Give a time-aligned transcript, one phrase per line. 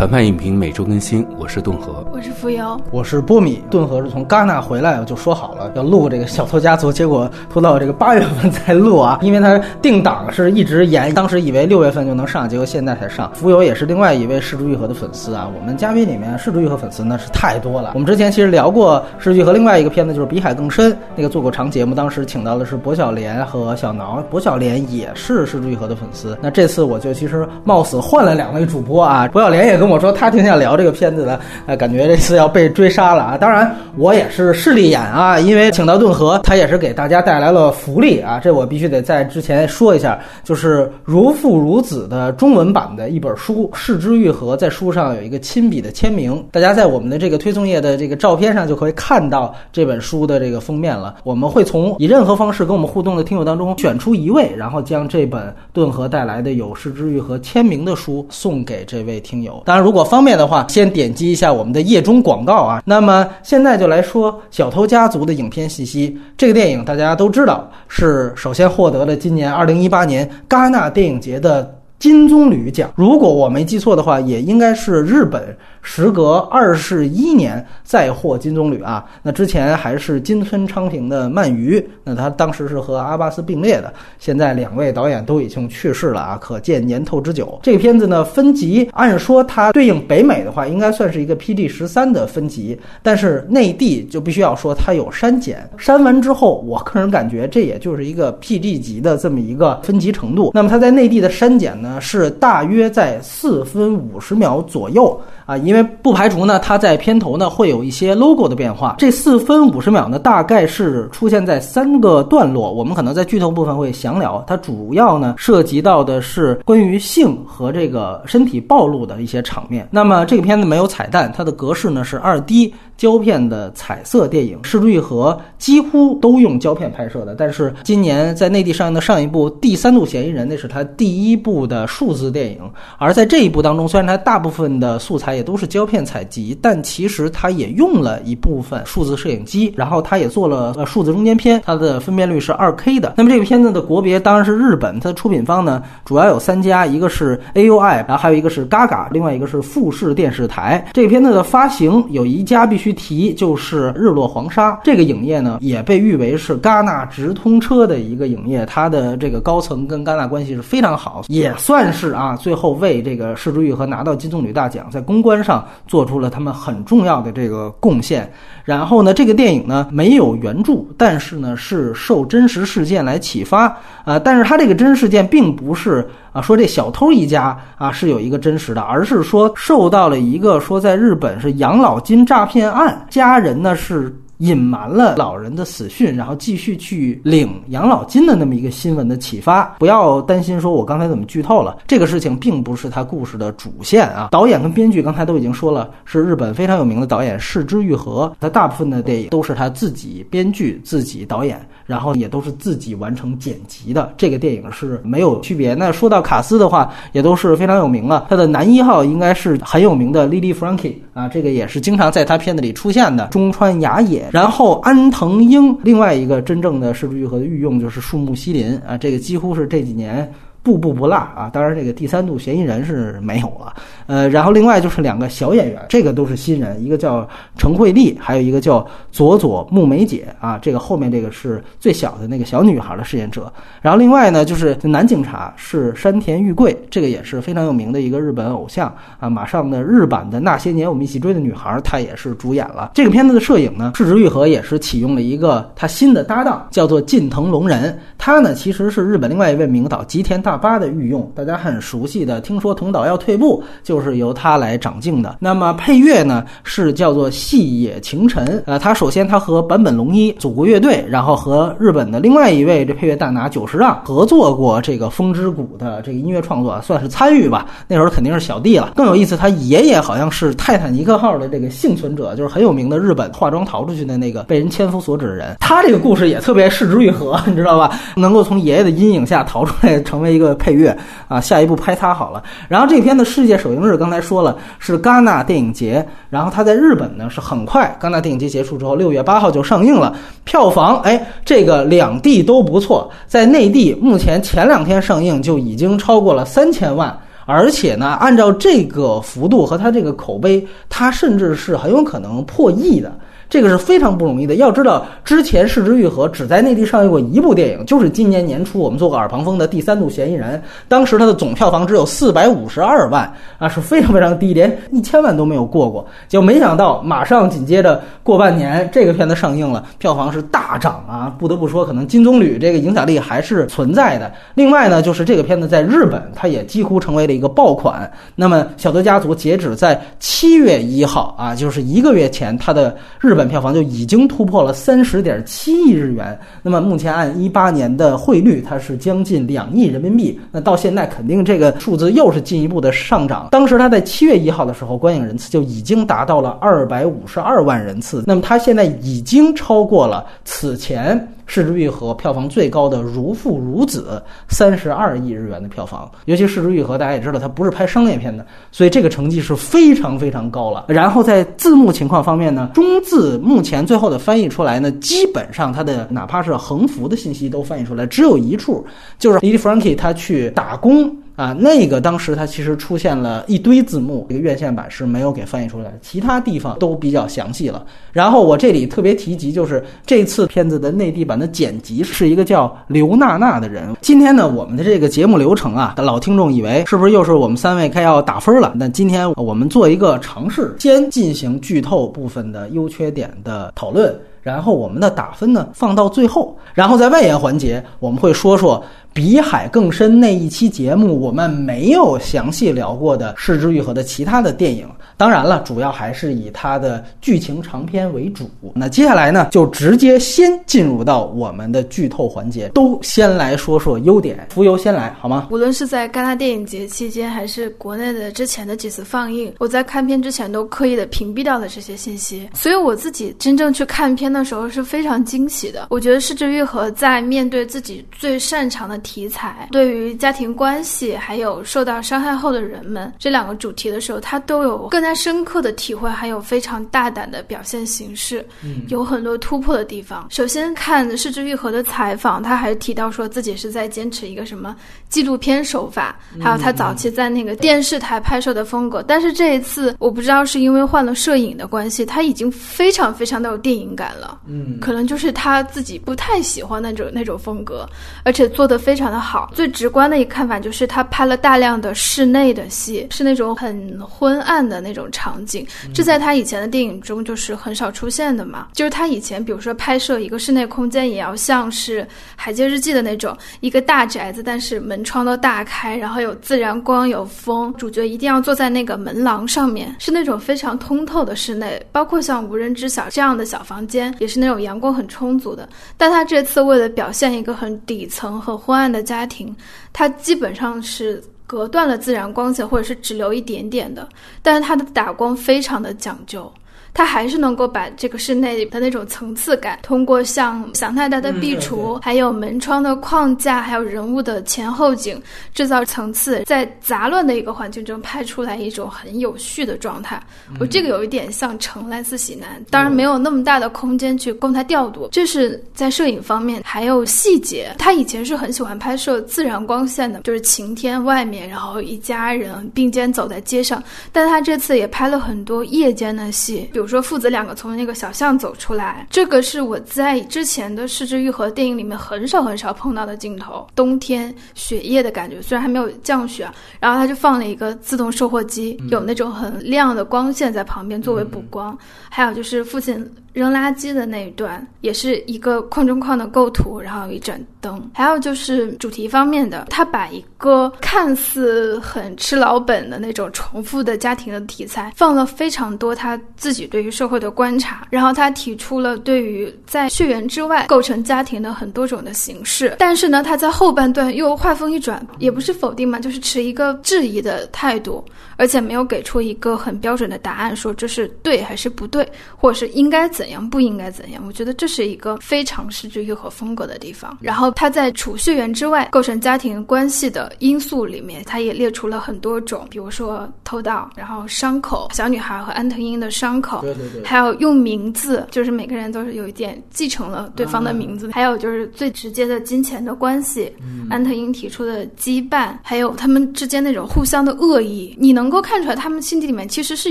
[0.00, 3.62] 反派影评每周更新，我是顿河，我是浮游，我是波米。
[3.70, 13.30] 顿河是从戛纳回来，我就说好了要录这个《小偷家族》，结果拖到这个八月份才录啊， 因为他定档是一直延，当时以为六月份就能上，结果现在才上。
[13.34, 17.90] 浮游也是另外一位失之愈合的粉丝啊，我们嘉宾里面失之愈合粉丝那是太多了。
[17.92, 26.38] 我们之前其实聊过失之愈合另外一个片子，就是《比海更深》，那个做过长节目，当时请到的是薄晓莲和小挠，薄晓莲也是失之愈合的粉丝。
[26.40, 33.36] 那这次我就其实冒死换了两位主播啊，薄晓莲也跟我说他挺想聊这个片子的，呃，感觉这次要被追杀了啊。
[33.36, 51.16] 当然我也是势利眼啊，因为请到顿河，他也是给大家带来了福利啊，这我必须得在之前说一下，就是《如父如子》的中文版的一本书《视之愈合》，在书上有一个亲笔的签名，大家在我们的这个推送页的这个照片上就可以看到这本书的这个封面了。
[51.24, 59.62] 我们会从以任何方式跟我们互动的听友当中选出一位，然后将这本顿河带来的有视之愈合签名的书送给这位听友。
[59.64, 62.82] 当然，如果方便的话，先点击一下我们的页中广告啊。
[62.84, 66.16] 那么现在就来说《小偷家族》的影片信息。
[66.36, 72.90] 这个电影大家都知道，是首先获得了今年二零一八年戛纳电影节的金棕榈奖。
[72.94, 75.56] 如果我没记错的话，也应该是日本。
[75.82, 79.04] 时隔二十一年再获金棕榈啊！
[79.22, 83.92] 那之前还是金村昌平的《鳗鱼》，那他当时是和阿巴斯并列的。
[84.18, 87.58] 现在两位导演都已经去世了啊，可见年头之久。
[87.62, 95.68] 这个片子呢分级，按说它对应北美的话，应该算是一个 P D 十三的分级，但是内地就必须要说它有删减。
[95.78, 100.50] 删完之后，我个人感觉这也就是一个 P D 级的这么一个分级程度。
[100.54, 105.18] 那么它在内地的删减呢，是大约在四分五十秒左右。
[105.50, 108.94] 啊，因为不排除呢，它在片头呢会有一些 logo 的变化。
[108.98, 114.44] 这四分五十秒呢，大概是出现在三个段落，我们可能在剧透部分会详聊。
[114.46, 119.88] 它主要呢涉及到的是关于性和这个身体暴露的一些场面。
[119.90, 124.58] 那么这个片子没有彩蛋，它的格式呢是二 D 胶片的彩色电影。
[124.62, 132.58] 失之愈合几乎都用胶片拍摄的，但是今年在内地上映的上一部《第三度嫌疑人》，那是他第一部的数字电影。
[132.98, 143.14] 而在这一部当中，虽然它大部分的素材也都是胶片采集，但其实它也用了一部分数字摄影机，然后它也做了呃数字中间片，它的分辨率是二 K 的。
[143.16, 150.86] 那么这个片子的国别当然是日本，它的出品方呢主要有三家，一个是 AUI，然后还有一个是 Gaga，另外一个是富士电视台。
[150.92, 165.30] 这个片子的发行有一家必须提，就是日落黄沙这个影业呢，也被誉为是戛纳直通车的一个影业，它的这个高层跟戛纳关系是非常好，也算是啊最后为这个失之愈合拿到金棕榈大奖，在公关。
[165.30, 168.28] 关上做出了他们很重要的这个贡献，
[168.64, 173.66] 然后呢，这个电影呢没有原著，但是呢是受真实事件来启发
[174.04, 184.14] 啊，但是它这个真实事件并不是啊说这小偷一家啊是有一个真实的，而是说受到了一个说在日本是养老金诈骗案，家人呢是。
[184.40, 189.64] 隐瞒了老人的死讯，然后继续去领养老金的那么一个新闻的启发。
[189.78, 191.78] 不要担心，说我刚才怎么剧透了？
[191.86, 194.28] 这个事情并不是他故事的主线啊。
[194.30, 198.32] 导演跟编剧刚才都已经说了，是日本非常有名的导演市之愈合。
[198.40, 204.10] 他大部分的电影都是他自己编剧、自己导演，然后也都是自己完成剪辑的。
[204.16, 205.74] 这个电影是没有区别。
[205.74, 208.26] 那说到卡斯的话，也都是非常有名了。
[208.30, 214.29] 他的男一号应该是很有名的 Lily Franky 啊，这个也是经常在他片子里出现的中川雅也。
[214.30, 220.30] 然后安藤英，另外一个真正的失之愈合的御用就是树木希林啊，这个几乎是这几年。
[220.62, 221.48] 步步不落啊！
[221.50, 223.74] 当然，这个第三度嫌疑人是没有了。
[224.06, 230.58] 呃，然后另外就是两个小演员，这个都是新人，一个叫程慧丽，还有一个叫佐佐木美姐啊。
[230.60, 233.50] 这个后面这个是最小的那个小女孩的饰演者。
[233.80, 239.30] 然后另外呢，就是男警察是山田裕贵，这个也是非常有名的一个日本偶像啊。
[239.30, 242.90] 马上的日版的那些年我们一起追的女孩，她也是主演了。
[242.92, 247.98] 这个片子的摄影呢，赤之愈合也是启用了一个他新的搭档，叫做近藤隆人。
[248.18, 250.50] 他呢其实是日本另外一位名导吉田大。
[250.50, 252.40] 大巴的御用，大家很熟悉的。
[252.40, 255.36] 听说藤岛要退步，就是由他来掌镜的。
[255.40, 258.62] 那么配乐呢，是叫做细野晴臣。
[258.66, 267.66] 呃，他首先他和坂本龙一组过乐队，然后和日本的另外一位这配乐大拿久石让合作过这个《风之谷》的这个音乐创作，算是参与吧。
[267.86, 268.92] 那时候肯定是小弟了。
[268.96, 275.56] 更有意思，他爷爷好像是泰坦尼克号的这个幸存者，就是很有名的日本化妆逃出去的那个被人千夫所指的人。
[275.60, 277.92] 他这个故事也特别势之愈合，你知道吧？
[278.16, 280.40] 能够从爷爷的阴影下逃出来，成为一。
[280.40, 280.96] 个配乐
[281.28, 282.42] 啊，下一步拍他好了。
[282.66, 290.16] 然后这片的世界首映日刚才说了是戛纳电影节，然后它在日本呢是很快，戛纳电影节结束之后，六月八号就上映了。
[290.44, 297.16] 票房哎，这个两地都不错，在内地目前前两天上映就已经超过了三千万。
[297.46, 303.12] 而且呢，按照这个幅度和它这个口碑，它甚至是很有可能破亿的。
[303.50, 304.54] 这个是非常不容易的。
[304.54, 310.56] 要知道，之前《市之愈合》只在内地上映过一部电影，就是今年年初我们做过耳旁风的《第三度嫌疑人》，
[310.86, 316.06] 当时它的总票房只有四百五十二万啊，是非常非常低，连一千万都没有过过。
[316.28, 321.34] 就没想到，马上紧接着过半年，这个片子上映了，票房是大涨啊！
[321.36, 324.32] 不得不说，可能金棕榈这个影响力还是存在的。
[324.54, 328.08] 另外呢，就是这个片子在日本，它也几乎成为了一个爆款。
[328.36, 333.39] 那么，《小偷家族》截止在七月一号啊，就是一个月前，它的日本。
[333.40, 340.38] 本票房就已经突破了三十点七亿日元，那么目前按一八年的汇率，它是将近两亿人民币。
[340.52, 343.48] 那到现在肯定这个数字又是进一步的上涨。
[343.50, 351.18] 当时它在七月一号的时候，观影人次就已经达到了二百五十二万人次，那么它现在已经超过了此前。
[351.50, 356.08] 《市值愈合》票房最高的《如父如子》，三十二亿日元的票房。
[356.26, 360.84] 尤其《市值愈合》，大家也知道，它不是拍商业片的，所以这个成绩是非常非常高了。
[360.86, 368.86] 然后在字幕情况方面呢，中字目前最后的翻译出来呢，基本上它的哪怕是横幅的信息都翻译出来，只有一处
[369.18, 371.12] 就是 Lily Frankie 他去打工。
[371.40, 377.82] 啊，那个当时它其实出现了一堆字幕，这个院线版是没有给翻译出来，其他地方都比较详细了。
[378.12, 383.96] 然后我这里特别提及，就是这次片子的内地版的剪辑是一个叫刘娜娜的人。
[384.02, 388.74] 今天呢，我们的这个节目流程啊，老听众以为是不是又是我们三位该要打分了？
[388.76, 398.82] 那今天我们做一个尝试，先进行剧透部分的优缺点的讨论，然后我们的打分呢放到最后，然后在外延环节我们会说说。
[399.12, 404.88] 比海更深那一期节目，我们没有详细聊过的《失之愈合》的其他的电影。
[405.16, 408.48] 当然了，主要还是以它的剧情长篇为主。
[408.72, 414.46] 那接下来呢，就直接先进入到我们的剧透环节，都先来说说优点。
[414.50, 415.48] 浮游先来好吗？
[415.50, 422.48] 无论是在戛纳电影节期间，还是国内的之前的几次放映，我在看片之前都刻意的屏蔽掉了这些信息。
[422.54, 425.86] 所以我自己真正去看片的时候是非常惊喜的。
[425.90, 435.14] 我觉得《失之愈合》在面对自己最擅长的题材，对于家庭关系，还有受到伤害后的人们这两个主题的时候，他都有更加。
[435.20, 438.42] 深刻的体会，还有非常大胆的表现形式，
[438.88, 440.26] 有很多突破的地方。
[440.30, 444.74] 首先看《失之愈合》的采访，他还提到说自己是在坚持一个什么
[445.10, 449.02] 纪录片手法，还有他早期在那个电视台拍摄的风格。
[449.02, 454.19] 但是这一次，我不知道是因为换了摄影的关系，他已经非常非常的有电影感了。
[454.46, 457.84] 嗯，可能就是他自己不太喜欢那种那种风格，
[458.22, 459.50] 而且做的非常的好。
[459.56, 465.00] 最直观的一个看法就是他拍了大量的室内的戏，是那种很昏暗的那种。
[465.00, 468.68] 种场景，这在他以前的电影中就是很少出现的嘛。
[468.74, 472.02] 就是他以前，比如说拍摄一个室内空间，也要像是
[472.36, 481.82] 《海街日记》的那种，一个大宅子，但是门窗都大开，然后有自然光、有风，主角一定要坐在那个门廊上面，是那种非常通透的室内。
[481.92, 485.68] 包括像《无人知晓》这样的小房间，也是那种阳光很充足的。
[485.96, 489.54] 但他这次为了表现一个很底层、很昏暗的家庭，
[489.92, 491.22] 他基本上是。
[491.50, 494.08] 隔断了自然光线，或者是只留一点点的，
[494.40, 496.48] 但是他的打光非常的讲究。
[496.92, 505.20] 它还是能够把这个室内的那种层次感，通过像想太大的壁橱，还有门窗的框架，还有人物的前后景，
[505.54, 510.20] 制造层次，在杂乱的一个环境中拍出来一种很有序的状态。
[510.58, 515.08] 我这个有一点像《城来自喜南》，当然没有那么大的空间去供他调度。
[515.12, 517.74] 这是在摄影方面，还有细节。
[517.78, 523.82] 他以前是很喜欢拍摄自然光线的，就是晴天外面，然后一家人并肩走在街上。
[524.12, 526.68] 但他这次也拍了很多夜间的戏。
[526.80, 533.68] 比如说父子两个从那个小巷走出来，这个是我在之前的《失之愈合》电影里面很少很少碰到的镜头。
[533.74, 541.76] 冬天雪夜的感觉，虽然还没有降雪，然后他就放了一个自动售货机，有那种很亮的光线在旁边作为补光。
[542.08, 543.06] 还有就是父亲。
[543.32, 547.90] 扔垃圾的那一段也是一个框中框的构图，然后一盏灯。
[547.94, 557.86] 还有就是主题方面的，他把一个看似很吃老本的那种重复的家庭的题材，放了非常多他自己对于社会的观察。
[557.90, 562.74] 然后他提出了对于在血缘之外构成家庭的很多种的形式。
[562.78, 568.04] 但是呢，他在后半段又话锋一转，也不是否定嘛，就是持一个质疑的态度，
[568.36, 573.08] 而且没有给出一个很标准的答案，说这是对还是不对，或者是应该。
[573.20, 574.22] 怎样，不应该怎样。
[574.26, 577.18] 我觉得这是一个非常失之愈合风格的地方。
[577.20, 593.52] 然后他在储蓄源之外构成家庭关系的因素里面，他也列出了很多种，比如说偷盗，然后伤口，小女孩和安藤英的伤口，对对对，还有用名字，就是每个人都是有一点继承了对方的名字，还有就是最直接的金钱的关系，
[593.90, 599.90] 安藤英提出的羁绊，还有他们之间那种互相的恶意，你能够看出来他们心底里面其实是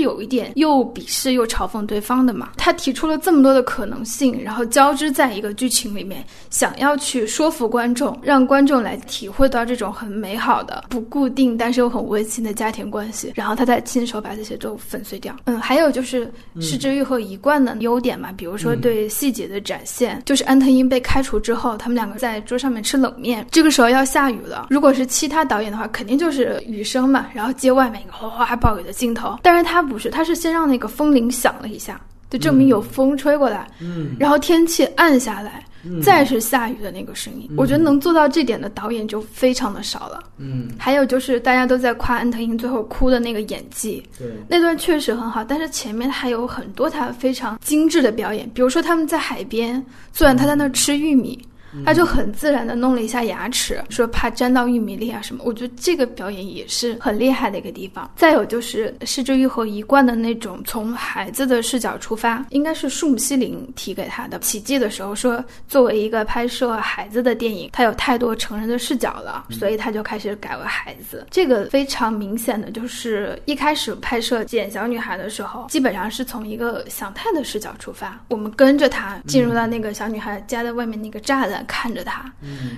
[0.00, 2.50] 有一点又鄙视又嘲讽对方的嘛。
[2.56, 15.34] 他提出了这么多的可能性，然后交织在一个剧情里面，想要去说服观众，让观众来体会到这种很美好的、不固定但是又很温馨的家庭关系，然后他再亲手把这些都粉碎掉。
[15.44, 24.66] 嗯，还有就是失之愈合一贯的优点嘛，比如说对细节的展现，就是安藤英被开除之后，他们两个在桌上面吃冷面，这个时候要下雨了。
[24.70, 32.00] 如果是其他导演的话，肯定就是雨声嘛，然后接外面一个哗哗暴雨的镜头，但是他不是，他是先让那个风铃响了一下。
[32.30, 35.64] 就证明有风吹过来，嗯，然后天气暗下来，
[36.02, 37.50] 再是下雨的那个声音。
[37.56, 40.22] 我觉得能做到这点的导演就非常的少了。
[40.38, 51.38] 嗯，还有就是大家都在夸安藤英最后哭的那个演技，对，那段确实很好，但是前面还有很多他非常精致的表演，比如说他们在海边，虽然他在那吃玉米。
[51.84, 55.42] 他就很自然的弄了一下牙齿，说怕沾到玉米粒啊什么。
[55.44, 58.10] 我觉得这个表演也是很厉害的一个地方。
[58.16, 71.26] 再有就是失之愈合一贯的那种从孩子的视角出发，应该是树木希林提给他的奇迹的时候说，作为一个拍摄孩子的电影，他有太多成人的视角了，所以他就开始改为孩子。
[71.30, 81.59] 这个非常明显的就是一开始拍摄捡小女孩的时候，基本上是从一个祥太的视角出发，我们跟着他进入到那个小女孩家的外面那个栅栏。
[81.66, 82.24] 看着他，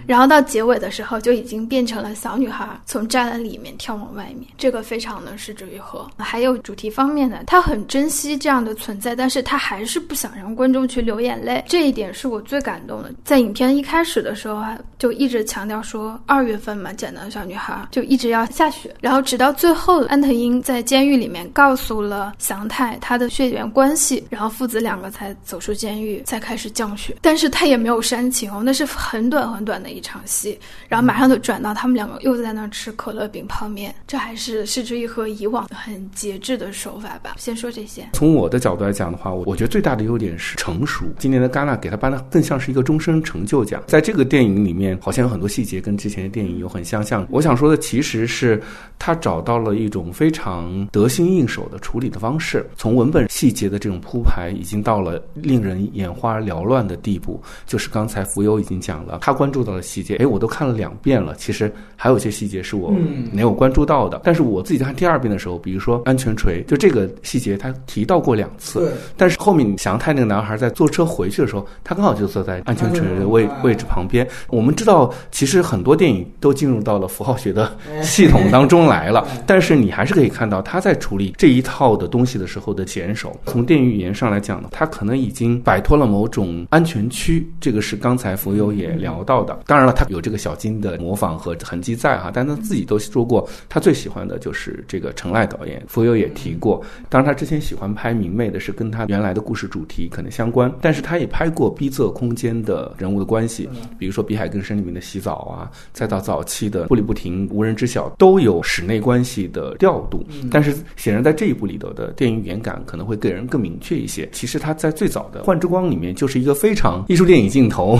[0.06, 6.08] 然后到结尾的时候就已经变成了小女孩从栅栏里面跳往外面，这个非常的失之愈合。
[6.18, 13.12] 还有主题方面呢，他很珍惜这样的存在，但是他还是不想让观众去流眼泪，这一点是我最感动的。
[13.24, 28.86] 在影片一开始的时候啊，就一直强调说二月份嘛捡到小女孩就一直要下雪，然后直到最后安藤英在监狱里面告诉了祥太他的血缘关系，然后父子两个才走出监狱，才开始降雪，但是他也没有煽情哦，那是。
[28.92, 37.34] 很短很短的一场戏，然后马上就转到他们两个又在那吃可乐饼泡面，这还是失之一和以往很节制的手法吧。
[37.38, 38.06] 先说这些。
[38.12, 41.04] 从我的角度来讲的话，我我觉得最大的优点是成熟。
[41.18, 43.82] 今年的戛纳给他颁的更像是一个终身成就奖。
[43.86, 47.26] 在这个电影里面，好像有很多细节跟之前的电影有很相像。
[47.30, 48.62] 我想说的其实是
[48.98, 57.42] 他找到了一种非常得心应手的处理的方式，从文本细节的这种铺排，已经到了令人眼花缭乱的地步。
[57.66, 59.02] 就是刚才浮游已经讲。
[59.04, 61.35] 了，他关注到的细节，哎，我都看了两遍了。
[61.35, 62.95] 其实还有一些细节是我
[63.33, 64.21] 没有关注到的。
[64.23, 68.92] 但是我自己看第二遍的时候，比如说安全锤，就这个细节他提到过两次。
[69.16, 74.26] 但是后面祥太那个男孩在坐车回去的时候，他刚好就坐在安全锤的位位置旁边。
[74.49, 79.26] 我们知道，其实很多电影都进入到了符号学的系统当中来了。
[79.47, 83.35] 但是你还是可以看到他在处理这一套的东西的时候的娴熟。
[83.47, 87.47] 从电影语言上来讲呢，他可能已经摆脱了某种安全区。
[87.61, 88.92] 这个是刚才浮友也。
[88.92, 95.82] 聊到的，当然了，他有这个小金的模仿和痕迹在哈，但他自己都说过，他最喜欢的就是这个陈赖导演。
[95.88, 103.68] 浮游也提过，当然他之前喜欢拍明媚的是跟他原来的故事主题可能相关，但是他也拍过逼仄空间的人物的关系，
[103.99, 110.25] 比如说《比海更深》里面的洗澡啊，再到早期的《步履不停》《无人知晓》，都有室内关系的调度。
[110.50, 114.28] 但是显然在这一部里头的电影语言感可能会给人更明确一些。
[114.32, 117.99] 其实他在最早的《幻之光》里面就是一个非常艺术电影镜头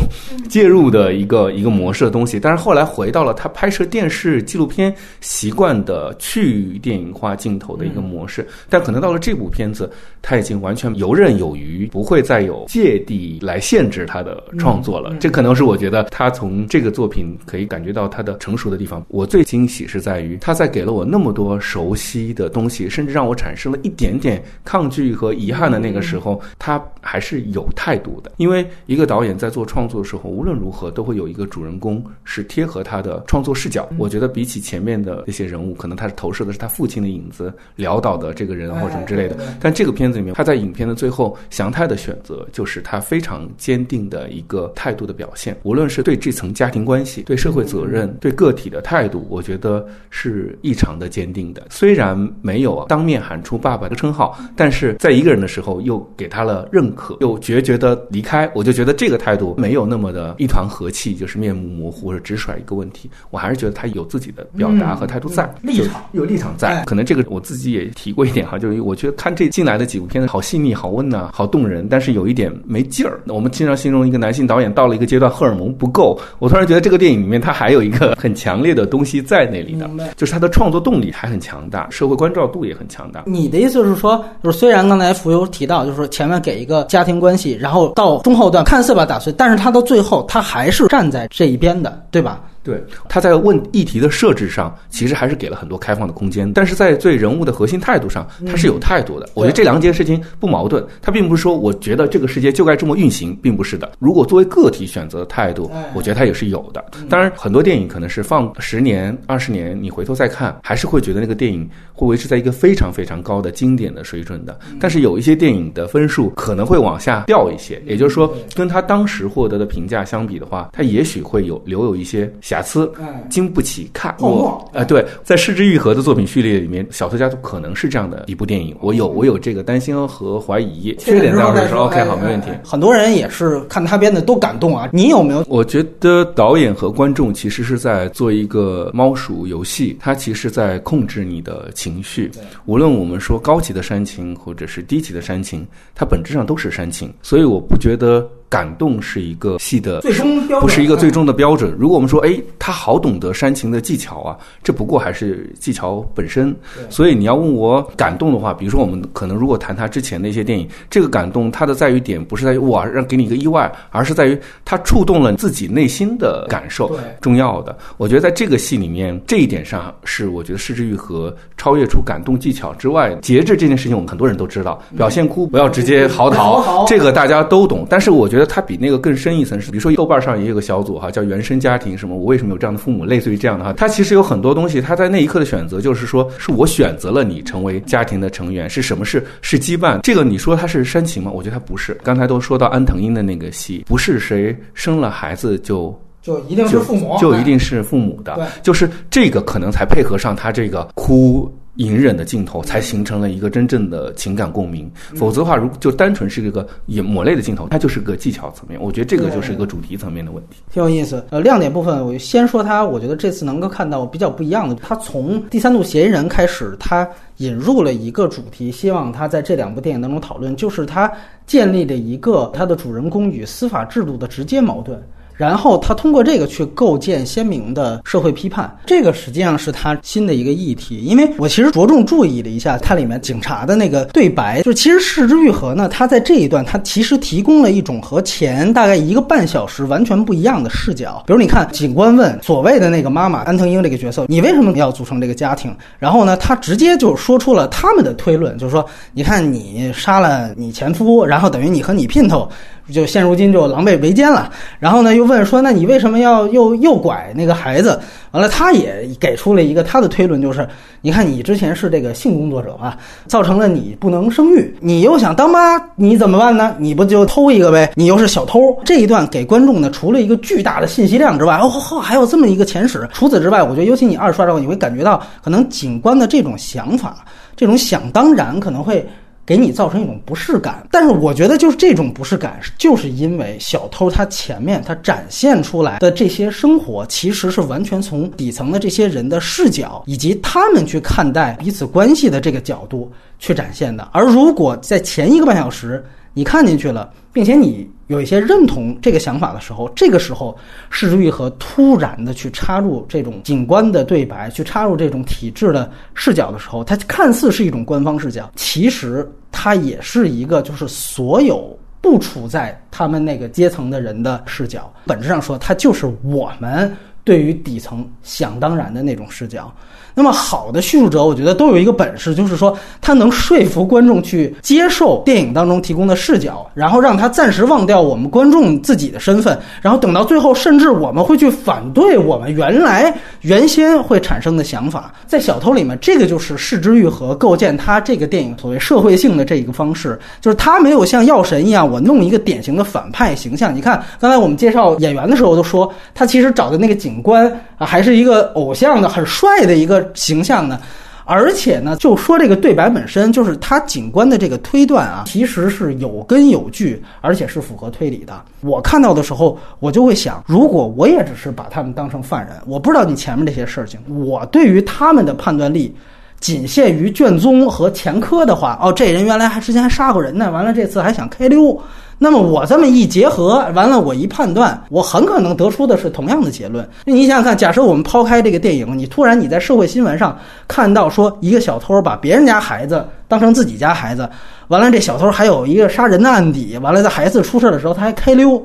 [0.51, 0.83] 介入。
[0.93, 15.17] 的一个一个模式的东西，但是后来回到了他拍摄电视纪录片习惯的去电影化镜头的一个模式，但可能到了这部片子，他已经完全游刃有余，不会再有芥蒂来限制他的创作了。
[15.19, 19.03] 这可能是我觉得他从这个作品可以感觉到他的成熟的地方。
[19.09, 28.33] 我最惊喜是在于他在给了我那么多熟悉的东西，甚至让我产生了一点点抗拒和遗憾的那个时候，他还是有态度的。
[28.37, 33.89] 因为一个导演在做创作的时候，无论如何都会有一个主人公是贴合他的创作视角。
[33.99, 39.37] 我觉得比起前面的那些人物，可能他是投射的是他父亲的影子，潦倒的这个人或者什么之类的。
[39.61, 45.57] 但这个片子里面，他在影片的最后，祥太的选择就是他非常坚定的一个态度的表现。
[45.63, 51.67] 无论是对这层家庭关系、对社会责任、对个体的态度，我觉得是异常的坚定的。
[51.71, 58.51] 虽然没有当面喊出爸爸的称号，但是在一个人的时候又给他了认可，又决绝的离开。
[58.55, 63.09] 我就觉得这个态度没有那么的一团和气，就是面目模糊或者直甩一个问题。
[63.31, 66.85] 我还是觉得他有自己的表达和态度在，立场有立场在。
[66.85, 73.21] 可能这个我自己也提过一点哈， 就是我觉得看这进来的几部片子，好细腻、好温暖、好动动人，但是有一点没劲儿。
[73.29, 76.19] 我们经常形容一个男性导演到了一个阶段，荷尔蒙不够。
[76.41, 83.23] 我突然觉得这个电影里面他还有一个很强烈的东西在那里的，就是他的创作动力还很强大，社会关照度也很强大。
[83.27, 92.41] 你的意思是说，就是虽然刚才浮游提到，就是说前面给一个家庭关系，然后到中后段看似把打碎，但是他到最后他还是站在这一边的，对吧？
[92.63, 99.29] 对，他在问议题的设置上，其实还是给了很多开放的空间，但是在对人物的核心态度上，他是有态度的。
[99.35, 103.91] 我觉得这两件事情不矛盾，他并不是说我觉得这个世界就该这么运行，并不是的。
[103.99, 106.85] 如果作为个体选择的态度，我觉得他也是有的。
[107.09, 114.57] 当然，很多电影可能是放十年、二十年，你回头再看，还是会觉得那个电影会维持在一个非常非常高的经典的水准的。
[114.79, 122.33] 但是有一些电影的分数可能会往下掉一些，也就是说，跟他当时获得的评价相比的话，他也许会有留有一些。
[122.53, 122.93] 瑕疵，
[123.31, 124.15] 经不起看。
[124.19, 128.77] 我，呃，对，在失之愈合的作品序列里面，《小偷家族》可能是这样的一部电影。
[128.83, 130.95] 我有，我有这个担心和怀疑。
[130.99, 132.51] 缺点在这说，OK，好，没问题。
[132.63, 134.91] 很多人也是看他编的都感动啊。
[134.93, 135.43] 你有没有？
[135.49, 142.31] 我觉得导演和观众其实是在做一个猫鼠游戏，他其实在控制你的情绪。
[142.67, 147.11] 无论我们说高级的煽情，或者是低级的煽情，它本质上都是煽情。
[147.23, 148.29] 所以我不觉得。
[148.53, 151.75] 感动是一个戏的最终标准，不是一个最终的标准。
[151.79, 156.55] 如果我们说，哎，他好懂得煽情的技巧啊，这不过还是技巧本身。
[156.91, 167.75] 所以你要问我感动的话，比如说我们可能如果谈他之前的一些电影，这个感动它的在于点不是在于哇让给你一个意外，而是在于他触动了自己内心的感受，重要的。
[167.97, 177.87] 我觉得在这个戏里面，这一点上是我觉得失之愈合超越出感动技巧之外，节制这件事情我们很多人都知道，表现哭不要直接嚎啕，这个大家都懂。
[177.89, 178.42] 但是我觉得。
[178.47, 183.73] 它比那个更深一层，是比如说豆瓣上也有个小组哈，叫原生家庭什么，我为什么有这样的父母，类似于这样的哈。
[183.73, 190.01] 它其实有很多东西，他在那一刻的选择就是说，是我选择了你成为家庭的成员，是什么是是羁绊？
[190.03, 191.31] 这个你说它是煽情吗？
[191.31, 191.97] 我觉得它不是。
[192.03, 201.53] 刚才都说到安藤英的那个戏，不是谁生了孩子就就一定是父母，就一定是父母的，就是这个可能才配合上他这个哭。
[201.83, 208.81] 隐忍的镜头才形成了一个真正的情感共鸣，否则的话，如就单纯是一个眼抹泪的镜头，它就是个技巧层面。
[208.81, 211.25] 我觉得这个就是一个主题层面的问题，挺有意思。
[211.31, 221.11] 呃，亮点部分，我先说它，我觉得这次能够看到比较不一样的，它从第三度嫌疑人开始，它引入了一个主题，希望它在这两部电影当中讨论，就是它
[221.47, 225.03] 建立了一个它的主人公与司法制度的直接矛盾。
[225.43, 230.99] 然后他通过这个去构建鲜明的社会批判，这个实际上是他新的一个议题。
[230.99, 241.25] 因为我其实着重注意了一下它里面警察的那个对白，就是其实视之愈合呢，他在这一段他其实提供了一种和前大概一个半小时完全不一样的视角。
[241.27, 245.75] 比如你看，警官问所谓的那个妈妈安藤英这个角色，你为什么要组成这个家庭？
[245.99, 252.49] 然后呢，他直接就说出了他们的推论，就是说，你看你杀了你前夫，然后等于你和你姘头。
[252.93, 257.99] 就现如今就狼狈为奸了，然后呢又问说，那你为什么要又诱拐那个孩子？
[258.31, 260.67] 完了，他也给出了一个他的推论，就是
[261.03, 266.75] 你看你之前是这个性工作者啊，造成了你不能生育，你又想当妈，你怎么办呢？
[266.79, 267.93] 你不就偷一个呗？
[267.95, 268.59] 你又是小偷。
[268.85, 273.07] 这一段给观众呢，除了一个巨大的信息量之外，哦哦，还有这么一个前史。
[273.13, 277.19] 除此之外，我觉得尤其你二刷之后，你会感觉到可能警官的这种想法，
[277.55, 279.07] 这种想当然可能会。
[279.45, 294.09] 给你造成一种不适感，但是我觉得就是这种不适感，就是因为小偷他前面他展现出来的这些生活，其实是完全从底层的这些人的视角以及他们去看待彼此关系的这个角度去展现的。
[294.13, 297.91] 而如果在前一个半小时你看进去了，并且你。
[298.09, 300.55] 有一些认同这个想法的时候，这个时候，
[300.91, 314.93] 释之愈合突然的去插入这种景观的对白，去插入这种体制的视角的时候，它看似是一种官方视角，其实它也是一个就是所有不处在他们那个阶层的人的视角。
[315.07, 319.73] 本质上说，它就是我们对于底层想当然的那种视角。
[320.15, 335.15] 那么好的叙述者，我觉得都有一个本事，就是说他能说服观众去接受电影当中提供的视角，然后让他暂时忘掉我们观众自己的身份，然后等到最后，甚至我们会去反对我们原来原先会产生的想法。
[335.27, 343.75] 在《小偷》里面，这个就是视之愈合构建他这个电影所谓社会性的这一个方式，就是他没有像药神一样，我弄一个典型的反派形象。
[343.75, 347.47] 你看刚才我们介绍演员的时候都说，他其实找的那个警警官
[347.77, 350.11] 啊，还是一个偶像的很帅的一个。
[350.15, 350.81] 形象呢？
[351.25, 358.43] 而且呢，就说这个对白本身，就是他警官的这个推断啊，其实是有根有据，而且是符合推理的。
[358.61, 365.95] 我看到的时候，我就会想，如果我也只是把他们当成犯人，我不知道你前面这些事情，我对于他们的判断力。
[366.41, 371.81] 仅限于卷宗和前科的话，哦，这人原来还之前还杀过人呢，完了这次还想开溜。
[372.19, 376.89] 那么我这么一结合，完了我一判断，我很可能得出的是同样的结论。
[377.05, 384.29] 你想想看，假设我们抛开这个电影，你突然你在社会新闻上看到说一个小偷把别人家孩子当成自己家孩子，
[384.69, 388.65] 完了这小偷还有一个杀人的案底，完了在孩子出事的时候他还开溜。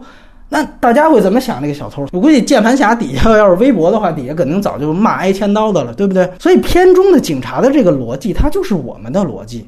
[0.49, 2.05] 那大家会怎么想这个小偷？
[2.13, 6.29] 我估计键盘侠底下 要是微博的话，底下肯定早就骂挨千刀的了，对不对？
[6.39, 9.67] 所以片中的警察的这个逻辑，它就是我们的逻辑。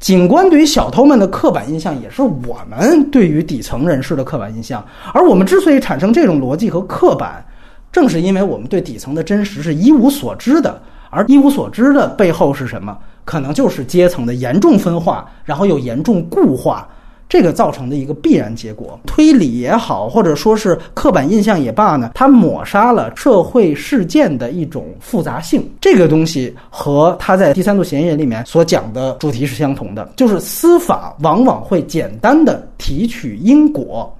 [0.00, 4.82] 警官对于小偷们的刻板印象，也是我们对于底层人士的刻板印象。
[5.12, 7.44] 而我们之所以产生这种逻辑和刻板，
[7.92, 10.80] 正是因为我们对底层的真实是一无所知的。
[11.10, 12.96] 而一无所知的背后是什么？
[13.26, 16.88] 可能就是阶层的严重分化，然后又严重固化。
[17.30, 25.64] 这个造成的一个必然结果，推理也好，或者说是刻板印象也罢呢，它抹杀了社会事件的一种复杂性。
[25.80, 34.12] 这个东西和他在《第三度嫌疑人》里面所讲的主题是相同的，就是司法往往会简单的提取因果。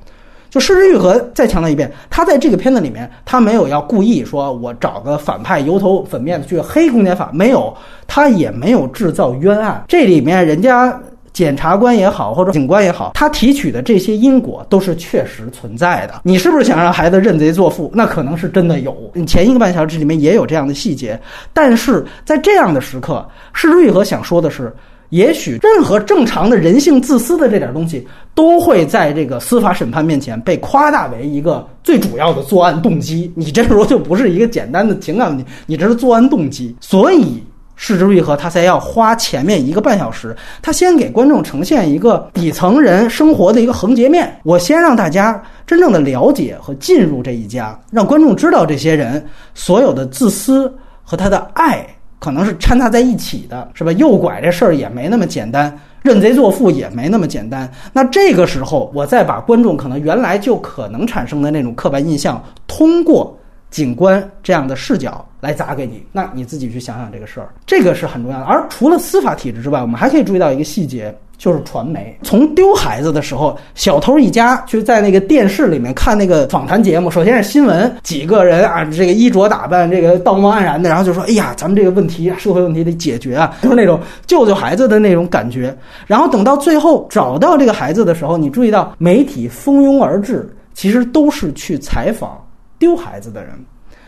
[0.49, 9.85] 就失之愈合再强调一遍，他在这个片子里面，他没有要故意说我找个反派油头粉面的去黑公检法，没有，他也没有制造冤案。
[9.89, 10.97] 这里面人家。
[11.33, 16.21] 检察官也好，或者警官也好，他提取的这些因果都是确实存在的。
[16.25, 17.91] 你是不是想让孩子认贼作父？
[17.95, 18.97] 那可能是真的有。
[19.27, 21.19] 前一个半小时里面也有这样的细节，
[21.53, 24.75] 但是在这样的时刻，施之玉和想说的是，
[25.11, 33.33] 也许任何正常的人性自私的这点东西，都会在这个司法审判面前被夸大为一个最主要的作案动机。
[33.37, 36.75] 你这时候就不是一个简单的情感问题，你这是作案动机。
[36.81, 37.41] 所以。
[37.83, 44.39] 视之愈合，他才要花前面一个半小时，他先给观众呈现一个底层人生活的一个横截面。
[44.43, 50.71] 我先让大家真正的了解和进入这一家，让观众知道这些人所有的自私
[51.03, 51.87] 和他的爱
[52.19, 53.91] 可能是掺杂在一起的，是吧？
[53.93, 57.67] 诱拐这事儿也没那么简单，认贼作父也没那么简单。
[57.95, 63.35] 那这个时候，我再把观众可能原来就可能产生的那种刻板印象，通过。
[63.71, 68.45] 警官这样的视角来砸给你，那你自己去想想这个事儿，这个是很重要的。
[68.45, 72.19] 而除了司法体制之外，我们还可以注意到一个细节，就是传媒。
[72.23, 85.75] 从丢孩子的时候，小偷一家就在那个电视里面看那个访谈节目，首先是新闻，几个人啊，这个衣着打扮，这个道貌岸然的，然后就说：“哎呀，咱们这个问题，社会问题得解决啊，就是那种救救孩子的那种感觉。”
[86.09, 92.37] 然后等到最后找到这个孩子的时候，你注意到媒体蜂拥而至，其实都是去采访。
[92.81, 93.53] 丢孩子的人，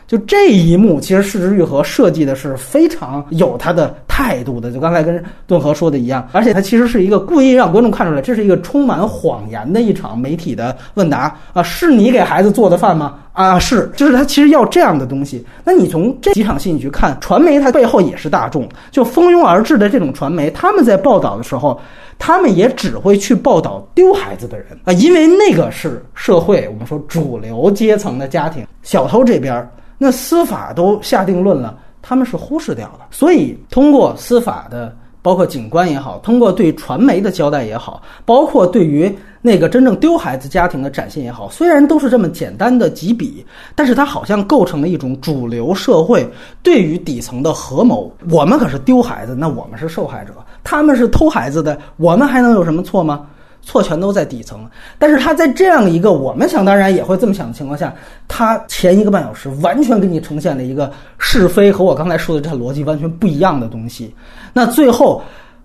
[0.08, 4.72] 就这一幕，其实市之愈合设计的是非常有他的态度的。
[4.72, 11.62] 就刚才跟顿河说的一样，而且他其实是一个故意让观众看出来，这是一个充满谎言的一场媒体的问答啊！
[11.62, 13.20] 是你给孩子做的饭吗？
[13.32, 15.44] 啊，是，就是他其实要这样的东西。
[15.64, 21.80] 那你从这几场戏你去看，传媒它背后也是大众，就蜂拥而至的这种传媒，他们在报道的时候。
[22.18, 28.64] 他们也只会去报道丢孩子的人啊，因为那个是社会我们说主流阶层的家庭。
[28.82, 29.68] 小偷这边，
[29.98, 33.06] 那司法都下定论了，他们是忽视掉的。
[33.10, 39.10] 所以通过司法的，包括景观也好，通过对传媒的交代也好，包括对于。
[39.44, 46.24] 那个真正丢孩子家庭的展现也好，虽然都是这么简单的几笔，但是它好像构成了一种主流社会
[46.62, 48.08] 对于底层的合谋。
[48.30, 50.32] 我们可是丢孩子，那我们是受害者；
[50.62, 53.26] 他们是偷孩子的，我们还能有什么错吗？
[53.62, 54.68] 错全都在底层。
[54.98, 57.94] 但是他在这样一个我们想当然也会这么想的情况下，
[58.28, 64.14] 他前一个半小时完全给你呈现了一个是非和我刚才说的这套逻辑完全不一样的东西。
[64.52, 65.22] 那最后。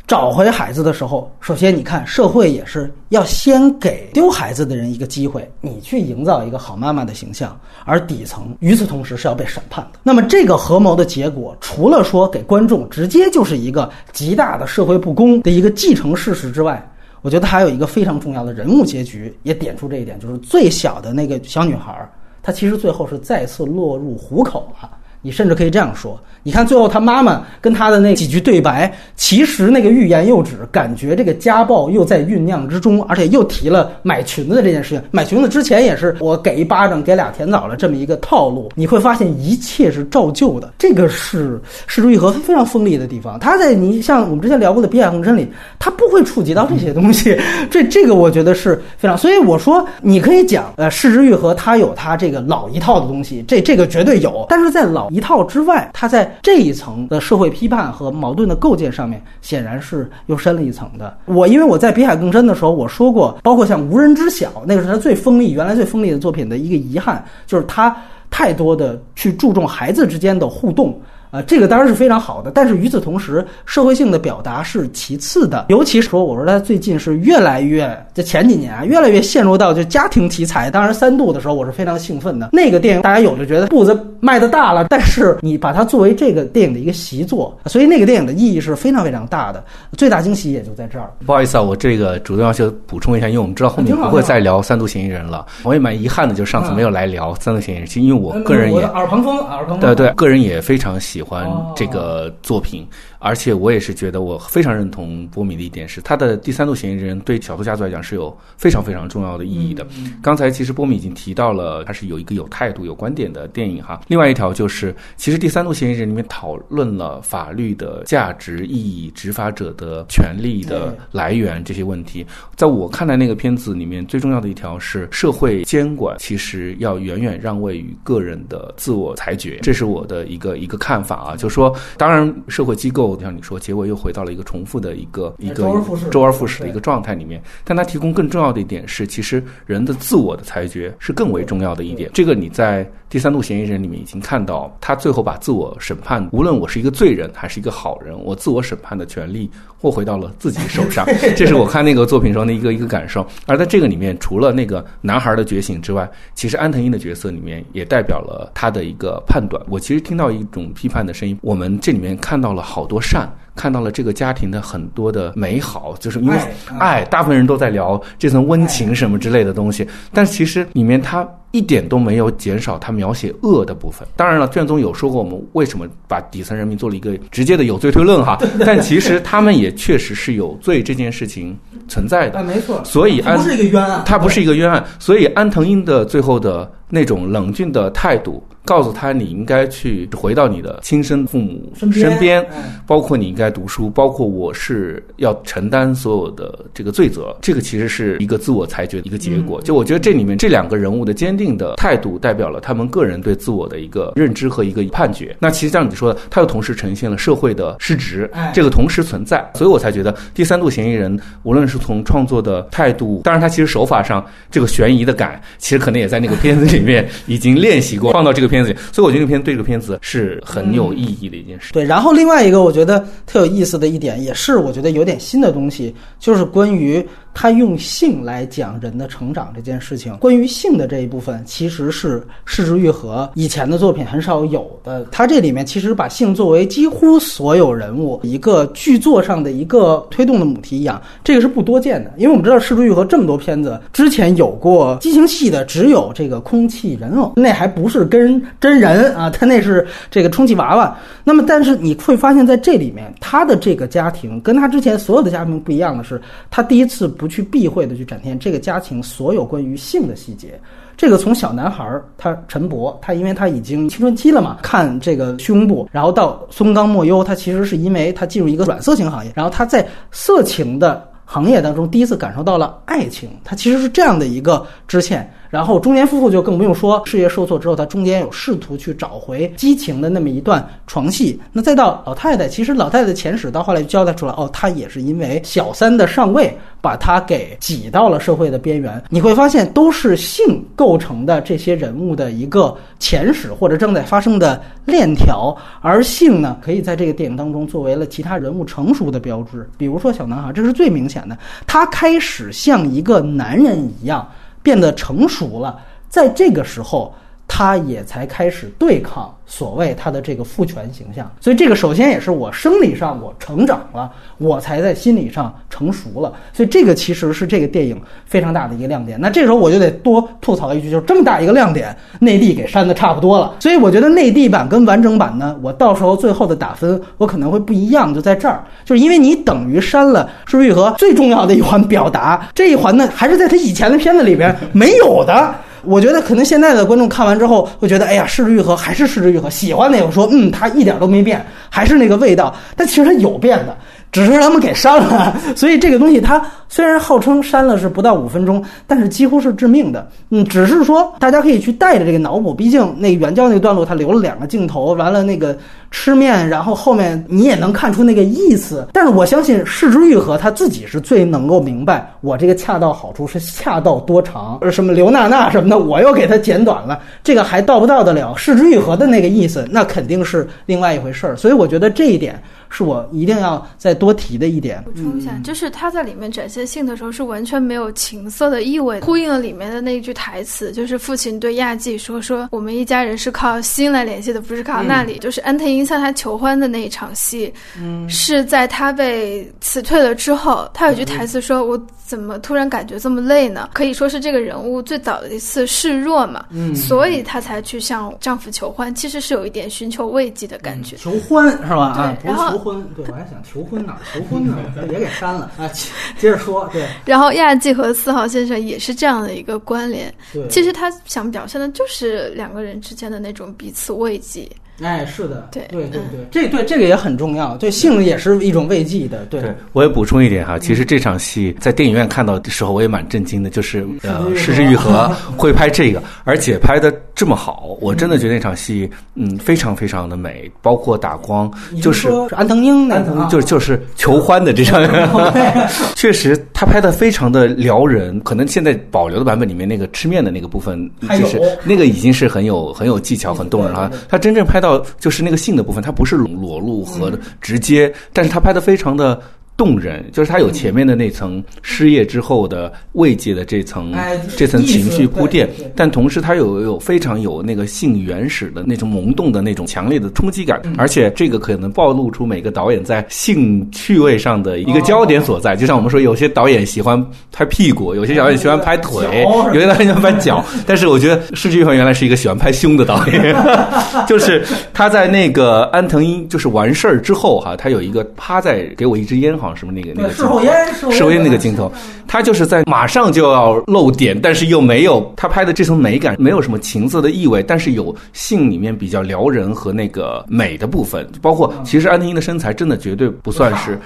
[0.08, 10.00] 找回孩子的时候，首先你看，社会也是要先给丢孩子的人一个机会，你去营造一个好妈妈的形象，而底层与此同时是要被审判的。
[10.04, 16.82] 那么这个合谋的结果，除了说给观众直接就是一个极大的社会不公的一个既成事实之外，
[17.22, 22.10] 我觉得还有一个非常重要的人物结局也点出这一点，就是最小的那个小女孩，
[22.42, 24.90] 她其实最后是再次落入虎口了。
[25.22, 26.20] 你甚至可以这样说。
[26.44, 35.04] 你看，最后他妈妈跟他的那几句对白，其实那个欲言又止，感觉这个家暴又在酝酿之中，而且又提了买裙子这件事情。
[35.12, 38.72] 买裙子之前也是我给一巴掌，给俩甜枣了这么一个套路。
[38.76, 43.38] 你会发现一切是照旧的，这个是世之愈合非常锋利的地方。
[43.38, 47.38] 他在你像我们之前聊过的《碧海红尘》里，他不会触及到这些东西。
[47.70, 49.18] 这这个我觉得是非常。
[49.18, 54.46] 所以我说，你可以讲，呃，世之愈合他有他这个老一套的东西，这这个绝对有。
[54.48, 61.18] 但是在老一套之外，他在这一层的社会批判和矛盾的构建上面，显然是又深了一层的。
[61.26, 67.96] 我因为我在《比海更深》的时候，我说过，包括像《无人知晓》，那个是他最锋利、原来最锋利的作品的一个遗憾，就是他
[68.30, 71.00] 太多的去注重孩子之间的互动。
[71.30, 75.66] 啊，这个当然是非常好的，但是与此同时，社会性的表达是其次的。
[75.70, 80.72] 尤其说，我说他最近是越来越，这前几年啊，越来越陷入到就家庭题材。
[80.72, 82.50] 当然，三度的时候我是非常兴奋的。
[82.54, 89.64] 那个电影大家有的觉得步子迈的大了，但是你把它作为这个电影的一个习作，所以那个电影的意义是非常非常大的。
[89.98, 91.12] 最大惊喜也就在这儿。
[91.26, 95.46] 不好意思啊，我这个主动要求补充一下，因为我们知道后面不会再聊三度嫌疑人了。
[95.64, 99.80] 我也蛮遗憾的，就是上次没有来聊三度嫌疑人，因为我个人也耳旁风，耳旁风。
[99.80, 102.88] 对对，个人也非常喜欢这个作品。
[103.20, 109.86] 而且我也是觉得，我非常认同波米的一点是，他的第三度嫌疑人对小偷家族来讲是有非常非常重要的意义的。
[110.22, 114.00] 刚才其实波米已经提到了，他是有一个有态度、有观点的电影哈。
[114.08, 122.26] 另外一条就是，其实第三度嫌疑人里面讨论了法律的价值意义、执法者的权利的来源这些问题。
[122.56, 131.36] 在我看来，那个片子里面最重要的一条是，社会监管其实要远远让位于个人的自我裁决，这是我的一个一个看法啊。
[131.36, 133.08] 就是说，当然社会机构。
[133.20, 135.64] 像你说，结果又回到了一个重复的一个一个
[136.12, 137.42] 周而复始的一个状态里面。
[137.64, 142.10] 但它提供更重要的一点是，其实人的自我的裁决是更为重要的一点。
[142.14, 149.50] 这个你在第三度嫌疑人里面已经看到，他最后把自我审判，无论我是一个罪人还是一个好人，我自我审判的权利
[149.82, 151.06] 握回到了自己手上。
[151.38, 153.26] 这是我看那个作品中的一个一个感受。
[153.46, 159.64] 而在这个里面，除了那个男孩的觉醒之外，其实安藤英的角色里面也代表了他的一个判断。
[159.70, 162.97] 我其实听到一种批判的声音，我们这里面看到了好多。
[163.00, 166.38] 善看到了这个家庭的很多的美好，就是因为
[166.80, 174.08] 爱，大部分人都在聊这层温情什么之类的东西，但其实里面他一点都没有减少他描写恶的部分。
[174.16, 181.58] 当然了，卷宗有说过我们为什么把底层人民做了一个直接的有罪推论哈， 但其实他们也确实是有罪这件事情
[181.88, 182.84] 存在的，没错。
[182.84, 188.44] 所以安不是一个冤案，他不是一个冤案，所以安藤英的最后的那种冷峻的态度。
[188.68, 192.46] 告诉他，你应该去回到你的亲生父母身边，
[192.86, 197.34] 包括你应该读书，包括我是要承担所有的这个罪责。
[197.42, 199.62] 这个其实是一个自我裁决的一个结果。
[199.62, 205.34] 就我觉得这里面这两个人物的坚定的态度，代表了他们个人对自我的一个认知和一个判决。
[205.40, 209.50] 那其实像你说的，他又同时呈现了社会的失职，这个同时存在。
[209.56, 218.57] 所以我才觉得第三度嫌疑人，无论是从创作的态度，当然他其实手法上这个悬疑的感，其实可能也在那个片子里面已经练习过，放到这个片。
[218.64, 221.74] 片子，所以我觉得这个片对这个片子是很有意义的一件事。
[221.74, 227.06] 对，然后另外一个我觉得特有意思的一点，也是我觉得有点新的东西，就是关于。
[227.40, 235.06] 他用性来讲人的成长这件事情，关于性的这一部分，其实是柿之愈合以前的作品很少有的。
[235.12, 242.12] 他这里面其实把性作为几乎所有人物一个剧作上的一个推动的母题一样，这个是不多见的。
[242.18, 250.98] 因为我们知道世之愈合这么多片子之前有过激情戏的，只有这个空气人偶，那还不是跟真人啊，他那是这个充气娃娃。
[251.24, 257.28] 那么，但是你会发现在这里面，他的这个家庭跟他之前所有的家庭不一样的是，他第一次不。
[257.28, 260.58] 去避讳的去展现这个家庭所有关于性的细节，
[260.96, 275.30] 这个从小男孩儿他陈博，他因为他已经青春期了嘛，看这个胸部，然后到松冈莫优，他其实是因为他进入一个软色情行业，然后他在色情的行业当中第一次感受到了爱情，他其实是这样的一个支线。
[275.50, 281.40] 然后中年夫妇就更不用说，事业受挫之后，他中间有试图去找回激情的那么一段床戏。
[281.52, 289.02] 那再到老太太，其实老太太的前史到后来就交代出来，哦，她也是因为小三的上位，把她给挤到了社会的边缘。
[289.10, 295.56] 你会发现，都是性构成的这些人物的一个前史或者正在发生的链条。
[295.82, 299.70] 而性呢，可以在这个电影当中作为了其他人物成熟的标志。
[299.78, 304.28] 比如说小男孩，这是最明显的，他开始像一个男人一样。
[304.68, 307.16] 变得成熟了，在这个时候，
[307.48, 311.32] 他也才开始对抗所谓他的这个父权形象。
[311.40, 316.34] 所以，这个首先也是我生理上我成长了，我才在心理上成熟了。
[316.52, 319.18] 所以，这个其实是这个电影非常大的一个亮点。
[319.20, 323.56] 那这时候我就得多吐槽一句，就是这么大一个亮点，内地给删的差不多了。
[323.60, 335.56] 所以，我觉得内地版跟完整版呢，我到时候最后的打分我可能会不一样，就在这儿，就是因为你等于删了是愈合最重要的一环表达，这一环呢还是在他以前的片子里边没有的。
[335.88, 339.50] 我觉得可能现在的观众看完之后会觉得，哎呀，失之愈合还是失之愈合。
[339.50, 342.54] 喜欢的有说，嗯，它一点都没变，还是那个味道。
[342.76, 343.76] 但其实它有变的。
[344.12, 345.36] 只是他们给删了。
[345.56, 350.08] 所以这个东西它虽然号称删了是不到五分钟，但是几乎是致命的。
[350.30, 355.58] 嗯，只是说大家可以去带着这个脑补，毕竟那原教那段落它留了两个镜头，完了那个
[355.92, 358.88] 吃面，然后后面你也能看出那个意思。
[358.92, 369.66] 但是我相信市之愈合他自己是最能够明白我这个恰到好处是恰到多长，呃什么刘娜娜什么的，我又给他剪短了，这个还到不到得了市之愈合的那个意思？
[369.72, 371.36] 那肯定是另外一回事儿。
[371.38, 374.84] 所以我觉得这一点是我一定要再多提的一点。
[374.84, 385.18] 补充一下，就是他在里面展现性的时候是完全没有情色的意味，呼应了里面的那一句台词，就是父亲对亚纪说：“说我们一家人是靠心来联系的，不是靠那里。
[385.20, 400.96] 就是安藤樱向他求欢的那一场戏，嗯，是在他被辞退了之后，他有句台词说：“我怎么突然感觉这么累呢？”可以说是这个人物最早的一次示弱嘛，嗯，所以他才去向丈夫求欢，其实是有一点寻求慰藉的感觉。
[400.98, 402.16] 求欢是吧？
[402.22, 402.90] 对，然后是求婚。
[402.96, 404.58] 对，我还想求婚呢求婚呢？
[404.92, 405.70] 也给删了啊。
[406.18, 410.14] 接着说，对，然后亚纪和四号先生也是这样的一个关联。
[410.50, 414.50] 其实他想表现的就是两个人之间的那种彼此慰藉。
[414.82, 419.42] 哎，是的，对对对对，这对这个也很重要，对性也是一种慰藉的，对。
[419.42, 434.82] 对，我也补充一点哈，其实这场戏在电影院看到的时候，我也蛮震惊的，就是呃，失之愈合 会拍这个，而且拍的这么好，我真的觉得那场戏嗯非常非常的美，包括打光，就是说安藤英那个啊，就是就是求欢的这场
[435.96, 438.20] 确实他拍的非常的撩人。
[438.22, 443.92] 可能现在保留的版本里面那个吃面的那个部分，就是那个已经是很有很有技巧、很动人了。
[444.10, 444.67] 他真正拍到
[445.00, 449.22] 就是那个性的部分，它不是裸露和直接，但是他拍的非常的。
[449.58, 465.56] 动人，就是他有前面的那层失业之后的慰藉的这层、哎这层情绪铺垫但同时他有有非常有那个性原始的那种萌动的那种强烈的冲击感，而且这个可能暴露出每个导演在性趣味上的一个焦点所在。
[465.56, 473.36] 就像我们说，有些导演喜欢拍屁股，有些导演喜欢拍腿脚，有些导演喜欢拍脚， 但是我觉得施之玉原来是一个喜欢拍胸的导演，
[474.08, 481.72] 就是他在那个安藤樱就是完事儿之后哈，他有一个趴在给我一支烟，好像什么那个那个对事后烟那个镜头，
[482.06, 493.80] 他就是在马上就要露点，但是又没有他拍的这层美感，没有什么情色的意味，但是有性里面比较撩人和那个美的部分，包括其实安藤樱的身材真的绝对不算是。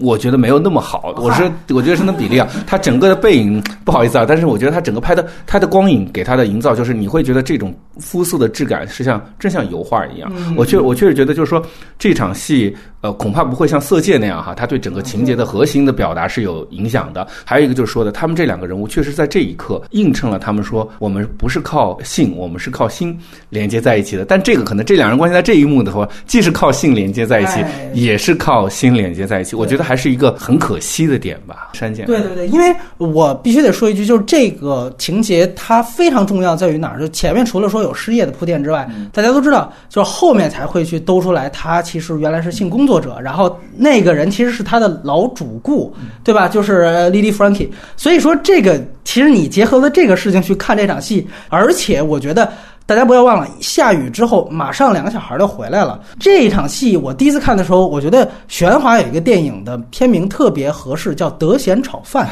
[0.00, 10.32] 我觉得没有那么好，我是我觉得是那比例啊，他整个的背影不好意思啊，但是我觉得他整个拍的他的光影给他的营造，就是你会觉得这种肤色的质感是像真像油画一样。
[10.56, 11.62] 我确我确实觉得就是说
[12.00, 17.26] 这场戏呃恐怕不会像《色戒》那样哈，他对整个情节的核心的表达是有影响的。
[17.44, 23.18] 还有一个就是说的，他们这两个人物确实在这一刻映衬了他们说我们不是靠性，我们是靠心
[23.50, 24.24] 连接在一起的。
[24.24, 29.56] 但这个可能这两人关系在这一幕的话，既是靠性连接在一起哎，也是靠心连接在一起。
[29.56, 31.70] 我觉得还是一个很可惜的点吧。
[31.72, 37.00] 删减对对对，因为我必须得说一句，就是这个情节它非常重要，在于哪儿？
[37.00, 46.48] 就前面除了说有失业的铺垫之外，大家都知道，就是后面才会去兜出来，他其实原来是性工作者，然后那个人其实是他的老主顾，对吧？
[46.48, 47.68] 就是 Lily Frankie。
[47.96, 52.52] 所以说这个其实你结合了这个事情去看这场戏，而且我觉得。
[52.84, 56.00] 大家不要忘了，下雨之后马上两个小孩就回来了。
[56.18, 62.28] 这一场戏我第一次看的时候，我觉得玄华有一个电影的片名特别合适，叫《德贤炒饭》，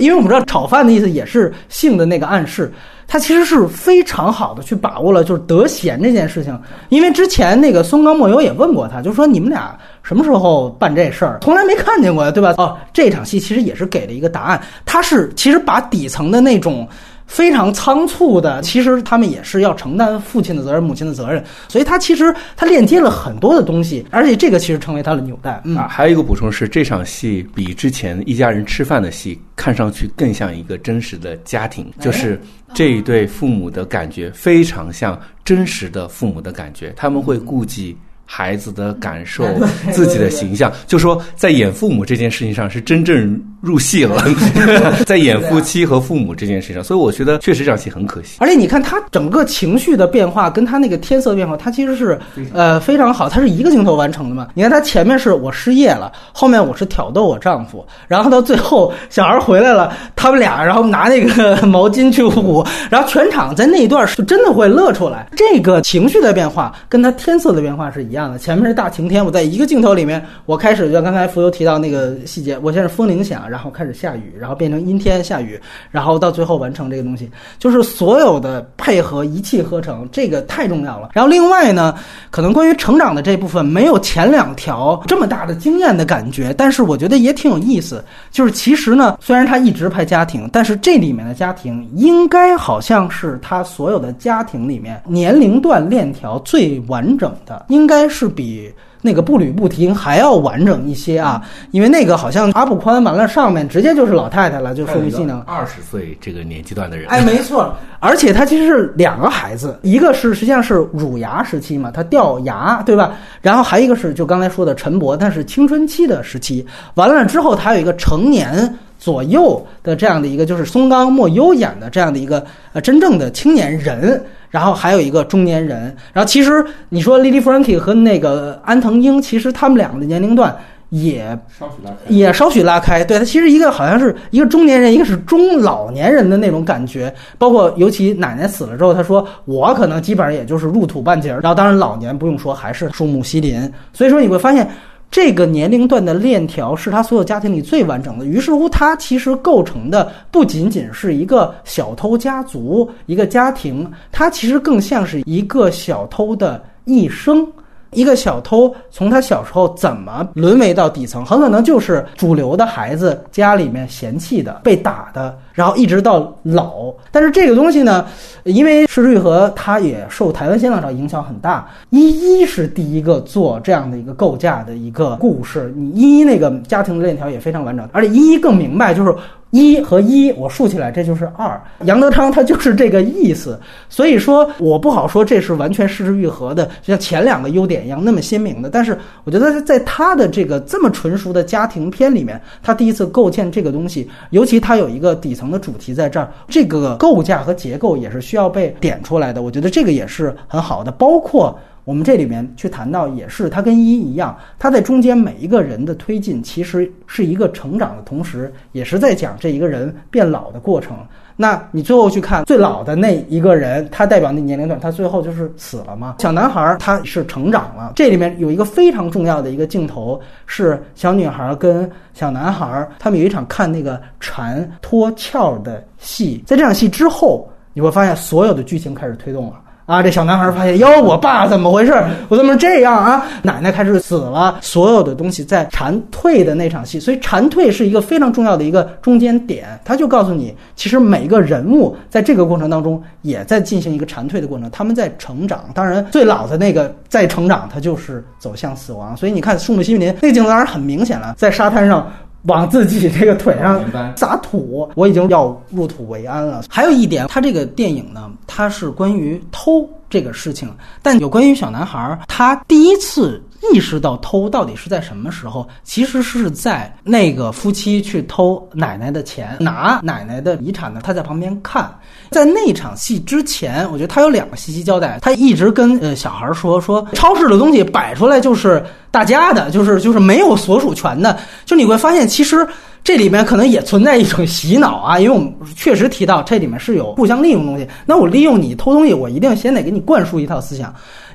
[0.00, 2.70] 因为我们知道炒饭的意思也是性的那个暗示。
[3.12, 6.58] 他其实是非常好的去把握了，就是得闲这件事情。
[6.88, 11.38] 因为之前那个松冈莫由也问过他，就说你们俩什么时候办这事儿？
[11.42, 12.54] 从来没看见过呀，对吧？
[12.56, 16.88] 哦，这场戏其实也是给了一个答案，他是其实把底层的那种。
[17.32, 25.58] 非常仓促的，其实他们也是要承担父亲的责任、母亲的责任，所以他其实他链接了很多的东西，而且这个其实成为他的纽带。
[25.64, 32.38] 嗯，啊，还有一个补充是，这场戏比之前一家人吃饭的戏看上去更像一个真实的家庭，就是
[32.74, 37.96] 这一对父母的感觉非常像真实的父母的感觉，他们会顾及。
[38.24, 39.44] 孩子的感 受，
[39.92, 44.24] 自己的形象，就说在演父母这件事情上是真正入戏了，
[45.06, 48.36] 在演夫妻和父母这件事情上，所以我觉得确实这场戏很可惜。
[48.40, 52.18] 而且你看他整个情绪的变化跟他那个天色变化，他其实是
[52.52, 54.48] 呃非常好，他是一个镜头完成的嘛。
[54.54, 65.28] 你看他前面是我失业了，后面我是挑逗我丈夫，然后到最后小孩回来了，他们俩然后拿那个毛巾去捂，然后全场在那一段是真的会乐出来。
[65.36, 68.38] 这个情绪的变化跟他天色的变化是一一样的。
[68.38, 75.58] 前面是大晴天，我在一个镜头里面，我开始就刚才浮游提到那个细节，我先是风铃响，然后开始下雨，然后变成阴天下雨，
[75.90, 81.08] 然后到最后完成这个东西，就是所有的配合一气呵成，这个太重要了。
[81.14, 81.94] 然后另外呢，
[82.30, 88.04] 可能关于成长的这部分没有前两条这么大的惊艳的感觉，但是我觉得也挺有意思。
[88.30, 101.42] 就是其实呢，虽然他一直拍家庭，但是这里面的家庭应该好像是他所有的家庭里面年龄段链条最完整的，应该是比那个步履不停还要完整一些啊。
[101.70, 105.40] 因为那个好像阿布宽完了上面直接就是老太太了，就说明技能。
[105.42, 113.12] 二十岁这个年纪段的人，哎，没错，而且他其实是两个孩子，一个是实际上是乳牙时期嘛，他掉牙，对吧？
[113.40, 130.56] 然后还有一个是就刚才说的陈博，但是青春期的时期，完了之后他有一个成年左右的这样的一个，就是松冈莫优演的这样的一个呃真正的青年人，然后还有一个中年人，然后其实你说 Lily Frankie 和那个安藤英，其实他们两个的年龄段
[130.90, 132.14] 也稍许拉开。
[132.14, 144.70] 也稍许拉开，对他其实一个好像是一个中年人，一个是中老年人的那种感觉，包括尤其奶奶死了之后，他说我可能基本上也就是入土半截儿，然后当然老年不用说，还是树木希林，所以说你会发现。
[145.12, 157.46] 这个年龄段的链条是他所有家庭里最完整的，于是乎，他其实构成的不仅仅是一个小偷家族、一个家庭，他其实更像是一个小偷的一生。
[157.92, 166.92] 一个小偷从他小时候怎么沦为到底层，很可能就是主流的孩子家里面嫌弃的、被打的，然后一直到老。
[167.10, 168.06] 但是这个东西呢，
[168.44, 171.68] 因为石之愈合他也受台湾新浪潮影响很大。
[171.90, 179.14] 依依是第一个做这样的一个构架的一个故事，你依依那个家庭的链条也非常完整，而且依依更明白就是。
[179.52, 181.60] 一和一，我竖起来，这就是二。
[181.84, 188.70] 杨德昌他就是这个意思，所以说我不好说这是完全失之愈合的，就像前两个优点一样那么鲜明的。
[188.70, 199.42] 但是我觉得在他的这个这么纯熟的家庭片里面，他第一次构建这个东西，尤其他有一个底层的主题在这儿，这个构架和结构也是需要被点出来的。
[199.42, 201.54] 我觉得这个也是很好的，包括。
[201.84, 210.96] 我们这里面去谈到，也是它跟一一样，它在中间每一个人的推进，其实是一个成长的同时，也是在讲这一个人变老的过程。
[211.34, 216.16] 那你最后去看最老的那一个人，他代表那年龄段，他最后就是死了吗？
[216.20, 217.94] 小男孩他是成长了。
[217.96, 229.61] 这里面有一个非常重要的一个镜头，是小女孩跟小男孩他们有一场看那个蝉脱壳的戏，在这场戏之后，你会发现所有的剧情开始推动了。
[229.92, 230.02] 啊！
[230.02, 231.92] 这小男孩发现，哟，我爸怎么回事？
[232.30, 233.26] 我怎么这样啊？
[233.42, 239.68] 奶奶开始死了，所有的东西在蝉蜕的那场戏，所以蝉蜕是一个非常重要的一个中间点。
[239.84, 245.64] 他就告诉你，其实每个人物在这个过程当中也在进行一个蝉蜕的过程，他们在成长。
[245.74, 249.14] 当然，最老的那个在成长，他就是走向死亡。
[249.14, 252.10] 所以你看，树木希林那镜头当然很明显了，在沙滩上。
[252.44, 253.80] 往自己这个腿上
[254.16, 256.64] 撒土，我已经要入土为安了。
[256.68, 260.68] 还有一点，他这个电影呢，它是关于偷这个事情，
[261.02, 263.40] 但有关于小男孩，他第一次
[263.72, 271.90] 意识到偷到底是在什么时候，其实是在那个夫妻去偷奶奶的钱，拿奶奶的遗产呢，他在旁边看。
[272.30, 281.38] 在那场戏之前，我觉得他有两个信息交代，他一直跟呃小孩说说，超市的东西摆出来就是大家的，就是就是没有所属权的。
[281.66, 282.66] 就你会发现，其实
[283.04, 287.86] 这里面可能也存在一种洗脑啊，因为我们确实提到这里面是有互相利用东西。
[288.06, 290.92] 那我利用你偷东西，我一定先得给你灌输一套思想。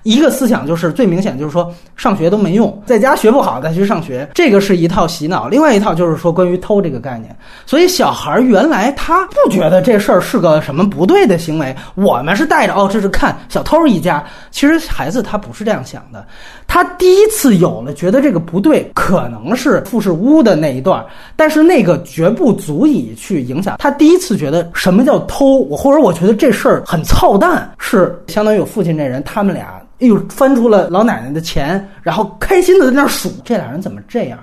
[0.08, 5.49] 一个思想就是最明显，就是说上学都没用，在家学不好再去上学，这个是一套洗脑。
[5.49, 7.36] 另外一套就是说关于偷这个概念，
[7.66, 14.24] 所以小孩原来他不觉得这事儿是个什么不对的行为，我们是带着哦，这是看小偷一家。
[14.49, 16.26] 其实孩子他不是这样想的，
[16.68, 21.03] 他第一次有了觉得这个不对，可能是富士屋的那一段，
[21.36, 29.82] 但是那个绝不足以去影响他第一次觉得什么叫偷，我或者我觉得这事儿很操蛋，是相当于我父亲这人，他们俩。
[29.99, 33.32] 哎呦，翻出了老奶奶的钱，然后开心的在那儿数。
[33.43, 34.38] 这俩人怎么这样？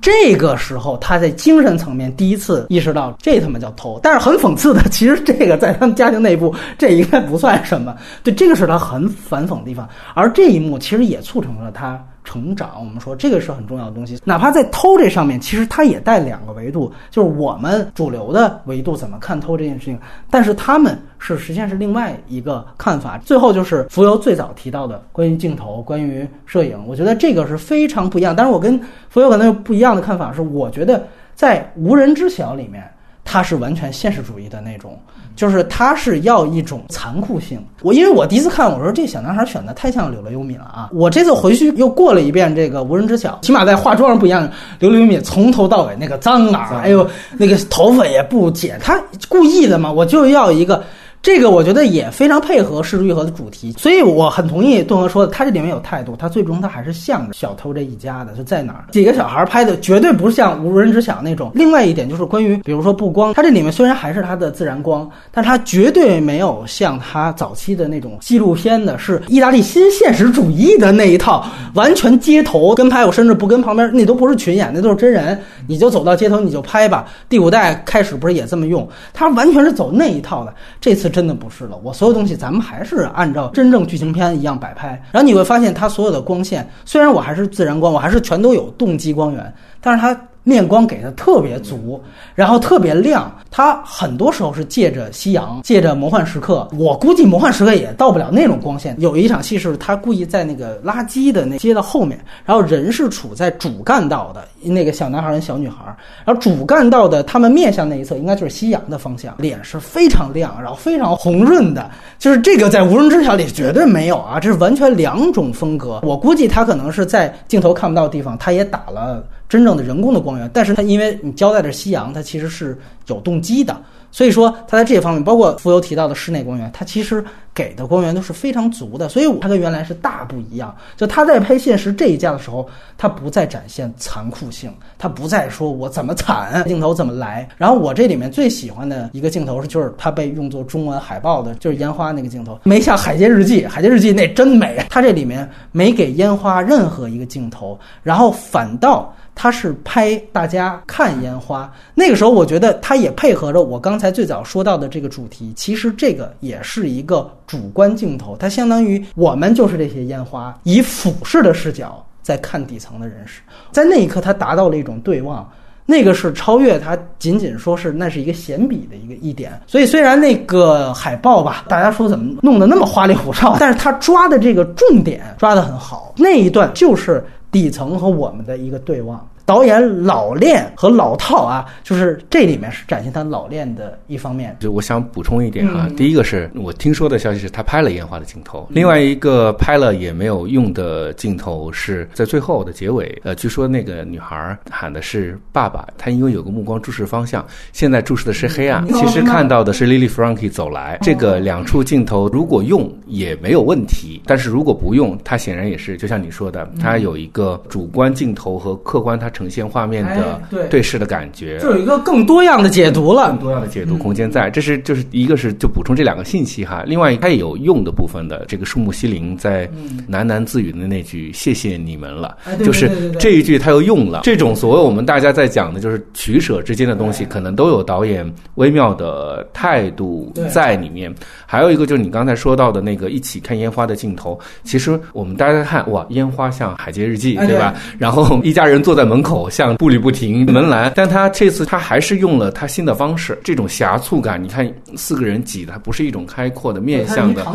[0.00, 4.00] 这个时候，他在精神层面第一次意识到，这他妈叫偷。
[4.02, 7.94] 但是很讽刺的，其实这个在他们家庭内部，这应该不算什么。
[8.22, 9.88] 对，这个是他很反讽的地方。
[10.14, 12.02] 而这一幕其实也促成了他。
[12.24, 14.20] 成长，我们说这个是很重要的东西。
[14.24, 19.98] 哪怕在偷这上面，其实它也带两个维度，就是我们主流的维度怎么看偷这件事情，
[20.30, 23.18] 但是他们是实际上是另外一个看法。
[23.18, 28.34] 最后就是浮游最早提到的关于镜头、关于摄影，我觉得这个是非常不一样。
[28.36, 32.82] 但是我跟浮游可能有不一样的看法，是我觉得在无人知晓里面。
[33.30, 34.98] 他是完全现实主义的那种，
[35.36, 37.64] 就是他是要一种残酷性。
[37.80, 40.90] 我因为我第一次看，我说这小男孩选的太像柳乐优弥了啊！
[40.92, 44.50] 我这次回去又过了一遍这个无人知晓，起码在化妆上不一样。
[44.80, 47.08] 柳乐优弥从头到尾那个脏啊，哎呦，
[47.38, 50.82] 那个头发也不剪，他故意的嘛，我就要一个。
[51.22, 61.52] 这个我觉得也非常配合《失之愈合》的主题，所以我很同意顿河说的，他这里面有态度，他最终他还是向着小偷这一家的，就在哪儿几个小孩拍的，绝对不是像无人知晓那种。
[61.54, 77.04] 另外一点就是关于，比如说布光，他这里面虽然还是他的自然光，但他绝对没有像他早期的那种纪录片的，是意大利新现实主义的那一套，完全街头跟拍，我甚至不跟旁边，那都不是群演，那都是真人，你就走到街头你就拍吧。
[77.28, 81.09] 第五代开始不是也这么用，他完全是走那一套的，这次。
[81.10, 90.18] 真的不是了，我所有东西咱们还是按照真正剧情片一样摆拍，然后你会发现它所有的光线，虽然我还是自然光，我还是全都有动机光源，但是它。
[90.42, 92.00] 面光给的特别足，
[92.34, 93.30] 然后特别亮。
[93.50, 96.68] 它很多时候是借着夕阳，借着魔幻时刻。
[96.78, 98.94] 我估计魔幻时刻也到不了那种光线。
[98.98, 105.84] 有一场戏是他故意在那个垃圾的那街的后面，然后人是处在主干道的那个小男孩跟小女孩，
[106.24, 111.90] 然后主干道的他们面向那一侧应该就是夕阳的方向，脸是非常亮，然后非常红润的。
[112.18, 116.00] 就是这个在无人知晓里绝对没有啊，这是完全两种风格。
[116.04, 119.24] 我估计他可能是在镜头看不到的地方，他也打了。
[119.50, 122.78] 真正的人工的光源，但是它因为你交代着夕阳，它其实是
[123.08, 123.76] 有动机的，
[124.12, 127.22] 所以说它在这方面，包括浮游提到的室内光源，它其实
[127.52, 130.72] 给的光源都是非常足的，所以它跟原来是大不一样。
[130.96, 137.48] 就他在拍现实这一架的时候，他不再展现残酷性，他不再说我怎么惨，镜头怎么来。
[137.56, 149.12] 然后我这里面最喜欢的一个镜头是，就是它被用作中文海报的，就是烟花那个镜头，没像《海街日记》，《海街日记》那真美，它这里面没给烟花任何一个镜头，然后反倒。
[149.42, 155.50] 他是拍大家看烟花，那个时候我觉得他也配合着我刚才最早说到的这个主题。
[155.56, 163.40] 其实这个也是一个主观镜头，它相当于我们就是这些烟花，以俯视的视角在看底层的人士。
[163.72, 165.50] 在那一刻，他达到了一种对望，
[165.86, 169.58] 那个是超越他仅仅说是那是一个闲笔的一个一点。
[169.66, 177.24] 所以虽然那个海报吧，大家说怎么弄得那么花里胡哨，但是他抓的这个重点抓得很好，那一段就是。
[177.50, 179.28] 底层和我们的一个对望。
[179.50, 184.56] 导演老练和老套啊，就是这里面是展现他老练的一方面。
[184.60, 193.20] 就我想补充一点啊，第一个是我听说的消息是他拍了烟花的镜头，另外一个拍了也没有用的镜头是在最后的结尾。
[193.24, 200.96] 呃，据说那个女孩喊的是爸爸，她因为有个目光注视方向，现在注视的是黑暗，其实看到的是 Lily Frankie 走来。
[201.02, 209.28] 这个两处镜头如果用也没有问题，但是如果不用，它显然也是就像你说的，它有一个主观镜头和客观它。
[209.40, 210.38] 呈现画面的
[210.68, 214.50] 对视的感觉，就有一个更多样的解读了，更多样的解读空间在。
[214.50, 218.44] 这是就是一个是就补充这两个信息哈，另外它也有用的部分的。
[218.46, 219.66] 这个树木希林在
[220.10, 224.20] 喃喃自语的那句“谢谢你们了”，就是这一句他又用了。
[224.24, 231.10] 这种所谓我们大家在讲的就是取舍之间的东西，可能都有导演微妙的态度在里面。
[231.46, 237.74] 还有一个就是你刚才说到的那个一起看烟花的镜头，其实我们大家看哇，烟花像《海街日记》对吧？
[237.98, 239.29] 然后一家人坐在门口。
[239.30, 247.46] 口像步履不停门栏，但他这次他还是用了他新的方式，这种狭促感，你看四个人挤的，不是一种开阔的面向的，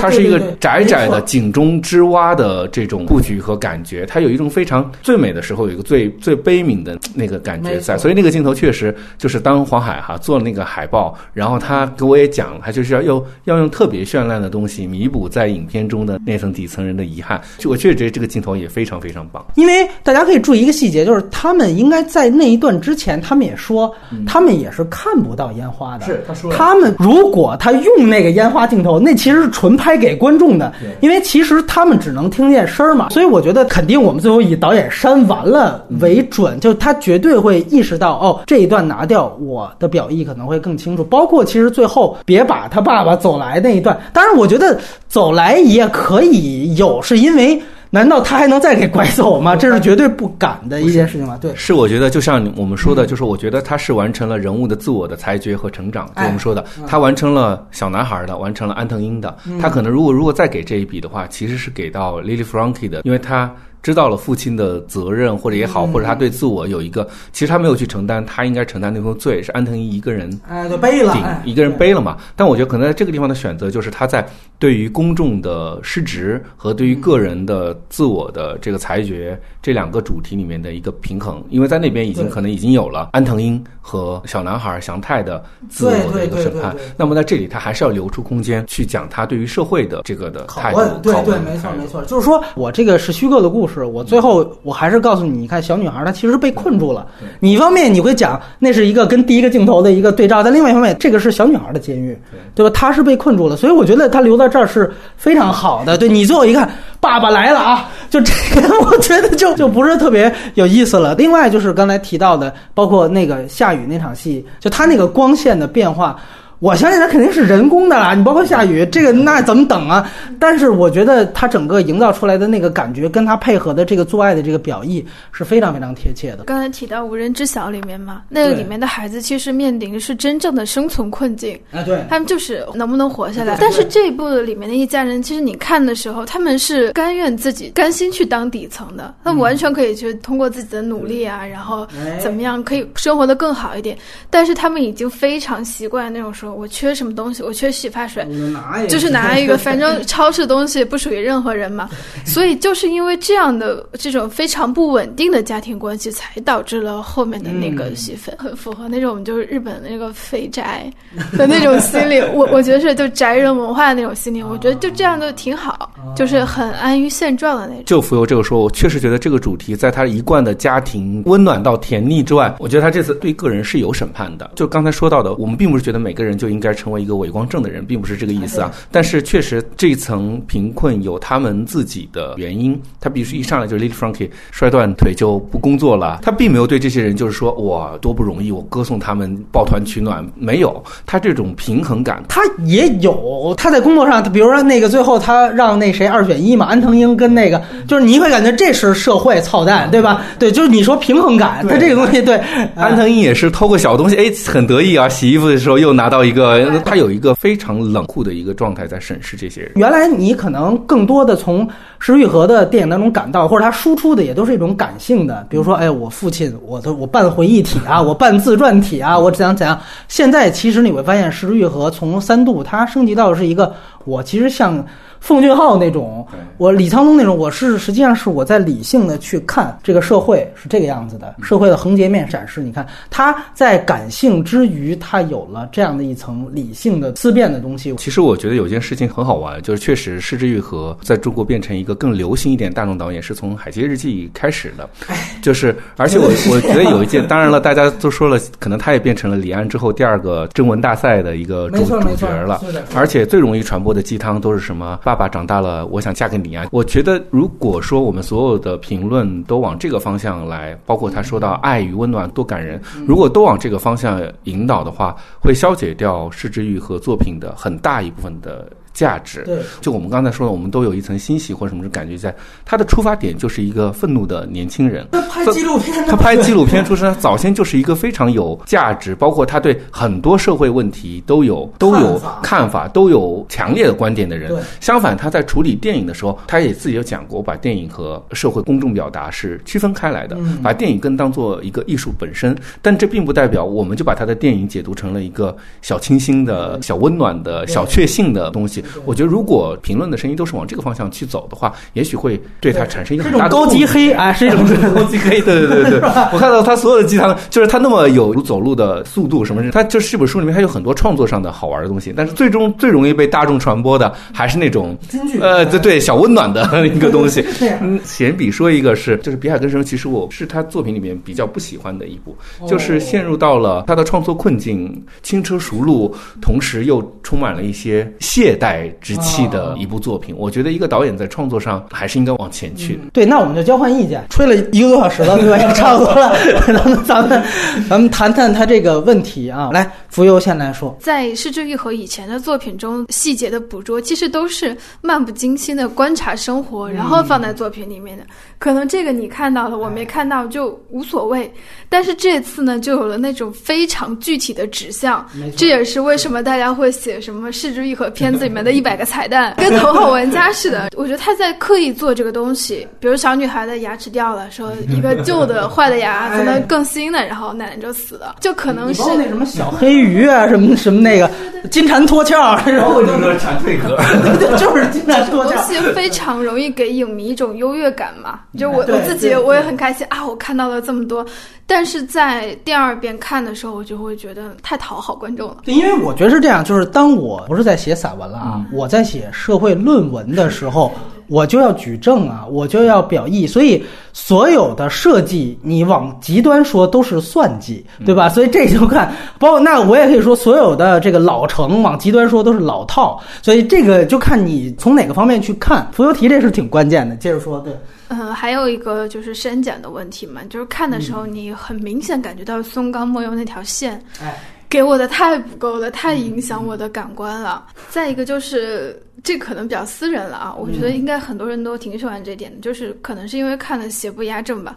[0.00, 20.99] 它是一个窄窄的井中之蛙的这种布局和感觉，它有一种非常最美的时候，有一个最最悲悯的那个感觉在，所以那个镜头确实就是当黄海哈做了那个海报，然后他给我也讲，他就是要用要用特别绚烂的东西弥补在影片中的那层底层人的遗憾，就我确实觉得这个镜头也非常非常棒，因为大家可以注意一个细节。
[21.04, 23.92] 就是他们应该在那一段之前，他们也说，
[24.26, 26.06] 他们也是看不到烟花的。
[26.06, 33.08] 是他说，他们如果他用那个烟花镜头，那其实是纯拍给观众的，因为其实他们只能听见声儿嘛。
[33.10, 41.04] 所以我觉得肯定我们最后以导演删完了为准，就他绝对会意识到，哦，这一段拿掉，我的表意可能会更清楚。
[41.04, 44.78] 包括其实最后别把他爸爸走来那一段，当然我觉得
[45.08, 47.60] 走来也可以有，是因为。
[47.90, 49.56] 难道他还能再给拐走吗？
[49.56, 51.36] 这是绝对不敢的一件事情吗？
[51.40, 56.06] 对，是我觉得就像我们说的，就是我觉得他是完成了人物的自我的裁决和成长。
[56.16, 59.36] 就我们说的，他完成了小男孩的，完成了安藤英的。
[59.60, 63.52] 他可能如果如果再给这一笔的话，其实是给到 Lily Frankie 的，因为他。
[63.82, 72.16] 知道了父亲的责任或者也好，或者他对自我有一个，其实他没有去承担，他应该承担那份罪，是安藤英一个人哎，就背了，一个人背了嘛。
[72.36, 74.26] 但我觉得可能在这个地方的选择，就是他在
[74.58, 97.06] 对于公众的失职和对于个人的自我的这个裁决这两个主题里面的一个平衡，因为在那边已经可能已经有了安藤英和小男孩祥太的自我的一个审判那么在这里他还是要留出空间去讲他对于社会的这个的态度，，对对，没错没错，就是说我这个是虚构的故事，我最后我还是告诉你，你看小女孩她其实被困住了。
[97.38, 102.18] 你一方面你会讲那是一个跟第一个镜头的一个对照，但另外一方面，这个是小女孩的监狱，
[102.54, 102.70] 对吧？
[102.74, 105.96] 她是被困住了，所以我觉得她留在这儿是非常好的。
[105.96, 106.68] 对你最后一看，
[107.00, 111.14] 爸爸来了啊，就这个， 我觉得就就不是特别有意思了。
[111.14, 116.16] 另外就是刚才提到的，包括那个下雨那场戏，就他那个光线的变化。
[116.60, 120.10] 我相信它肯定是人工的啦，你包括下雨，这个那怎么等啊？
[120.38, 126.44] 但是我觉得它整个营造出来的那个感觉，跟它配合的这个做爱的这个表意是非常非常贴切的。
[126.44, 133.56] 刚才提到《无人知晓》里面嘛，那个里面的孩子其实面临的是真正的生存困境，啊，对，他们就是能不能活下来。
[133.58, 143.96] 但是这一部里面的一家人，其实你看的时候，他们是甘愿自己甘心去当底层的，他们完全可以去通过自己的努力啊，然后哎怎么样可以生活的更好一点。
[144.28, 151.88] 但是他们已经非常习惯那种说，我缺什么东西，我缺洗发水，就拿一个，就是拿一个，反正 超市东西不属于任何人嘛，
[152.24, 160.90] 所以就是因为这样的这种非常不稳定的家庭关系，才导致了后面的那个戏份，很符合那种就是日本那个肥宅
[161.32, 162.20] 的那种心理。
[162.34, 167.84] 我我觉得是就宅人文化的那种心理，我觉得就这样就挺好，就是很安于现状的那种。
[167.86, 174.50] 就浮游这个说，我确实觉得这个主题在他一贯的家庭温暖到甜腻之外，我觉得他这次对个人是有审判的。
[174.54, 178.72] 就刚才说到的，我们并不是觉得每个人就应该成为一个伪光正的人，并不是这个意思啊。
[178.90, 192.24] 但是确实这一层贫困有他们自己的原因，他必须一上来就是 Lily Frankie 摔断腿就不工作了，他并没有对这些人就是说我多不容易，我歌颂他们抱团取暖，没有，他这种平衡感。
[192.28, 200.24] 他也有他在工作上，他比如说那个最后他让那谁二选一嘛，安藤英跟那个，就是你会感觉这是社会操蛋，对吧？
[200.38, 202.40] 对，就是你说平衡感，他这个东西对
[202.74, 205.08] 安藤英也是偷个小东西，哎，很得意啊！
[205.08, 209.72] 洗衣服的时候又拿到一个，他有一个非常冷酷的一个状态在审视这些人。
[209.76, 211.68] 原来你可能更多的从
[211.98, 219.78] 石玉和的电影当中感到，或者他输出的也都是一种感性的，比如说，哎，我父亲，我的我半回忆体啊， 我半自传体啊，我怎样怎样。
[220.08, 223.72] 现在其实你会发现，石玉和从三度他升级到是一个，
[224.04, 224.84] 我其实像。
[225.20, 232.60] 奉俊昊那种，我李沧东那种，我是实际上是我在理性的去看这个社会是这个样子的，社会的横截面展示。
[232.62, 237.94] 你看他在感性之余，他有了这样的一层理性的思辨的东西。
[237.96, 244.88] 其实我觉得有件事情很好玩，就是确实失之愈合在中国变成一个更流行一点大众导演，是从《海街日记》开始的。
[245.42, 252.60] 就是，而且我我觉得有一件，当然了，大家都说了，可能他也变成了李安之后第二个征文大赛的一个主主角了。
[252.94, 254.98] 而且最容易传播的鸡汤都是什么？
[255.10, 256.64] 爸爸长大了，我想嫁给你啊！
[256.70, 268.70] 我觉得，如果说我们所有的评论都往这个方向来，包括他说到爱与温暖多感人，如果都往这个方向引导的话，会消解掉失之欲和作品的很大一部分的。
[268.92, 272.34] 价值，对，就我们刚才说的，我们都有一层欣喜或者什么感觉在。
[272.64, 284.52] 他的出发点就是一个愤怒的年轻人，他拍纪录片，他拍纪录片 出身，他早先就是一个非常有价值，包括他对很多社会问题都有都有看法，都有强烈的观点的人。
[284.80, 292.56] 相反，他在处理电影的时候，他也自己有讲过，把电影和社会公众表达是区分开来的，嗯把电影更当做一个艺术本身。
[292.82, 298.79] 但这并不代表我们就把他的电影解读成了一个小清新的小温暖的小确幸的东西。
[299.04, 304.64] 我觉得，如果评论的声音都是往这个方向去走的话，也许会对他产生一种很大的高级黑，啊，是一种
[304.94, 306.00] 高级黑，对对对对对，
[306.32, 317.44] 我看到他所有的鸡汤，就是他那么有走路的速度什么，他就是这本书里面他有很多创作上的好玩的东西，但是最终最容易被大众传播的还是那种京剧呃，对对，小温暖的 一个东西。
[317.80, 328.69] 嗯，闲比说一个是，就是《比海更生》，其实我是他作品里面比较不喜欢的一部，就是陷入到了他的创作困境，轻车熟路，同时又充满了一些懈怠
[329.00, 330.34] 之气的一部作品。
[330.36, 333.02] 我觉得一个导演在创作上还是应该往前去的。
[333.12, 335.56] 对，那我们就交换意见，吹了一个多小时了，对吧？
[335.58, 337.42] 也差不多了，咱们咱们
[337.88, 339.70] 咱们谈谈他这个问题啊。
[339.72, 348.24] 来，浮游先来说，在失之愈合以前的作品中，细节的捕捉其实都是漫不经心的观察生活，然后放在作品里面的。
[348.58, 351.50] 可能这个你看到了，我没看到就无所谓。
[351.88, 360.90] 但是这次呢，就有了那种非常具体的指向，这也是为什么大家会写什么失之愈合片子里面面的一百个彩蛋，跟头号玩家似的。
[360.96, 371.30] 我觉得他在刻意做这个东西，比如小女孩的牙齿掉了，说一个旧的 坏的牙才能更新的，然后奶奶就死了，就可能是那什么小黑鱼啊，什么什么那个
[371.70, 372.34] 金蝉脱壳，
[372.70, 373.96] 然后那个 蝉蜕壳，
[374.58, 375.50] 就是金蝉脱壳。
[375.50, 381.24] 东西非常容易给影迷一种优越感嘛，就我我自己我也很开心啊，我看到了这么多。
[381.66, 385.58] 但是在第二遍看的时候，我就会觉得太讨好观众了。
[385.66, 390.92] 因为我觉得是这样，就是当我不是在写散文了啊，我在写社会论文的时候，
[391.26, 393.82] 我就要举证啊，我就要表意，所以
[394.12, 398.28] 所有的设计，你往极端说都是算计，对吧？
[398.28, 405.86] 所以这就看，包括那我也可以说，所有的这个老成往极端说都是老套，所以这个就看你从哪个方面去看。
[405.92, 407.72] 浮游题这是挺关键的，接着说，对。
[408.12, 414.36] 嗯，还有一个就是删减的问题嘛，就是看的时候你很明显感觉到松冈莫优那条线，哎，
[414.70, 417.66] 给我的太不够了，太影响我的感官了。
[417.88, 424.76] 再一个就是这可能比较私人了啊，我觉得应该很多人都挺喜欢这点的，就是可能是因为看了《邪不压正》吧，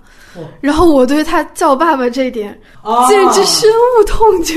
[0.59, 2.59] 然后我对他叫爸爸这一点
[3.07, 4.55] 简直深恶痛绝。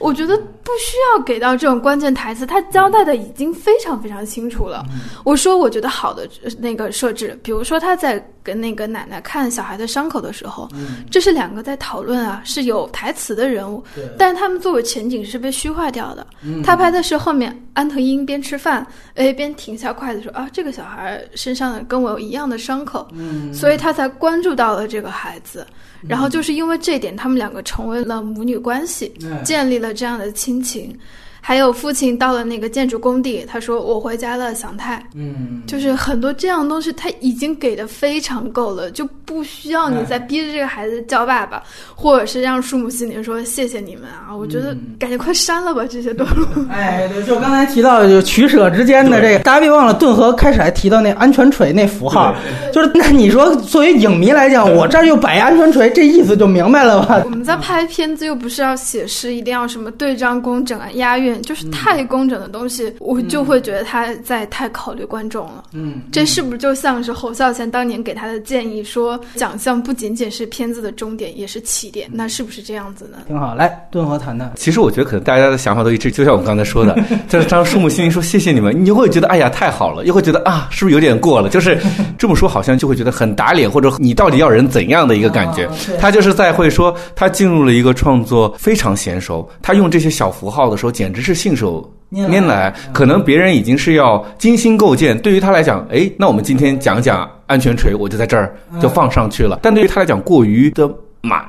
[0.00, 4.84] 我觉得不需要给到这种关键台词，他交代的已经非常非常清楚了。
[5.24, 6.28] 我说，我觉得好的
[6.58, 10.66] 那个设置，比如说他在跟那个奶奶看小孩的伤口的时候，
[11.10, 13.84] 这是两个在讨论啊，是有台词的人物，
[14.18, 16.26] 但是他们作为前景是被虚化掉的。
[16.64, 18.86] 他拍的是后面安藤英边吃饭，
[19.16, 23.06] 哎，边停下筷子说啊，这个小孩身上的跟我有一样的伤口，
[23.52, 25.66] 所以他才关注到了这个孩子。
[26.08, 29.12] 然后就是因为这点，他们两个成为了母女关系，
[29.44, 30.98] 建立了这样的亲情。
[31.40, 35.02] 还有父亲到了那个建筑工地，他说我回家了，祥太。
[35.14, 41.62] 嗯，就是很多这样东西，他已经给的非常够了，就不需要你再逼着这个孩子叫爸爸，
[41.94, 44.34] 或者是让树木心灵说谢谢你们啊！
[44.36, 46.46] 我觉得感觉快删了吧这些段落。
[46.70, 52.34] 哎，对，就刚才提到就取舍之间的这个，大家别忘了，顿河开始还提到那安全锤那符号，
[52.72, 57.22] 就是那你说作为影迷来讲， 我这儿又摆安全锤，这意思就明白了吧？
[57.24, 61.29] 我们在拍片子又不是要写诗，一定要什么对仗工整啊、押韵。
[61.42, 65.64] 就是太工整的东西，我就会觉得他在太考虑观众了。
[65.72, 72.08] 嗯，这是不是就像是侯孝贤当年给他的建议，说奖项不仅仅是片子的终点，也是起点？
[72.12, 73.18] 那是不是这样子呢？
[73.26, 74.50] 挺好，来顿河谈谈。
[74.56, 81.48] 其实我觉得可能大家的想法都一致，就像我们刚才说的， 就是当树木心灵说谢谢你们，你会觉得哎呀太好了，又会觉得啊是不是有点过了？
[81.48, 81.78] 就是
[82.18, 85.68] 这么说好像就会觉得很打脸，或者你到底要人怎样的一个感觉？
[85.98, 99.60] 他就是在会说他进入了一个创作非常娴熟，他用这些小符号的时候简直是信手拈来，可能别人已经是要精心构建，对于他来讲，哎，那我们今天讲讲安全锤，我就在这儿就放上去了。
[99.62, 100.90] 但对于他来讲，过于的
[101.20, 101.44] 满，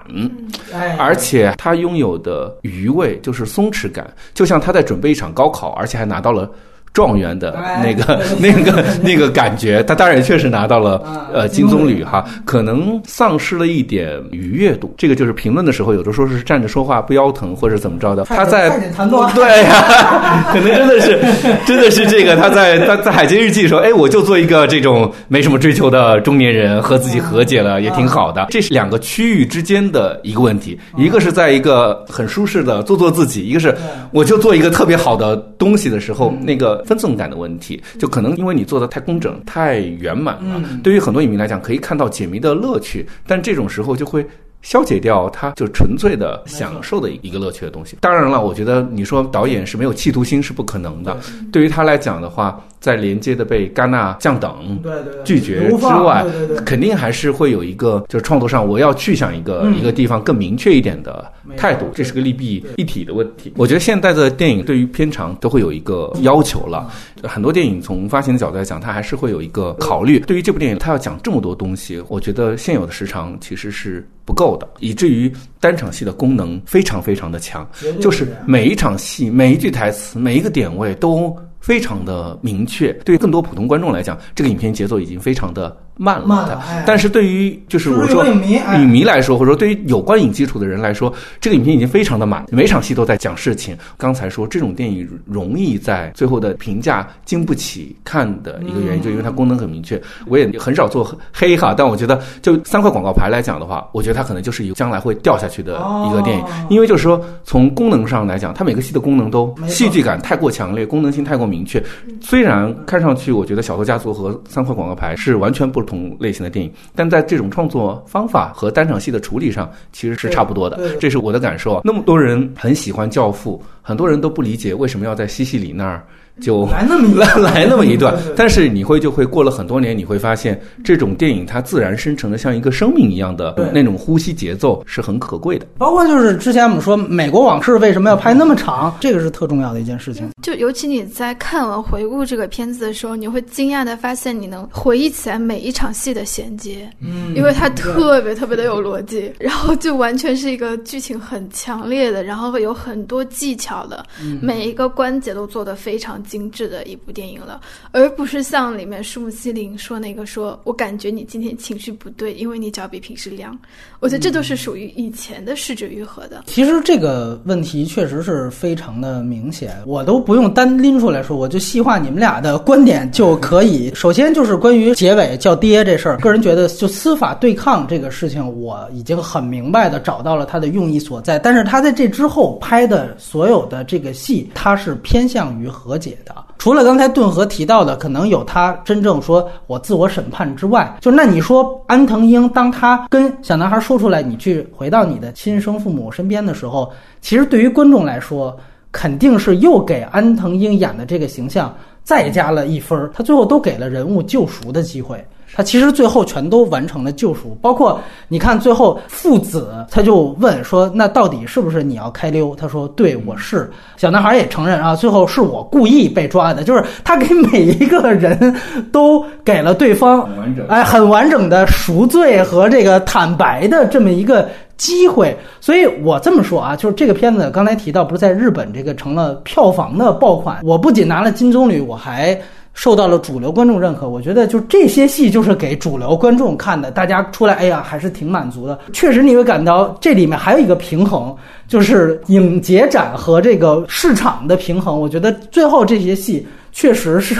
[0.98, 6.50] 而且他拥有的余味就是松弛感，就像他在准备一场高考，而且还拿到了。
[6.94, 11.02] 状元的那个、 那个、那个感觉，他当然确实拿到了
[11.34, 14.94] 呃金棕榈哈，可能丧失了一点愉悦度。
[14.98, 18.26] 这个就是评论的时候，有的说是站着说话不腰疼，或者怎么着的。
[18.26, 18.70] 他在
[19.34, 21.20] 对呀，可能真的是
[21.66, 22.36] 真的是这个。
[22.36, 33.74] 他在他在《海街日记》说：“哎，我就做一个这种没什么追求的中年人，和自己和解了，也挺好的。”这是两个区域之间的一个问题，一个是在一个很舒适的做做自己，一个是
[34.12, 36.81] 我就做一个特别好的东西的时候，那个。
[36.86, 40.62] 分寸感的问题，就可能因为你做的太工整、太圆满了。
[40.84, 44.26] 对于很多影迷来讲，可以看到解谜的乐趣，但这种时候就会
[44.62, 47.98] 消解掉他就纯粹的享受的一个乐趣的东西。
[48.02, 51.18] 当然了，我觉得你说导演是没有企图心是不可能的。
[51.52, 52.64] 对于他来讲的话。
[52.82, 54.82] 在连接的被戛纳降等、
[55.24, 56.26] 拒绝之外，
[56.66, 63.54] 肯定还是会有一个，就是创作上我要去向一个一个地方更明确一点的态度，这是个利弊一体的问题。
[63.56, 66.90] 我觉得现在的电影对于片长都会有一个要求了，
[67.22, 70.18] 很多电影从发行的角度来讲，它还是会有一个考虑。
[70.22, 75.30] 对于这部电影，它要讲这么多东西，我觉得现有的时长其实是不够的，以至于
[75.60, 77.70] 单场戏的功能非常非常的强，
[78.00, 81.38] 就是每一场戏、每一句台词、每一个点位都。
[81.62, 85.76] 非常的明确，对于更多普通观众来讲，这个影片节奏已经非常的。
[85.98, 93.78] 慢了，但是对于就是我说影迷来说，或者说对于有观影基础的人来说，这个影片已经非常的满，每场戏都在讲事情。
[93.98, 100.02] 刚才说这种电影容易在最后的评价经不起看的一个原因，就因为它功能很明确。
[100.26, 105.74] 我也很少做黑哈，但我觉得就三块广告牌来讲的话，我觉得它可能就是一个将来会掉下去的
[106.10, 111.84] 一个电影，因为就是说从功能上来讲，它每个戏的功能都戏剧感太过强烈，功能性太过明确。
[112.22, 115.82] 虽然看上去我觉得《小偷家族》和三块广告牌是完全不。
[115.82, 120.96] 同类型的电影，但在这种创作方法和单场戏的处理上，其实是差不多的。
[120.98, 121.82] 这是我的感受。
[121.84, 126.06] 那么多人很喜欢《教父》，很多人都不理解为什么要在西西里那儿
[126.42, 135.66] 就来那么一来 来那么一段，但是你会就会过了很多年，你会发现这种电影它自然生成的像一个生命一样的那种呼吸节奏是很可贵的。
[135.78, 140.30] 包括就是之前我们说《美国往事》为什么要拍那么长，这个是特重要的一件事情。
[140.42, 154.04] 就尤其你在看完回顾这个片子的时候，你会惊讶的发现，你能回忆起来每一场戏的衔接，嗯因为它特别特别的有逻辑，然后就完全是一个剧情很强烈的，然后会有很多技巧的，
[154.42, 157.60] 每一个关节都做得非常精致的一部电影了，
[157.92, 163.54] 而不是像里面树木希林说那个说，我感觉你今天情绪不对，因为你脚比平时凉，
[164.00, 166.44] 我觉得这都是属于以前的视觉愈合的。
[166.48, 173.94] 其实这个问题确实是非常的明显，我都不用单拎出来说，我就细化你们俩的观点就可以。
[173.94, 181.38] 首先就是关于结尾叫爹这事儿，个人觉得就司法对抗这个事情，我已经很明白的找到了它的用意所在。
[181.38, 186.36] 但是他在这之后拍的所有的这个戏，它是偏向于和解写的。
[186.58, 196.92] 除了刚才顿河提到的，可能有他真正说我自我审判之外，就那你说安藤英当他跟小男孩说出来，你去回到你的亲生父母身边的时候，
[197.22, 198.58] 其实对于观众来说，
[198.92, 203.10] 肯定是又给安藤英演的这个形象再加了一分。
[203.14, 205.26] 他最后都给了人物救赎的机会。
[205.54, 218.56] 他其实最后全都完成了救赎，包括你看最后父子，他就问说：“那到底是不是你要开溜？”他说：“对，我是。”小男孩也承认啊，最后是我故意被抓的，就是他给每一个人
[218.92, 220.28] 都给了对方
[220.70, 225.38] 哎很完整的赎罪和这个坦白的这么一个机会。
[225.60, 232.40] 所以我这么说啊，就是这个片子刚才提到，不是在日本这个成了票房的爆款，我不仅拿了金棕榈，我还。
[232.74, 238.80] 受到了主流观众认可，我觉得就这些戏就是给主流观众看的，大家出来，哎呀，还是挺满足的。
[238.94, 241.36] 确实，你会感到这里面还有一个平衡，
[241.68, 245.00] 就是影节展和这个市场的平衡。
[245.00, 247.36] 我觉得最后这些戏确实是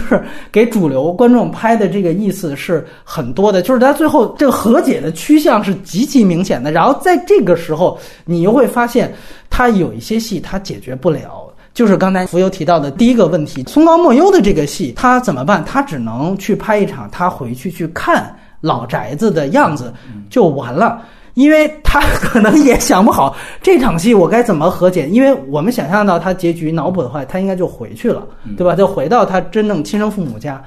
[0.52, 6.72] 给主流观众拍的这个意思是很多的，就是他最后这个和解的趋向是极其明显的。
[6.72, 9.12] 然后在这个时候，你又会发现
[9.50, 11.51] 他有一些戏他解决不了。
[11.74, 15.64] 就是刚才浮游提到的第一个问题，松冈莫优的这个戏，他怎么办？
[15.66, 19.94] 他只能去拍一场，他回去去看老宅子的样子
[20.30, 21.02] 就完了，
[21.36, 28.22] 因为他 可能也想不好这场戏我该怎么和解，因为我们想象到他结局脑补的话，他应该就回去了，
[28.58, 28.76] 对吧？
[28.76, 30.62] 就回到他真正亲生父母家。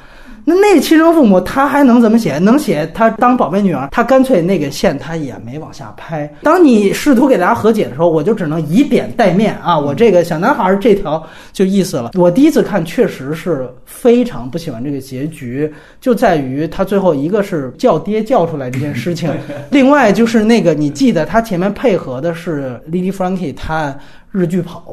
[0.46, 2.38] 那那亲生父母他还能怎么写？
[2.38, 6.30] 能写他当宝贝女儿，他干脆那个线他也没往下拍。
[6.42, 12.10] 当你试图给大家和解的时候，我就只能以点带面啊，我这个小男孩这条就意思了。
[12.14, 19.32] 我第一次看确实是非常不喜欢这个结局，就在于他最后一个是叫爹叫出来这件事情，
[19.70, 23.96] 另外就是那个你记得他前面配合的是 Lily Frankie 他。
[24.34, 24.84] 日剧跑，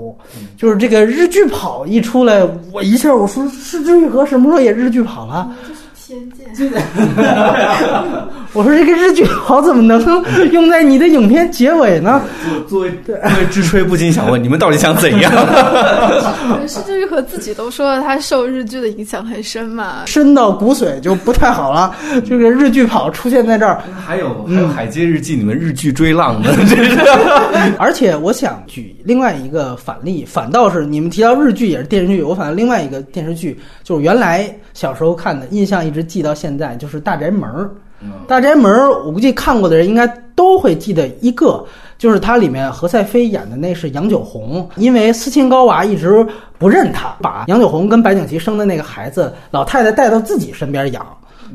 [0.56, 5.52] 就是这个日剧跑一出来，我一下我说是之玉和什么时候也日剧跑了？
[6.12, 6.72] 偏见。
[8.54, 10.04] 我说这个日剧跑怎么能
[10.52, 12.22] 用在你的影片结尾呢？
[12.68, 15.32] 作为作为知吹，不禁想问你们到底想怎样？
[16.68, 20.04] 失之愈合自己都说了，他受日剧的影响很深嘛。
[20.06, 21.96] 深到骨髓就不太好了。
[22.28, 27.00] 这个日剧跑出现在这儿，还有还有《海街日记》你们日剧追浪的， 这是。
[27.80, 37.50] 而且我想举另外一个反例，反倒是你们提到日剧也是电视剧，我反正另外一个电视剧就是原来小时候看的，印象一直记到现在，就是《大宅门》。
[38.28, 41.64] 大宅门，我估计看过的人应该都会记得一个，
[42.00, 46.26] 就是它里面何赛飞演的那是杨九红，因为斯琴高娃一直
[46.58, 51.06] 不认他，把杨九红跟白景琦生的那个孩子老太太带到自己身边养，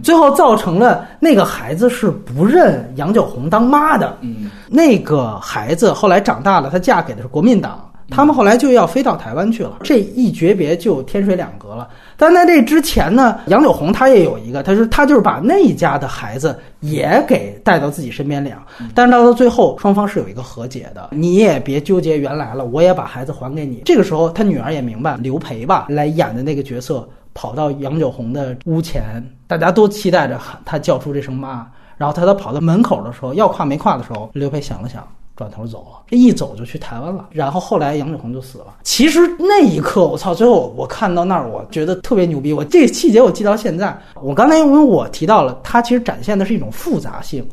[0.05, 4.17] 最后造成了那个孩子是不认杨九红当妈的。
[4.21, 7.83] 嗯，那个孩子后来长大了，她嫁给的是国民党。
[8.09, 11.89] 他们后来就要飞到台湾去了，这一诀别就天水两隔了。
[12.17, 18.61] 但在这之前呢，杨柳红她也有一个，她说她就是把那一家的孩子也给带到自己身边养，
[18.95, 23.83] 但是到了最后双方是有一个和解的，你也别纠结原来了，我也把孩子还给你。
[23.85, 31.67] 这个时候她女儿也明白，刘培吧来演的那个角色跑到杨九红的屋前，大家都期待着他叫出这声妈，
[31.99, 35.07] 然后他他跑到门口的时候要跨没跨的时候，刘培想了想。
[35.37, 37.29] 转头走了，这一走就去台湾了。
[37.31, 38.79] 然后后来杨九红就死了。
[38.83, 40.35] 其实那一刻，我操！
[40.35, 42.55] 最后我看到那儿，我觉得特别牛逼。
[42.55, 43.97] 我这细节我记到现在。
[44.23, 47.47] 我刚才因为我提到了，它其实展现的是一种复杂性，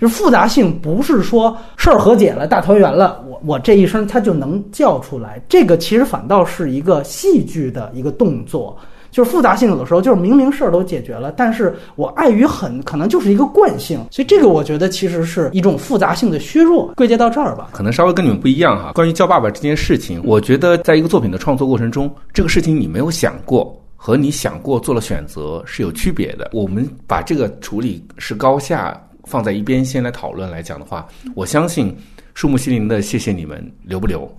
[0.00, 5.38] 就是复杂性不是说事儿和解了、大团圆了，我我这一声它就能叫出来。
[5.46, 8.76] 这个其实反倒是一个戏剧的一个动作。
[9.16, 16.92] 就是复杂性有的时候就是明明事儿都解决了，但是我碍于很可能就是一个惯性，所以这个我觉得其实是一种复杂性的削弱。
[16.94, 18.92] 归结到这儿吧，可能稍微跟你们不一样哈。
[18.92, 23.74] 关于叫爸爸这件事情，我觉得在一个作品的创作过程中，这个事情你没有想过。
[23.98, 26.50] 和你想过做了选择是有区别的。
[26.52, 31.96] 我们把这个处理是高下放在一边先来讨论来讲的话，我相信
[32.34, 34.30] 树木心灵的谢谢你们留不留，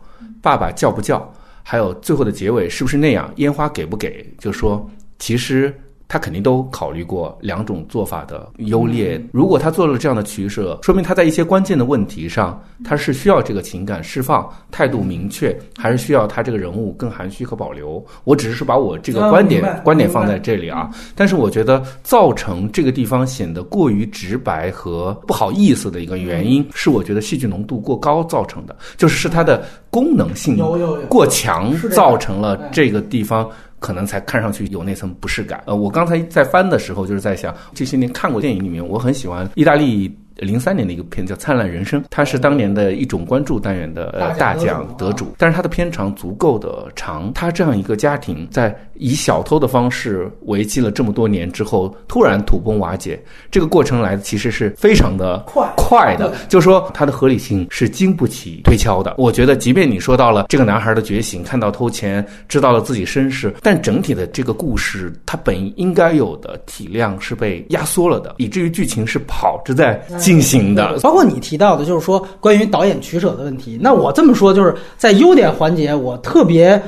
[0.43, 1.33] 爸爸叫不叫，
[1.69, 4.89] 还有最后的结尾是不是那样，烟花给不给，就说
[5.19, 5.77] 其实。
[6.07, 9.21] 他肯定都考虑过两种做法的优劣。
[9.31, 18.03] 如果他做了这样的取舍，说明他在一些关键的问题上，他是需要这个情感释放、态度明确，还是需要他这个人物更含蓄和保留？
[18.23, 20.89] 我只是把我这个观点观点放在这里啊。
[21.13, 30.57] 但是我觉得造成这个地方显得过于直白和不好意思的一个原因，是我觉得戏剧浓度过高造成的，就是是它的功能性
[31.09, 33.49] 过强造成了这个地方。
[33.79, 35.61] 可能才看上去有那层不适感。
[35.65, 40.15] 呃，我刚才在翻的时候，就是在想这些年看过电影里面，我很喜欢意大利。
[40.37, 47.31] 零三年的一个片叫《灿烂人生》，它是当年的一种关注单元的呃大奖得主，但是它的片长足够的长。
[47.33, 53.19] 他这样一个家庭，在以小偷的方式维系了这么多年之后，突然土崩瓦解，
[53.51, 59.15] 这个过程来的其实是非常的快快的，就说它的合理性是经不起推敲的。
[59.17, 70.01] 我觉得，即便你说到了这个男孩的觉醒，看到偷钱，知道了自己身世，但整体的这个故事，它本应该有的体量是被压缩了的，以至于剧情是跑着在。
[70.27, 73.79] 进行的，包括你提到的，就是说关于导演取舍的问题。
[73.81, 76.79] 那我这么说，就是在优点环节，我特别。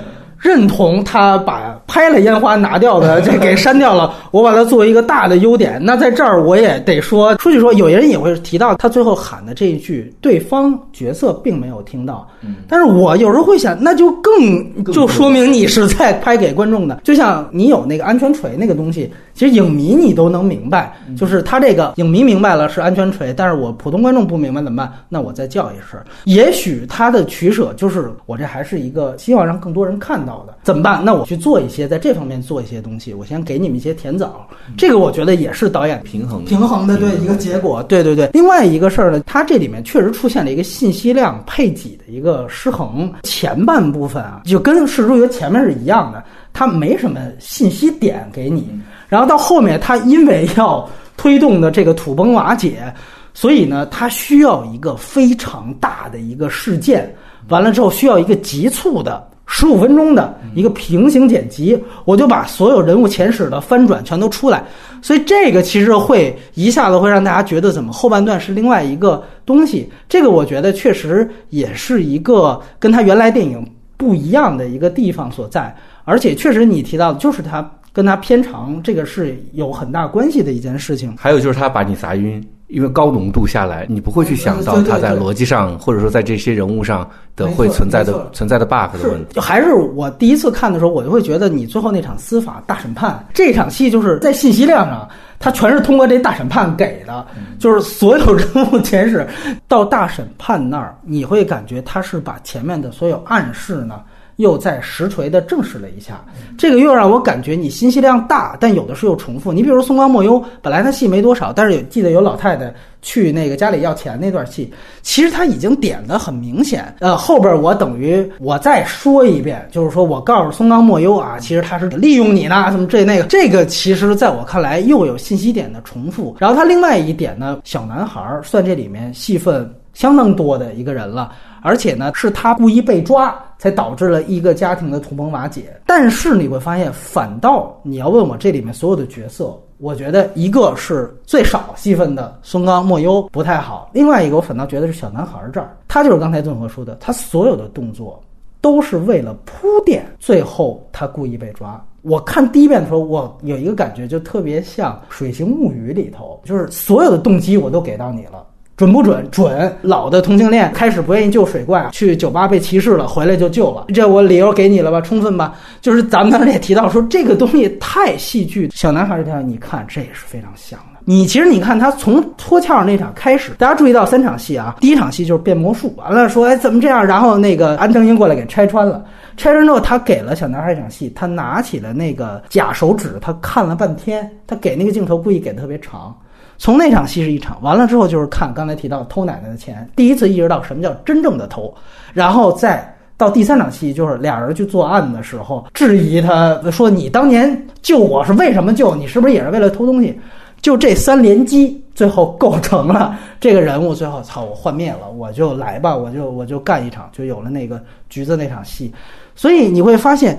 [0.42, 5.82] 认同他把拍了烟花拿掉的这给删掉了， 我把它作为一个大的优点。
[5.84, 12.28] 那在这儿我也得说，出去说，有人也会提到他最后喊的这一句，对方角色并没有听到。
[12.68, 17.02] 但是我有时候会想，那就更就说明你是在拍给观众的。
[17.04, 24.94] 就像你有那个安全锤那个东西，其实影迷你都能明白，就是他这个影迷明白了是安全锤，但是我普通观众不明白怎么办？
[25.10, 26.00] 那我再叫一声。
[26.26, 30.46] 也许他的取舍就是我这还是一个希望让更多人看到。
[30.48, 31.02] 的怎么办？
[31.04, 33.14] 那我去做一些在这方面做一些东西。
[33.14, 37.82] 我先给你们一些甜枣，这个我觉得也是导演平衡平衡的对一个结果。
[37.84, 38.30] 对对对。
[38.34, 43.12] 另外一个事儿呢，它这里面确实出现了一个信息量配给的一个失衡。
[43.24, 46.24] 前半部分啊，就跟《世之约》前面是一样的，
[46.54, 48.68] 它没什么信息点给你。
[49.08, 52.94] 然后到后面，它因为要推动的这个土崩瓦解，
[53.34, 57.14] 所以呢，它需要一个非常大的一个事件，
[57.48, 59.29] 完了之后需要一个急促的。
[59.52, 64.64] 十五分钟的一个平行剪辑，我就把所有人物前史的翻转全都出来，
[65.02, 69.90] 所以这个其实会一下子会让大家觉得怎么后半段是另外一个东西。
[70.08, 75.76] 这个我觉得确实也是一个跟他原来电影不一样的一个地方所在，
[76.06, 81.16] 而且确实你提到的就是他跟他偏长这个是有很大关系的一件事情。
[81.18, 82.42] 还有就是他把你砸晕。
[82.70, 89.34] 因为高浓度下来，你不会去想到它在逻辑上，或者说在这些人物上的会存在的存在的 bug 的问题。
[89.34, 95.10] 就还是我第一次看的时候，我就会觉得你最后那场司法大审判这场戏，就是在信息量上，
[95.40, 97.26] 它全是通过这大审判给的，
[97.58, 99.28] 就是所有人物前史
[99.68, 104.02] 到大审判那儿，你会感觉他是把前面的所有暗示呢。
[104.40, 106.24] 又在实锤的证实了一下，
[106.58, 109.52] 这个又让我感觉你信息量大，但有的时候又重复。
[109.52, 116.86] 你比如松冈莫优，本来他戏没多少，但是有记得有老太太去那个家里要钱那段戏，其实他已经点的很明显。
[117.00, 126.38] 呃，后边我等于我再说一遍，就是说我告诉松冈莫优啊，其实他是利用你呢，什么这那个，这个其实在我看来又有信息点的重复。
[126.40, 129.70] 然后他另外一点呢，小男孩算这里面戏份
[130.00, 131.34] 相当多的一个人了。
[131.62, 135.78] 而且呢，是他故意被抓，才导致了一个家庭的土崩瓦解。
[135.86, 148.24] 但是你会发现，反倒你要问我这里面所有的角色，我觉得一个是最少戏份的松冈莫优不太好，另外一个我反倒觉得是小男孩这儿，他就是刚才顿河说的，他所有的动作
[148.62, 151.86] 都是为了铺垫，最后他故意被抓。
[152.04, 158.46] 我看第一遍的时候，我有一个感觉，就特别像《水形物语》里头，就是所有的动机我都给到你了。
[158.80, 159.28] 准不准？
[159.30, 159.70] 准。
[159.82, 163.88] 老的同性恋开始不愿意救水怪，去酒吧被歧视了，回来就救了。
[163.94, 165.02] 这我理由给你了吧？
[165.02, 165.54] 充分吧？
[165.82, 168.70] 就是咱们当时也提到说，这个东西太戏剧。
[168.74, 171.00] 小男孩这条，你看这也是非常像的。
[171.04, 174.78] 你其实你看他从脱壳那场开始，大家注意到三场戏啊。
[174.80, 177.06] 第一场戏就是变魔术，完了说哎怎么这样？
[177.06, 179.04] 然后那个安藤英过来给拆穿了。
[179.36, 186.16] 拆穿之后，他给了小男孩一场戏，他拿起了那个假手指，他看了半天，他给那个镜头故意给的特别长。
[186.60, 191.74] 从那场戏是一场，完了之后就是看刚才提到偷奶奶的钱，第一次意识到什么叫真正的偷，
[192.14, 198.94] 然后再到第三场戏，就是俩人去作案的时候质疑他说你当年救我是为什么救？
[198.94, 200.20] 你是不是也是为了偷东西？
[200.62, 203.96] 就这三连击，最后构成了这个人物。
[203.96, 208.94] 最后，操，我幻灭了，我就来吧，我就我就干一场，就有了那个橘子那场戏。
[209.38, 210.38] 所以你会发现，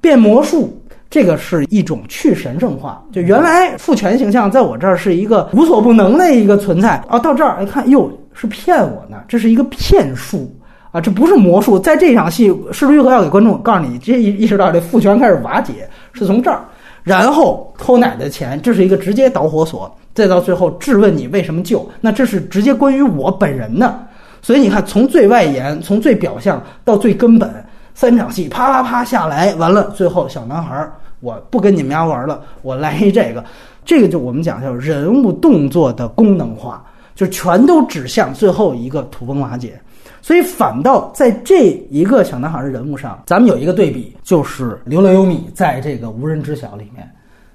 [0.00, 3.02] 变魔术这个是一种去神圣化。
[3.12, 10.54] 就原来父权形象在我这儿是一个无所不能的一个存在啊，到这儿一看，哟，是骗我呢，这是一个骗术
[10.90, 11.78] 啊，这不是魔术。
[11.78, 16.64] 在这场戏，是不是玉和要给观众告诉你，这意意识到这父权开始瓦解，是从这儿。
[17.02, 24.06] 然后偷奶的钱，这是一个直接导火索，再到最后质问你为什么救，那这是直接关于我本人的。
[24.42, 27.48] 所以你看，从最外延，从最表象到最根本，
[27.96, 33.42] 三场戏啪啪啪下来，完了，最后小男孩儿，我不跟你们家玩了，我来一这个，
[33.86, 36.84] 这个就我们讲叫人物动作的功能化，
[37.14, 39.80] 就全都指向最后一个土崩瓦解。
[40.20, 47.10] 所以反倒在这一个小男孩儿的人物上，咱们有一个对比，就是刘乐优米在这个无人知晓里面，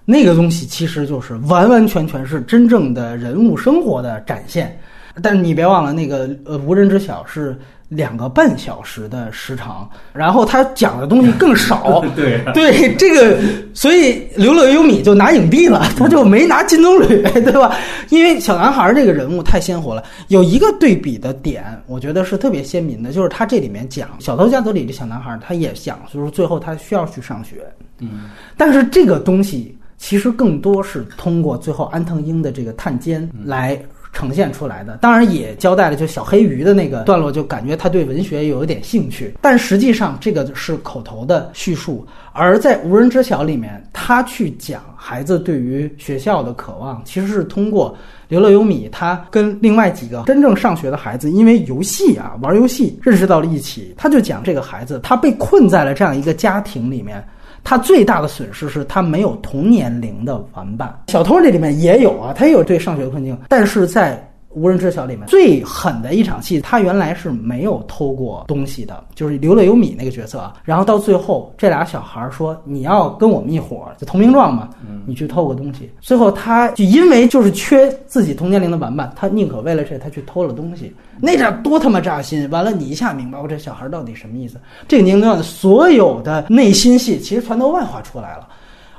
[0.06, 4.76] 那个东西其实就是完完全全是真正的人物生活的展现。
[5.22, 7.56] 但是你别忘了，那个呃无人知晓是。
[7.92, 12.02] 两个半小时的时长，然后他讲的东西更少。
[12.16, 13.38] 对对，这个
[13.74, 17.76] 所以刘乐优米就拿影帝了，他就没拿金棕榈，对吧？
[18.08, 20.02] 因为小男孩这个人物太鲜活了。
[20.30, 27.58] 有一个对比的点，我觉得是特别鲜明的，就是他这里面讲《小偷家族》里的小男孩，他也讲，就是最后他需要去上学。
[28.00, 33.78] 嗯，但是这个东西其实更多是通过最后安藤英的这个探监来。
[34.14, 42.05] 呈现出来的，当然也交代了，就小黑鱼的那个段落，就感觉他对文学有一点兴趣，但实际上这个是口头的叙述。
[42.34, 47.95] 而在无人知晓里面，他去讲孩子对于学校的渴望，其实是通过
[48.28, 57.24] 刘乐优米，他跟另外几个真正上学的孩子，因为游戏啊玩游戏认识到了一起，他就讲这个孩子他被困在了这样一个家庭里面。
[57.64, 60.93] 他最大的损失是他没有同年龄的玩伴。
[61.07, 64.26] 小偷这里面也有啊，他也有对上学的困境，但是在。
[64.54, 70.54] 无人知晓里面最狠的一场戏，他原来是没有偷过东西的，就是刘乐有米那个角色啊。
[70.64, 74.70] 然后到最后，这俩小孩说：“你要跟我们一伙儿，就投名状嘛，
[75.06, 82.49] 你去偷个东西。”最后他就因为就是缺自己同年龄的玩伴，他宁可为了这他去偷了东西，那点多他妈扎心！
[82.49, 84.60] 完了，你一下明白我这小孩到底什么意思？
[84.88, 88.47] 这个年龄段所有的内心戏其实全都外化出来了，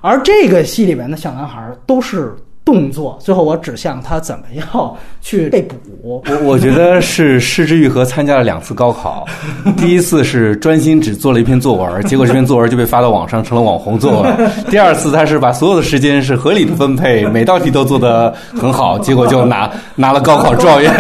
[0.01, 2.35] 而这个戏里面的小男孩都是。
[2.65, 5.77] 动作，最后我指向他怎么样去被捕。
[6.03, 9.27] 我我觉得是失之愈合参加了两次高考，
[9.77, 14.51] 第一次是专心只做了一篇作文，结果这篇作文就被发到网上成了网红作文。
[14.71, 20.93] 第二次他是把所有的时间是合理的分配， 每道题都做得很好，结果就拿拿了高考状元。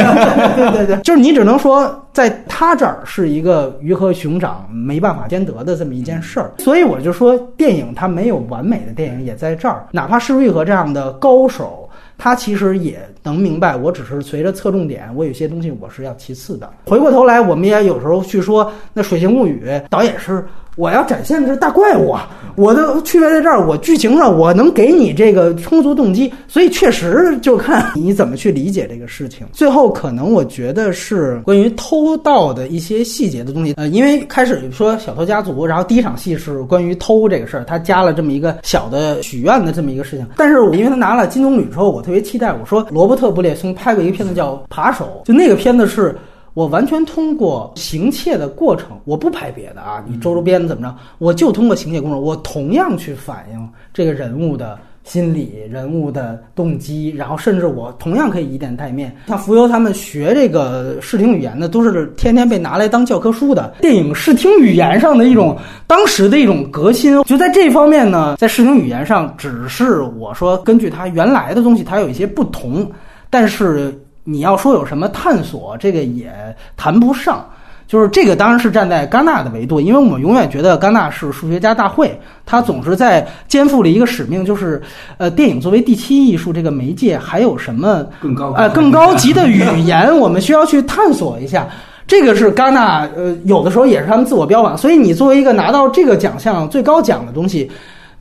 [0.56, 2.01] 对对对，就是你只能说。
[2.12, 11.88] 在他这儿是一个鱼和熊掌没办法兼得的这么一件事儿，所以我就说电影它没有完美的电影也在这儿，哪怕是瑞和这样的高手，
[12.18, 16.70] 他其实也能明白，我只是随着侧重点，我有些东西我是要其次的。
[16.86, 20.44] 回过头来，我们也有时候去说那《水形物语》，导演是。
[20.76, 22.30] 我要展现的是大怪物啊！
[22.54, 29.46] 我的区别在这儿，我剧情上我能给你这个充足动机，所以确实就看你怎么去理解这个事情。
[29.52, 33.74] 最后可能我觉得是关于偷盗的一些细节的东西。
[33.76, 40.26] 呃，因为开始说小偷家族，然后第一场戏是关于偷这个事儿，他加了这么一个小的许愿的这么一个事情。
[40.36, 42.52] 但是因为他拿了金棕榈之后，我特别期待。
[42.52, 46.14] 我说罗伯特布列松拍过一个片子叫《扒手》，就那个片子是。
[46.54, 59.16] 我完全通过行窃的过程，我不拍别的啊，你周周边怎么着，我就通过行窃过程，我同样去反映这个人物的心理、人物的动机，然后甚至我同样可以以点带面。
[59.28, 67.22] 像浮游他们学这个视听语言的，都是天天被拿来当教科书的电影视听语言上的一种当时的一种革新。
[67.24, 72.86] 就在这方面呢，在视听语言上，只是我说根据它原来的东西，它有一些不同，
[73.30, 73.98] 但是。
[74.24, 76.32] 你要说有什么探索，这个也
[76.76, 77.44] 谈不上。
[77.88, 84.80] 就是这个当然是站在戛纳的维度，因为我们永远觉得戛纳是数学家大会，他总是在肩负了一个使命，就是
[85.18, 91.68] 呃，电影作为第七艺术这个媒介，还有什么更高呃更高级的语言，我们需要去探索一下。
[92.06, 94.78] 这个是戛纳呃，有的时候也是他们自我标榜。
[94.78, 97.70] 所以你作为一个拿到这个奖项最高奖的东西。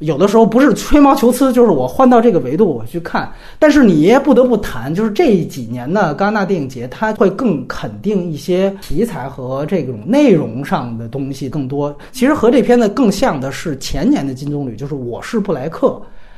[0.01, 3.31] 有的时候不是吹毛求疵，就是我换到这个维度我去看。
[3.59, 11.95] 但是你也不得不谈，就是这几年的戛纳电影节，它会更肯定一些题材和这种内容上的东西更多。
[12.11, 15.87] 其实和这片子更像的是前年的金棕榈，就是《我是布莱克》，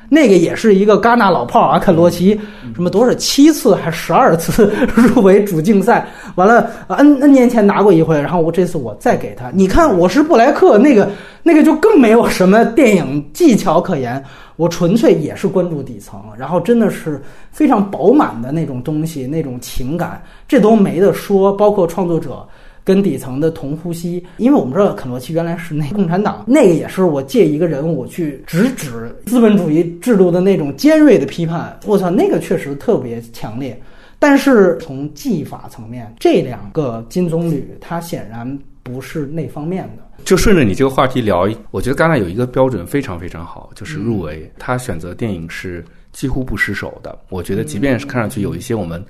[0.10, 2.38] 那个也是一个戛纳老炮啊，肯罗奇，
[2.76, 6.06] 什么多少七次还是十二次 入围主竞赛，
[6.36, 11.10] 完了 N N 年前拿过一回，然后我这次我再给他，你看《我是布莱克》那个。
[11.44, 14.24] 那个就更没有什么电影技巧可言。
[14.56, 17.20] 我纯粹也是关注底层，然后真的是
[17.52, 21.52] 非常饱满的那种东西，那种情感，这都没得说。
[21.54, 22.48] 包括创作者
[22.84, 31.76] 跟底层的同呼吸，因为我们知道肯罗奇原来是那共产党，那个也是我借一个人物去直指资本主义制度的那种尖锐的批判。
[31.88, 33.78] 我操，那个确实特别强烈。
[34.20, 38.48] 但是从技法层面，这两个金棕榈，它显然
[38.84, 40.04] 不是那方面的。
[40.26, 44.50] 就顺着你这个话题聊，我觉得戛纳有一个标准非常非常好，就是入围。
[44.60, 47.18] 他选择电影是几乎不失手的。
[47.30, 49.04] 我觉得，即便是看上去有一些我们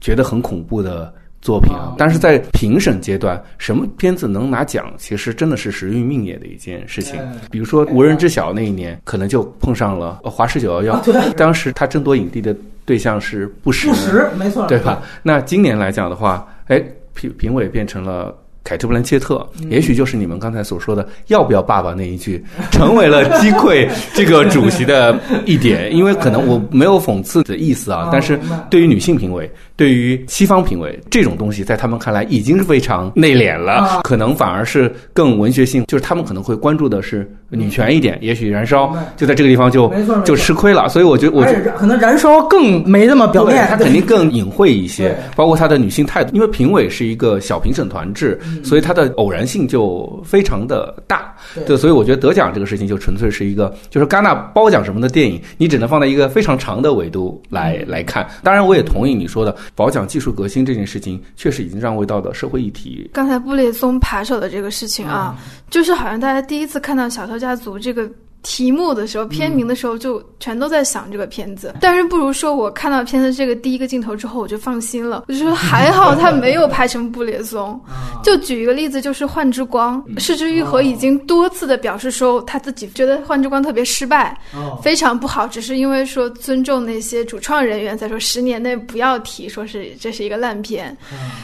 [0.00, 1.12] 觉得很恐怖的
[1.42, 7.18] 作品啊，但是在评审阶段，什么片子能拿奖，其实真的是时运命也的一件事情。
[7.50, 11.02] 比如说《无人知晓》那一年，可能就碰上了《华氏九幺幺》，
[11.34, 12.54] 当时他争夺影帝的
[12.84, 15.02] 对象是不实，不实，没错，对吧？
[15.22, 16.80] 那今年来讲的话，哎，
[17.14, 18.36] 评评委变成了。
[18.62, 25.94] 凯特·布兰切特，也许就是你们刚才所说的“要不要爸爸”那一句，成为了击溃这个主席的一点。
[25.94, 28.38] 因为可能我没有讽刺的意思啊，但是
[28.68, 29.50] 对于女性评委，
[29.80, 38.18] 对于西方评委，这种东西在他们看来已经是非常内敛了，可能反而是更文学性，就是他们可能会关注的是女权一点。
[38.20, 39.90] 也许《燃烧》就在这个地方就
[40.22, 48.38] 就吃亏了，所以我觉得，我觉得可能《燃烧》更没那么表面，它肯定更隐晦一些，包括他的女性态度，因为评委是一个小评审团制。
[48.62, 51.34] 所以它的偶然性就非常的大，
[51.66, 58.28] 对，所以我觉得得奖这个事情就纯粹是一个，就是戛纳褒奖什么的电影，你只能放在一个非常长的维度来来看。
[58.42, 63.10] 当然，我也同意你说的褒奖技术革新这件事情，确实已经让位到了社会议题。
[63.12, 65.36] 刚才布列松扒手的这个事情啊，
[65.70, 68.10] 就是好像大家第一次看到《小偷家族》这个。
[68.42, 75.24] 题目的时候，片名的时候就全都在想这个片子，但是不如说我看到片子这个第一个镜头之后，我就放心了。
[75.28, 77.78] 我就说 还好他没有拍成布列松。
[78.22, 84.34] 就举一个例子，就是《幻之光》，市之愈合已经多次的表示说他自己觉得《幻之光》特别失败，
[84.82, 90.96] 非常不好，只是因为说尊重那些主创人员，在说十年内不要提说是这是一个烂片。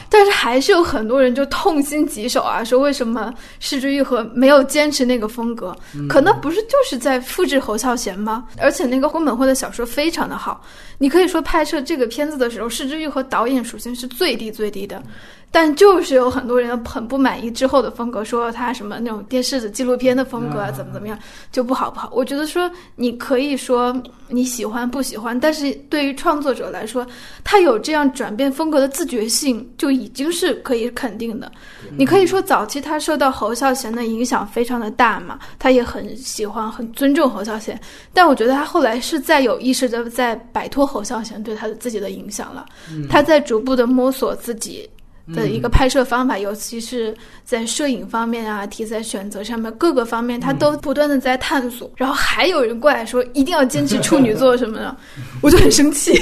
[0.09, 5.77] 但是还是有很多人就痛心疾首啊，说为什么市之愈合没有坚持那个风格？
[6.09, 6.71] 可能不是就。
[6.86, 8.47] 是是在复制侯孝贤吗？
[8.59, 10.63] 而且那个宫本惠的小说非常的好，
[10.99, 15.03] 你可以说拍摄这个片子的时候，市之愈和导演属性是最低最低的。
[15.51, 21.19] 但就是有很多人很不满意之后的风格，说他什么那种电视的纪录片的风格啊，怎么怎么样
[21.51, 22.11] 就不好不好。
[22.13, 23.95] 我觉得说你可以说
[24.29, 27.07] 你喜欢不喜欢，但是对于创作者来说，
[27.43, 31.51] 他有这样转变风格的自觉性就已经是可以肯定的。
[31.97, 37.81] 你可以说早期他受到侯孝贤的影响非常的大嘛，他也很喜欢很尊重侯孝贤，
[38.13, 42.67] 但我觉得他后来是在有意识的在摆脱侯孝贤对他的自己的影响了，
[43.09, 44.87] 他在逐步的摸索自己。
[45.35, 51.91] 的一个拍摄方法，尤其是在摄影方面啊、题材选择上面各个方面，他都不断的在探索。
[51.97, 54.97] 然后还有人过来说一定要坚持处女座什么的，
[55.43, 56.17] 我就很生气。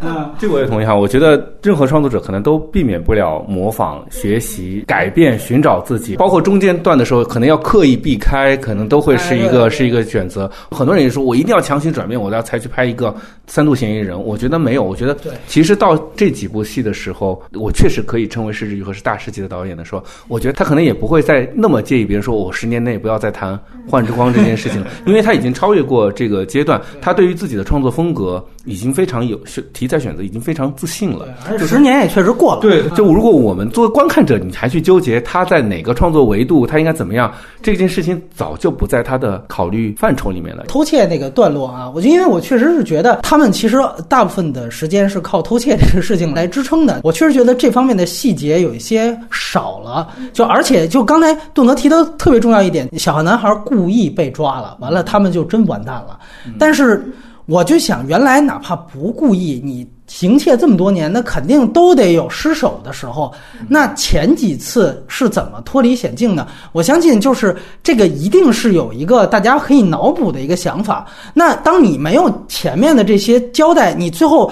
[0.00, 0.94] 啊， 这个我也同意哈。
[0.94, 10.50] 我觉得任何创作者可能都避免不了模仿、学习、改变、寻找自己，包括中间段的时候可能要刻意避开，可能都会是一个是一个选择。
[10.70, 13.14] 很多人也说我一定要强行转变，我要才去拍一个
[13.46, 14.20] 三度嫌疑人。
[14.20, 17.67] 我觉得没有，我觉得其实到这几部戏的时候，我。
[17.68, 23.54] 我确实可以称为是日语和是大师级的导演的说，我觉得他可能也不会再那么介意别人说我十年内不要再谈
[23.86, 29.38] 《幻之光》这件事情了，因为他已经超越过这个阶段，他对于自己的创作风格已经非常有
[29.74, 31.28] 题材选择，已经非常自信了。
[31.58, 32.62] 就十年也确实过了。
[32.62, 37.30] 对，就如果我们作为观看者，你还去纠结他在哪个创作维度，他应该怎么样，
[37.60, 40.64] 这件事情早就不在他的考虑范畴里面了。
[40.68, 43.76] 偷窃那个段落啊，我就因为我确实是觉得他们其实
[44.08, 47.57] 大部分的时间是靠偷窃这个事情来支撑的，我确实觉得。
[47.58, 56.18] 这方面的细节有一些少了，就而且就刚才杜德提的特别重要一点，小男孩故意被抓了，完了他们就真完蛋了。
[56.58, 57.04] 但是
[57.46, 63.34] 我就想，原来哪怕不故意，你行窃这么多年，那肯定都得有失手的时候。
[63.68, 66.46] 那前几次是怎么脱离险境的？
[66.72, 71.06] 我相信就是这个一定是有一个大家可以脑补的一个想法。
[71.34, 74.50] 那当你没有前面的这些交代，你最后。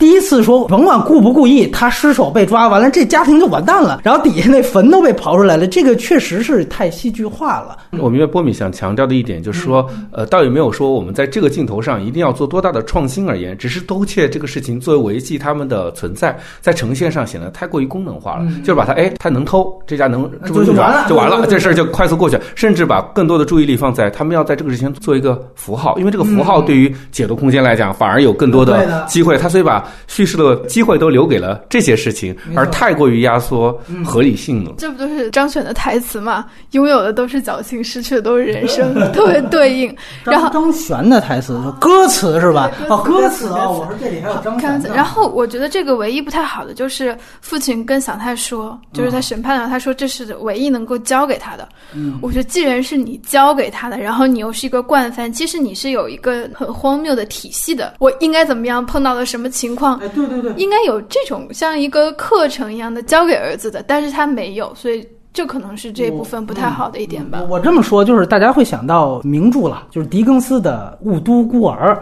[0.00, 4.00] 第一次说，甭管故不故意，他失手被抓，完了这家庭就完蛋了。
[4.02, 7.76] 然后底下那坟都被刨出来了，这个确实是太戏剧化了。
[7.98, 29.86] 我明白波米想强调的一点就是说，呃，倒也没有说我们在这个镜头上一定要做多大的创新而言，只是偷窃这个事情作为维系他们的存在，在呈现上显得太过于功能化了，就是把它，哎，他能偷，这家能就就完了，就完了，这事儿就快速过去，甚至把更多的注意力放在他们要在这个之前做一个符号，因为这个符号对于解读空间来讲反而有更多的机会，他所以把。
[30.06, 33.72] 叙事的机会都留给了这些事情，而太过于压缩
[34.04, 34.72] 合理性了。
[34.78, 36.46] 这不就是张选的台词吗？
[36.72, 39.94] 拥有的都是侥幸，失去的都是人生， 特别对应。
[40.24, 42.70] 然后张张悬的台词，歌词是吧？
[42.88, 44.94] 哦，歌词哦，我说这里还有张悬的。
[44.94, 51.68] 然后我觉得这个唯一不太好的就是父亲跟小太说，就是在审判的时候，他说这是唯一能够教给他的。
[51.94, 57.94] 嗯，我觉得既然是你教给他的，然后你又是一个惯犯，其实你是有一个很荒谬的体系的。
[57.98, 58.84] 我应该怎么样？
[58.84, 59.79] 碰到了什么情况？
[60.02, 67.38] 哎，对对对，应该有这种像一个课程一样的教给儿子的，但是他没有，所以这可能是这部分不太好的一点吧。
[67.42, 71.94] 我我这么说，就是大家会想到名著了，就是狄更斯的《雾都孤儿》，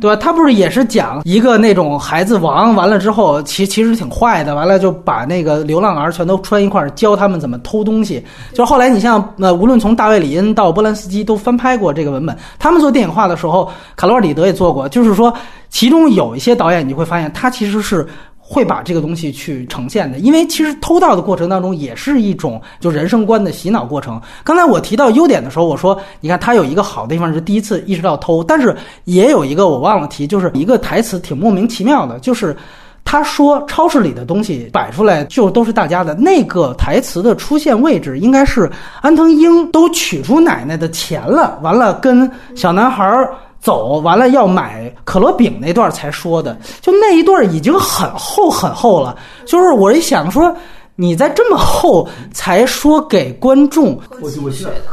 [0.00, 0.14] 对吧？
[0.14, 8.24] 他不是也是讲一个那种孩子王，完了之后其其实挺坏的，完了就把那个流浪儿全都拴一块儿，教他们怎么偷东西。
[8.52, 15.34] 就是后来你像呃，无论从大卫里恩到波兰斯基都翻拍过这个文本，他们做电影化的时候，卡罗尔里德也做过，就是说
[15.68, 18.06] 其中有一些导演你会发现他其实是。
[18.48, 24.22] 会把这个东西去呈现的，因为其实偷盗的过程当中也是一种就人生观的洗脑过程。
[24.44, 28.72] 刚才我提到优点的时候，我说你看他有一个好的地方是第一次意识到偷，但是
[29.02, 32.56] 也有一个我忘了提，就是一个台词挺莫名其妙的，就是。
[33.08, 38.68] 他说：“超市里的东西摆出来就都是大家的。”那个台词的出现位置应该是
[39.00, 46.56] 安藤英都取出奶奶的钱了，完了跟小男孩儿走，完了要买可乐饼那段才说的。
[46.80, 49.16] 就那一段已经很厚很厚了。
[49.44, 50.54] 就是我一想说，
[50.98, 54.30] 你在这么厚才说给观众，我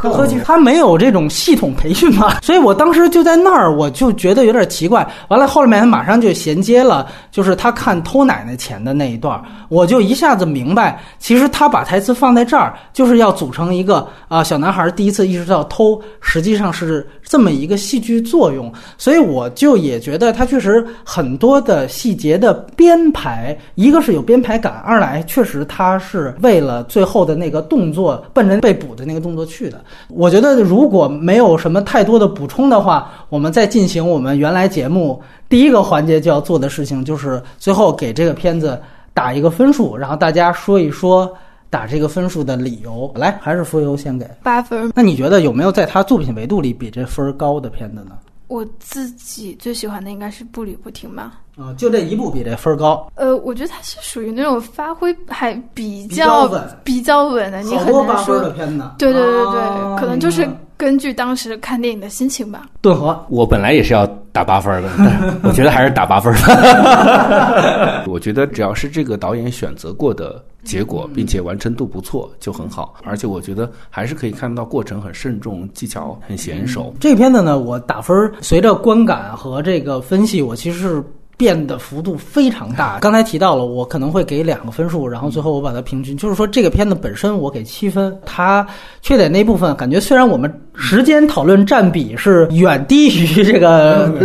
[0.04, 2.36] 我何其他没有这种系统培训嘛？
[2.44, 5.08] 所以我当时就在那儿，我就觉得有点奇怪。
[5.30, 18.72] 完了，后面他马上就衔接了，就是他看偷奶奶钱的那一段，我就一下子明白，其实他把台词放在这儿，就是要组成一个啊、小男孩第一次意识到偷，实际上是这么一个戏剧作用。
[18.96, 29.84] 所以我就也觉得它确实很多的细节的编排，一个是有编排感，二来确实它是为了最后的那个动作，奔着被捕的那个动作去的。
[30.10, 35.20] 我觉得如果没有什么太多的补充的话，我们再进行我们原来节目
[35.50, 38.80] 第一个环节就要做的事情，就是最后给这个片子
[39.12, 41.34] 打一个分数，然后大家说一说
[41.74, 43.12] 打这个分数的理由。
[43.16, 44.30] 来，还是浮游先给。
[44.44, 44.92] 八分。
[44.96, 48.12] 那你觉得有没有在他作品维度里比这分高的片子呢？
[48.48, 51.40] 我自己最喜欢的应该是步履不停吧。
[51.58, 58.50] 啊、就这一部比这分高，呃，我觉得它是属于那种发挥还比比较稳比较稳的，你好很多八分儿难说。
[58.50, 58.84] 的片子。
[59.00, 60.48] 对对对对，啊可能就是
[60.78, 62.68] 根据当时看电影的心情吧。
[62.82, 63.26] 顿河。
[63.30, 68.04] 我本来也是要打八分的， 但是我觉得还是打八分吧。
[68.10, 72.96] 我觉得只要是这个导演选择过的结果，并且完成度不错就很好。
[73.04, 76.94] 而且我觉得还是可以看到过程很慎重，技巧很娴熟。
[77.00, 81.04] 这个片子呢，我打分儿随着观感和这个分析，我其实是
[81.38, 83.00] 变的幅度非常大。
[83.00, 88.66] 刚才提到了，我可能会给两个分数，然后最后我把它平均，就是说这个片子本身我给七分，它
[89.02, 94.12] 缺点那部分感觉虽然我们时间讨论占比是远低于这个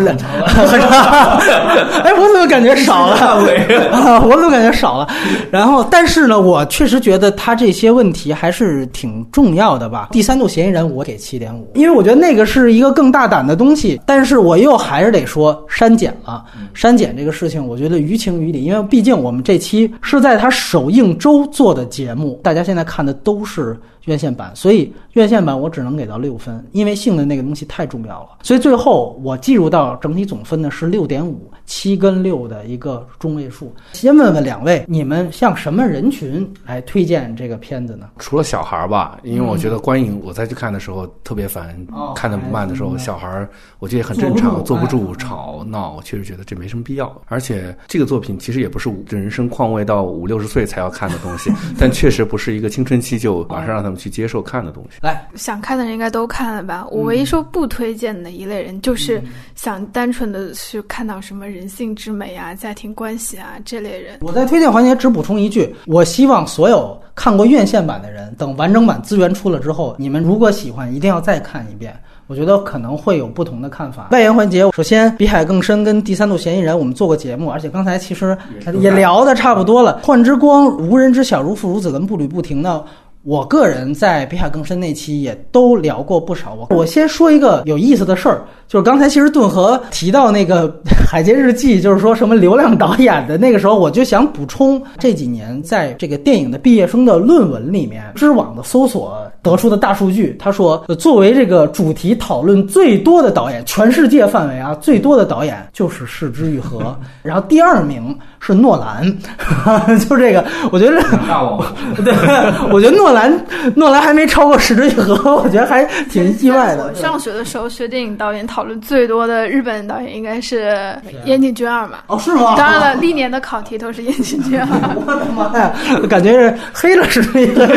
[2.04, 3.16] 哎，我怎么感觉少了？
[3.92, 5.08] 啊， 我怎么感觉少了？
[5.50, 10.08] 然后，但是呢，我确实觉得他这些问题还是挺重要的吧。
[10.12, 16.44] 第三度嫌疑人我给七点五，因为我觉得那个是一个更大胆的东西，但是我又还是得说删减了。
[16.74, 28.38] 删这个事情，我觉得于情于理，因为毕竟我们这期是在他首映周做的节目，大家现在看的都是院线版，所以院线版我只能给到六分，因为性的那个东西太重要了。
[28.42, 33.74] 所以最后我计入到整体总分呢是六点五，七跟六的一个中位数。
[33.92, 38.08] 先问问两位，你们向什么人群来推荐这个片子呢？
[38.18, 43.48] 除了小孩儿吧，因为我觉得观影我再去看的时候特别烦，哦看的不慢的时候，小孩儿
[43.78, 47.14] 我觉得也很正常，坐坐不住吵闹，我确实觉得这没什么必要。
[47.26, 54.98] 而且这个作品其实也不是人生况味到五六十岁才要看的东西， 但确实不是一个青春期就马上让他们去接受看的东西。
[55.02, 56.86] 来，想看的人应该都看了吧？
[56.90, 59.22] 我唯一说不推荐的一类人，就是
[59.54, 64.18] 想单纯的去看到什么人性之美啊、家庭关系啊这类人。
[64.20, 71.94] 我在推荐环节只补充一句，我希望所有看过院线版的人，等完整版资源出了之后，你们如果喜欢，一定要再看一遍。
[72.26, 74.08] 我觉得可能会有不同的看法。
[74.10, 78.36] 外延环节，首先《比海更深》跟《第三度嫌疑人》我们做过节目，而且刚才其实
[78.82, 79.98] 也聊的差不多了。
[80.06, 82.84] 《幻之光》《无人知晓》《如父如子》跟《步履不停》呢。
[83.24, 86.54] 我个人在《比海更深》那期也都聊过不少。
[86.54, 90.68] 我我先说一个有意思的事儿，就是刚才其实顿河提到那个
[91.06, 109.04] 《海街日记》，就是说什么流量导演的那个时候，我就想补充这几年在这个电影的毕业生的论文里面，知网的搜索得出的大数据，他说，呃作为这个主题讨论最多的导演，全世界范围啊最多的导演就是市之愈合， 然后第二名是诺兰，
[110.08, 111.60] 就这个，我觉得大王，
[112.04, 112.14] 对，
[112.72, 113.32] 我觉得诺兰
[113.74, 116.94] 诺兰还没超过市之愈合， 我觉得还挺意外的我。
[116.94, 120.76] 上学的时候学电影导演讨论最多的日本导演应该是
[121.24, 122.04] 岩井俊二吧。
[122.08, 122.54] 哦，是吗？
[122.56, 124.66] 当然了，历年的考题都是岩井俊二。
[124.94, 125.72] 我的妈呀，
[126.08, 127.68] 感觉是黑了是那个。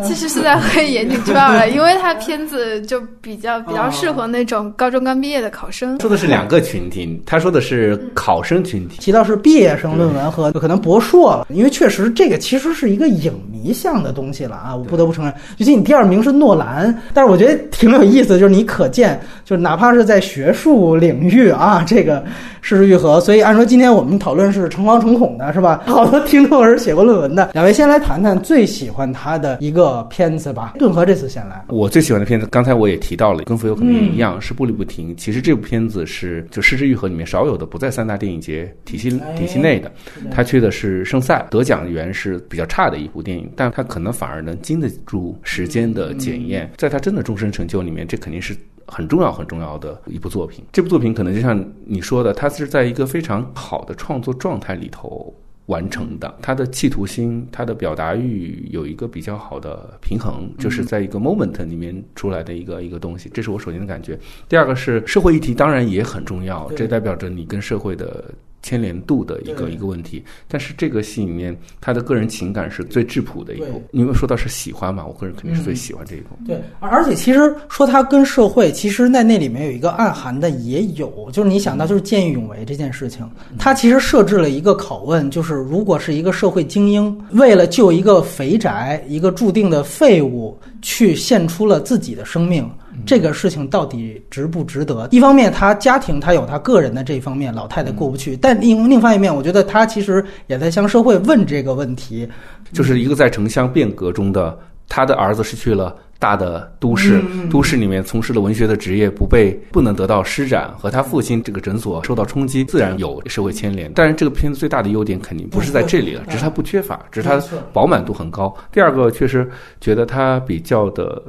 [0.04, 6.00] 其实是在黑岩井俊二了，因为他片子就比较比较适合那种高中刚毕业的考生。
[6.00, 8.98] 说的是两个群体，他说的是考生群体。
[9.00, 15.32] 提到是毕业生论文和可能博硕了，因为确实这个其实是一个影迷向的东西了啊，我不得不承认。
[15.58, 22.24] 尤其你第二名是诺兰，但是我觉得挺有意思，就是你可见，就是哪怕是在学术领域啊，这个
[22.60, 23.20] 失之愈合。
[23.20, 25.82] 所以按说今天我们讨论是诚惶诚恐的，是吧？
[25.86, 27.50] 好多听众是写过论文的。
[27.52, 30.74] 两位先来谈谈最喜欢他的一个片子吧。
[30.78, 31.64] 顿河这次先来。
[31.68, 35.14] 我最喜欢的片子，刚才我也提到了，跟浮游可能也一样，是步履不停。
[35.16, 39.90] 其实这部片子是就《失之愈合》里面少有的不在三大电影节体系体系内的，
[40.30, 48.56] 他去的是圣赛，得奖源是比较差的一部电影，但他可能反而能经得住时间的检验，在他真的终身成就里面，这肯定是。
[48.92, 50.64] 很重要、很重要的一部作品。
[50.72, 55.32] 这部作品可能就像你说的，它是在一个非常好的创作状态里头
[55.66, 56.38] 完成的。
[56.42, 63.30] 它的企图心、它的表达欲有一个比较好的平衡，就是在一个 moment 里面出来的一个一个东西。
[63.32, 64.18] 这是我首先的感觉。
[64.48, 68.24] 第二个是社会议题，当然也很重要，这代表着你跟社会的。
[68.62, 73.82] 牵连度的一个一个问题，但是这个戏里面他的个人情感是最质朴的一部。
[73.90, 76.36] 你们说到是喜欢嘛，我个人肯定是最喜欢这一部。
[76.46, 83.28] 对，而且其实说他跟社会，其实在那里面有一个暗含的也有，就是你想到就是见义勇为这件事情，
[83.58, 92.70] 他其实设置了一个拷问，就是如果是一个社会精英为了救一个肥宅，一个注定的废物，去献出了自己的生命。
[93.06, 95.08] 这个事情到底值不值得？
[95.10, 102.28] 一方面，他家庭他有他个人的这一方面，老太太过不去；但另另外一面，我觉得他其实也在向社会问这个问题，
[102.72, 104.58] 就是一个在城乡变革中的
[104.88, 107.20] 他的儿子失去了大的都市，
[107.50, 113.90] 都市里面从事了文学的职业不被不能得到施展，和他父亲这个诊所受到冲击，自然有社会牵连。
[113.94, 117.42] 但是这个片子最大的优点肯定不是在这里了，只是它不缺乏，只是它
[117.72, 118.54] 饱满度很高。
[118.70, 121.20] 第二个确实觉得它比较的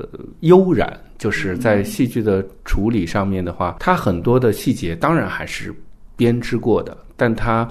[0.41, 0.95] 悠然。
[1.18, 5.72] 就是在戏剧的处理上面的话，它很多的细节当然还是
[6.15, 7.69] 编织过的，但它，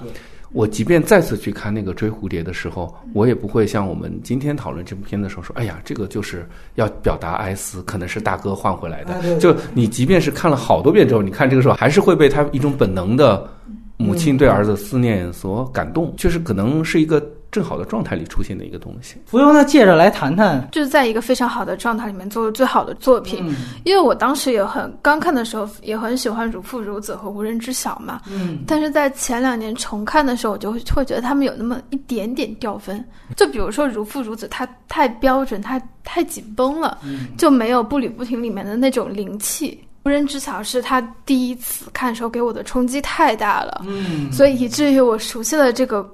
[0.53, 9.37] 我即便再次去看那个追蝴蝶的时候，我也不会像我们今天讨论这部片的时候说，哎呀，这个就是要表达哀思，可能是大哥换回来的。
[9.39, 13.49] 就你即便是看了好多遍之后，你看这个时候还是会被他一种本能的
[13.97, 17.21] 母亲对儿子思念所感动，就是可能是一个。
[17.51, 19.17] 正好的状态里出现的一个东西。
[19.25, 23.53] 浮游呢，借着来谈谈，就是在一个非常好的状态里面做的最好的作品。
[23.83, 28.21] 因为我当时也很刚看的时候也很喜欢《如父如子》和《无人知晓》嘛。
[28.29, 28.59] 嗯。
[28.65, 33.03] 但是在前两年重看的时候，我就会会觉得他们有那么一点点掉分。
[33.35, 36.97] 就比如说《如父如子》，它太标准，它太紧绷了，
[37.37, 39.71] 就没有步履不停里面的那种灵气。
[40.03, 43.81] 《无人知晓》是他第一次看的时候给我的冲击太大了。
[43.85, 44.31] 嗯。
[44.31, 46.09] 所以以至于我熟悉了这个。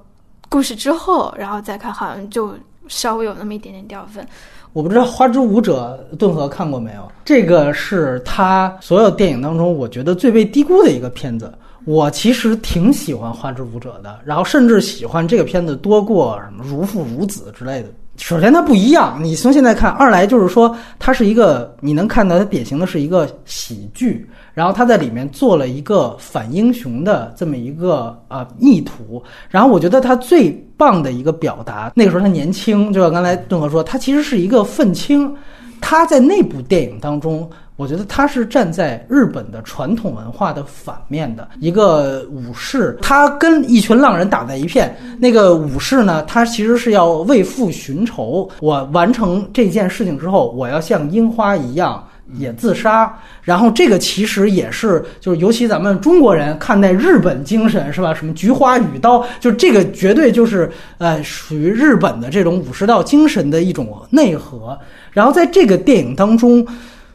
[0.48, 2.54] 故事之后，然后再看，好像就
[2.88, 4.26] 稍微有那么一点点掉分。
[4.72, 7.10] 我不知道《花之舞者》顿河看过没有？
[7.24, 11.52] 这个是他所有电影当中我觉得最被低估的一个片子。
[11.88, 17.88] 我其实挺喜欢《花之舞者》的，然后甚至喜欢这个片子多过什么《如父如子》之类的。
[18.18, 24.28] 首先它不一样，你从现在看；二来就是说它是一个你能看到它典型的是一个喜剧。
[24.52, 35.32] 然后他在里面做了一个反英雄的这么一个呃意图，然后我觉得他最棒的一个表达，那个时候他年轻，就像刚才顿河说，他其实是一个愤青，
[35.80, 52.02] 他在那部电影当中，我觉得他是站在日本的传统文化的反面的一个武士，他跟一群浪人打在一片，那个武士呢，他其实是要为父寻仇，我完成这件事情之后，我要像樱花一样。
[52.34, 58.12] 也自杀，然后这个其实也是，就是尤其咱们中国人看待日本精神是吧？
[58.12, 64.78] 什么菊花与刀，就这个绝对就是呃属于日本的这种武士道精神的一种内核。
[65.10, 66.66] 然后在这个电影当中，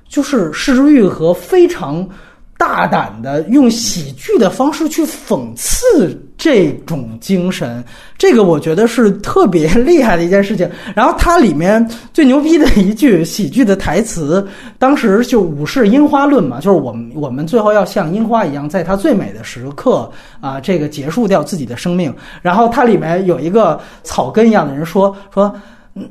[0.07, 2.07] 就是市之愈和非常。
[2.57, 7.84] 大胆的用喜剧的方式去讽刺这种精神，
[8.17, 10.69] 这个我觉得是特别厉害的一件事情。
[10.95, 14.45] 然后它里面最牛逼的一句喜剧的台词，
[14.77, 20.09] 当时就武士樱花论嘛，就是我们我们最后要像樱花一样，在它最美的时刻
[20.39, 22.13] 啊，这个结束掉自己的生命。
[22.41, 25.53] 然后它里面有一个草根一样的人说说，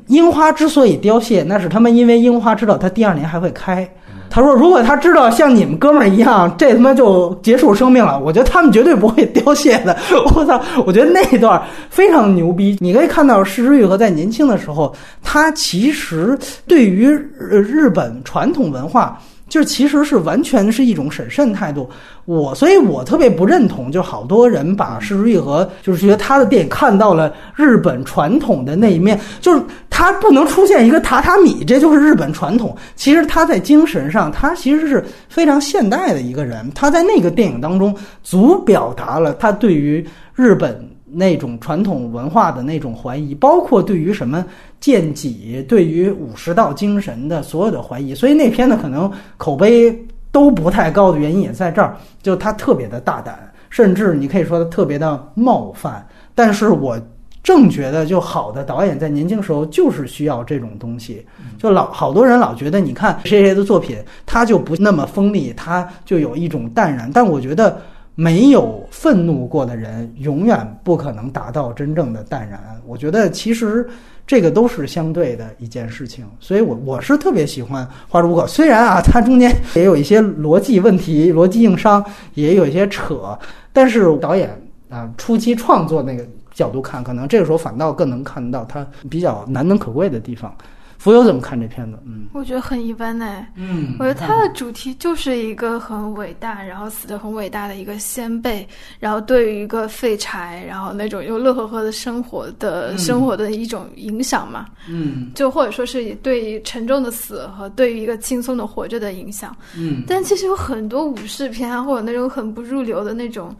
[0.07, 3.89] 樱花之所以凋谢，那是他们因为樱花知道它第二年还会开。
[4.33, 9.95] 他说：“如果他知道像你们哥们儿一样，这他妈就结束生命了，我觉得他们绝对不会凋谢的。
[10.33, 10.59] 我操！
[10.87, 11.61] 我觉得那一段
[11.91, 12.75] 非常牛逼。
[12.79, 14.91] 你可以看到，石之愈合在年轻的时候，
[15.21, 16.35] 他其实
[16.67, 19.21] 对于呃日本传统文化。”
[19.53, 21.87] 就是其实是完全是一种审慎态度，
[22.25, 29.61] 我所以，我特别不认同，就好多人把石之愈合，就是觉得他的电影看到了日本传统的那一面，就是
[29.91, 32.75] 他不能出现一个榻榻米，这就是日本传统。
[32.95, 40.03] 其实他在精神上，他其实是非常现代的一个人，他在那个电影当中足表达了他对于
[40.33, 40.92] 日本。
[41.13, 44.43] 那种传统文化的那种怀疑，包括对于什么
[44.79, 49.95] 剑戟、对于武士道精神的所有的怀疑，所以那片子可能口碑
[50.31, 53.37] 都不太高的原因也在这儿，就他特别的大胆，
[53.69, 56.03] 甚至你可以说他特别的冒犯。
[56.33, 56.99] 但是我
[57.43, 61.23] 正觉得，就好的导演在年轻时候就是需要这种东西。
[61.59, 67.11] 就老好多人老觉得，你看谁谁的作品，他就不那么锋利，他就有一种淡然。
[67.13, 67.79] 但我觉得。
[68.15, 72.59] 没有愤怒过的人，永远不可能达到真正的淡然。
[72.85, 73.87] 我觉得其实
[74.27, 78.43] 这个都是相对的一件事情，所以我我是特别喜欢《花之无口》。
[78.47, 82.03] 虽然啊，它中间也有一些逻辑问题、逻辑硬伤，
[82.35, 83.37] 也有一些扯，
[83.71, 84.49] 但是导演
[84.89, 86.23] 啊初期创作那个
[86.53, 90.55] 角度看，可能这个时候反倒更能看到他比较难能可贵的地方。
[91.03, 91.99] 浮游怎么看这片子？
[92.05, 93.45] 嗯，我觉得很一般呢。
[93.57, 98.65] 嗯，我觉得它的主题就是一个很伟大，然后死的很伟大的一个先辈，
[99.01, 104.65] 然后对于一个废柴，然后那种又乐呵呵的生活的生活的一种影响嘛。
[104.87, 109.53] 嗯，就或者说是对于沉重的死和对于一个轻松的活着的影响。
[109.77, 113.53] 嗯，但其实有很多武士片啊，或者那种很不入流的那种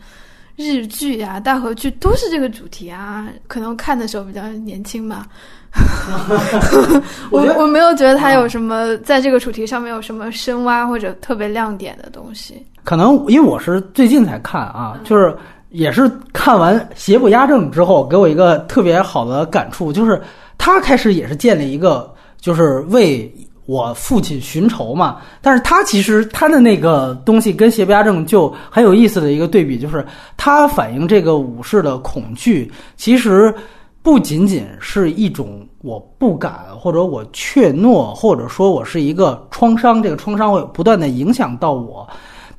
[0.55, 3.27] 日剧啊、大河剧，都是这个主题啊。
[3.47, 5.27] 可能看的时候比较年轻吧。
[7.31, 12.63] 我我没有觉得他有什么在这个主题上面有什么深挖或者特别亮点的东西。
[12.83, 15.35] 可能因为我是最近才看啊，就是
[15.69, 20.21] 也是看完《邪不压正》之后，给我一个特别好的感触，就是
[20.57, 23.33] 他开始也是建立一个，就是为
[23.65, 25.17] 我父亲寻仇嘛。
[25.41, 30.05] 但是他其实他的那个东西跟《邪不压正》就很有意思的一个对比，就是
[30.37, 33.51] 他反映这个武士的恐惧，其实。
[34.03, 42.05] 不仅仅是一种我不敢，或者我怯懦，或者说我是一个创伤，这个创伤会不断的影响到我。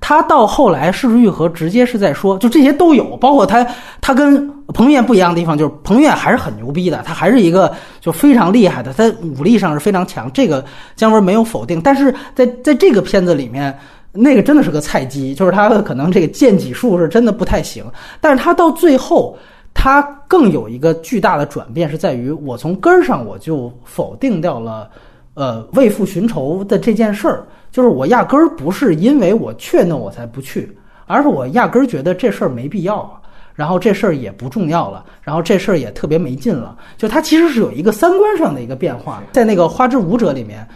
[0.01, 3.67] 他到后来，是愈合直接是在说，就这些都有，包括他，
[4.01, 9.07] 他跟彭于晏不一样的地方，就是彭于晏还是很牛逼的，他还是一个就非常厉害的，他
[9.39, 10.65] 武力上是非常强，这个
[10.97, 11.79] 姜文没有否定。
[11.81, 13.79] 但是在在这个片子里面，
[14.13, 17.85] 那个真的是个菜鸡，就是他可能这个剑戟术是真的不太行，
[18.19, 19.37] 但是他到最后。
[19.75, 24.89] 它更有一个巨大的转变，是在于我从根儿上我就否定掉了，
[25.35, 27.47] 呃，为父寻仇的这件事儿。
[27.71, 30.75] 就是我压根儿不是因为我怯懦我才不去，
[31.07, 33.21] 而是我压根儿觉得这事儿没必要，
[33.53, 36.79] 然后这事儿也不重要了，然后这事儿也特别没劲了。
[36.97, 40.67] 就它其实是有一个三观上的一个变化，在那个《花之舞者》里面。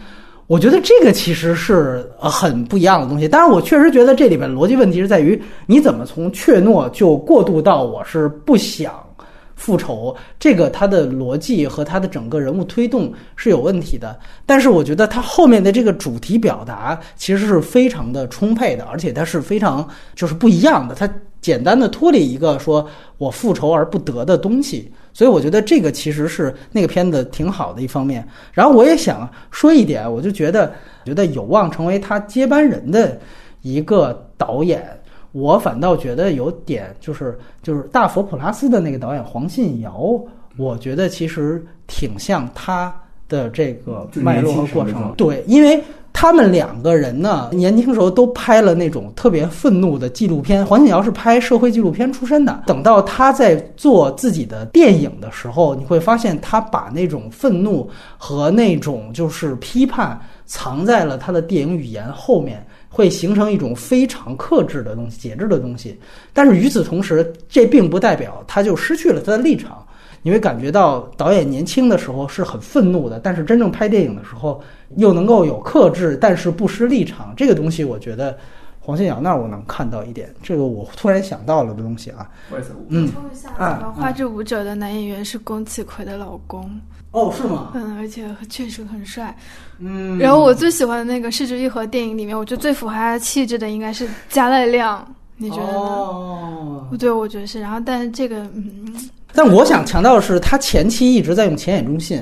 [0.49, 8.91] 我觉得这个其实是很不一样的东西，但是我确实觉得这里面逻辑问题是在于你怎么从怯懦就过渡到我是不想
[9.55, 14.17] 复仇，这个它的逻辑和它的整个人物推动是有问题的。
[14.47, 21.07] 但是我觉得它后面的这个主题表达其实是非常的充沛的，而且它是非常就是不一样的，它
[21.41, 22.85] 简单的脱离一个说
[23.17, 24.91] 我复仇而不得的东西。
[25.13, 28.25] 所以我觉得这个其实是那个片子挺好的一方面。
[28.53, 30.71] 然后我也想说一点，我就觉得
[31.03, 33.19] 觉得有望成为他接班人的
[33.61, 34.87] 一个导演。
[35.31, 40.21] 我反倒觉得有点就是就是大佛普拉斯的那个导演黄信尧，
[40.57, 42.93] 我觉得其实挺像他
[43.27, 45.13] 的这个脉络和过程。
[45.17, 45.83] 对，因为。
[46.11, 50.65] 他们两个人呢，年轻时候都拍了那种特别愤怒的纪录片。
[50.65, 65.97] 黄景尧是拍社会纪录片出身的，等到他在做自己的电影的时候，你会发现他把那种愤怒和那种就是批判藏在了他的电影语言后面，会形成一种非常克制的东西、节制的东西。
[66.33, 69.85] 但是与此同时，这并不代表他就失去了他的立场。
[70.21, 74.61] 你会感觉到导演年轻的时候是很愤怒的，但是真正拍电影的时候。
[74.97, 78.37] 又能够有克制，但是不失立场，这个东西我觉得
[78.79, 82.29] 黄信尧那儿我能看到一点，这个我突然想到了的东西啊。
[82.89, 86.69] 嗯补充一下，啊那个花之舞者的男演员是宫崎葵的老公，
[87.11, 87.71] 哦，是吗？
[87.75, 89.35] 嗯，而且确实很帅。
[89.77, 95.07] 嗯然后我最喜欢的那个《失之愈合》电影里面，我觉得最符合他气质的应该是加濑亮，
[95.37, 95.79] 你觉得呢？
[95.79, 97.61] 哦，对，我觉得是。
[97.61, 102.21] 然后，但是这个，嗯，但我想强调的是，他前期一直在用前眼中信，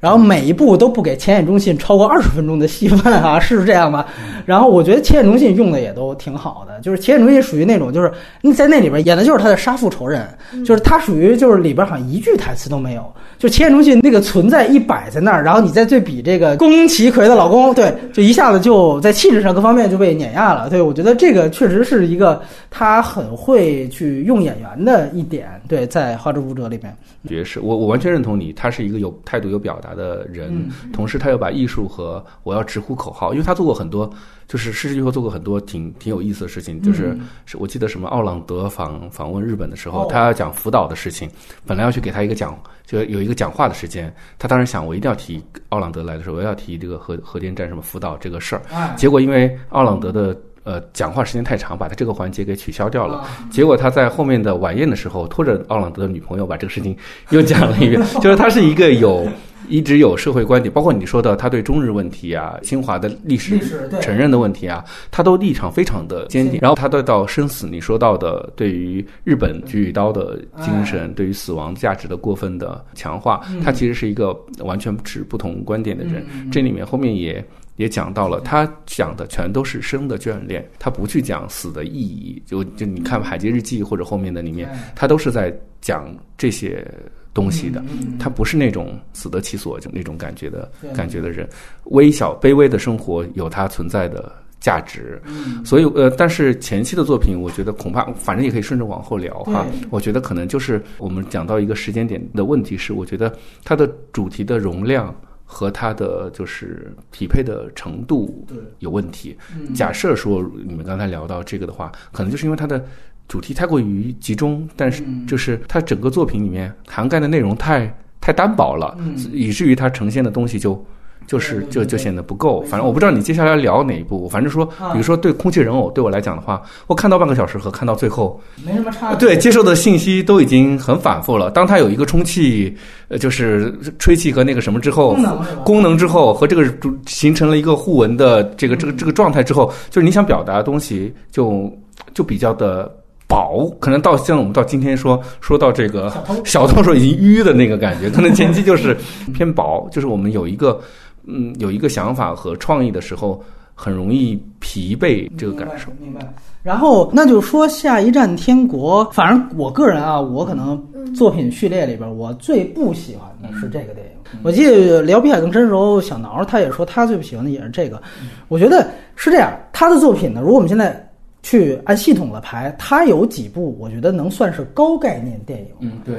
[0.00, 4.06] 然后每一部都不给浅野中信超过二十分钟的戏份啊， 是这样吧？
[4.46, 8.12] 然后我觉得浅野中信用的也都挺好的，就是浅野中信属于那种，就是
[8.42, 10.26] 你在那里边演的就是他的杀父仇人，
[10.64, 20.68] 就是他属于就是里边好像一句台词都没有，就前野中信那个存在一摆在那儿，然后你再对比这个宫崎葵的老公，对，就一下子就在气质上各方面就被碾压了。
[20.68, 26.94] 对我觉得这个确实是一个他很会去用演员的一点，对，在《花之舞者》里面。
[27.28, 34.10] 爵士，我我完全认同你，他是一个有态度、有表达的人，同时他又把艺术和我要直呼口号，因为他做过很多，
[34.48, 37.28] 就是失之愈合做过很多挺挺有意思的事情，就是、嗯。
[37.44, 40.08] 是我记得什么奥朗德访访问日本的时候，哦。
[40.10, 41.30] 他要讲福岛的事情，
[41.66, 48.94] 本来要去给他一个讲，就有一个讲话的时间，他当时想我一定要提奥朗德来的时候，我要提这个核核电站什么福岛这个事儿，哎。
[48.96, 50.34] 结果因为奥朗德的
[50.68, 53.16] 呃讲话时间太长，把他这个环节给取消掉了。
[53.20, 56.94] 啊结果他在后面的晚宴的时候，拖着奥朗德的女朋友把这个事情
[57.30, 59.26] 又讲了一遍， 就是他是一个有
[59.66, 63.58] 一直有社会观点，包括你说的他对中日问题啊、侵华的历史
[64.02, 66.58] 承认的问题啊，他都立场非常的坚定。
[66.60, 76.26] 然后他对到生死，你说到的对于日本举与刀的精神，对于死亡价值的过分的强化，他其实是一个完全持不同观点的人。
[76.52, 77.42] 这里面后面也。
[77.78, 82.42] 也讲到了，他讲的全都是生的眷恋，他不去讲死的意义。
[82.44, 86.84] 就就你看《海街日记》或者后面的里面，他都是在讲这些
[87.32, 87.80] 东西的。
[88.18, 91.48] 他不是那种死得其所就那种感觉的感觉的人。
[91.84, 95.22] 微小卑微的生活有它存在的价值。
[95.64, 99.64] 所以呃，但是前期的作品，我觉得恐怕反正也可以顺着往后聊哈。
[99.90, 103.32] 我觉得可能就是我们讲到一个时间点的问题是，我觉得
[103.62, 105.14] 它的主题的容量。
[105.50, 108.46] 和它的就是匹配的程度
[108.80, 109.36] 有问题。
[109.74, 112.84] 假设说你们刚才聊到这个的话，可能就是因为它的
[113.26, 118.94] 主题太过于集中，但是就是它整个作品里面涵盖的内容太太单薄了，
[119.32, 120.84] 以至于它呈现的东西就。
[121.28, 124.26] 就是就就显得不够，反正我不知道你接下来聊哪一部。
[124.30, 129.18] 反正说，比如说对空气人偶对我来讲的话，我看到半个小时和看到最后，没什么差别。
[129.18, 131.50] 对接受的信息都已经很反复了。
[131.50, 132.74] 当它有一个充气，
[133.08, 141.70] 呃，就是吹气和那个什么之后，功能功能之后和这个主形成了一个互文的这个这个这个状态之后，就是你想表达的东西就
[142.14, 142.90] 就比较的。
[143.30, 146.10] 薄，可能到像我们到今天说说到这个
[146.46, 148.96] 小偷时候已经 淤的那个感觉，可能前期就是
[149.34, 150.80] 偏薄，就是我们有一个
[151.28, 153.42] 嗯有一个想法和创意的时候，
[153.74, 155.92] 很容易疲惫这个感受。
[156.00, 156.20] 明白。
[156.20, 156.34] 明白
[156.64, 164.40] 然后那就说下一站天国，反正我个人啊，我可能作品序列里边，我最不喜欢的是这个电影。
[164.42, 168.02] 我记得聊《碧海更深》时候，小挠他也说他最不喜欢的也是这个。
[168.48, 171.08] 我觉得是这样，他的作品呢，如果我们现在
[171.42, 175.68] 去按系统的排，他有几部我觉得能算是高概念电影。
[175.78, 176.16] 嗯，对，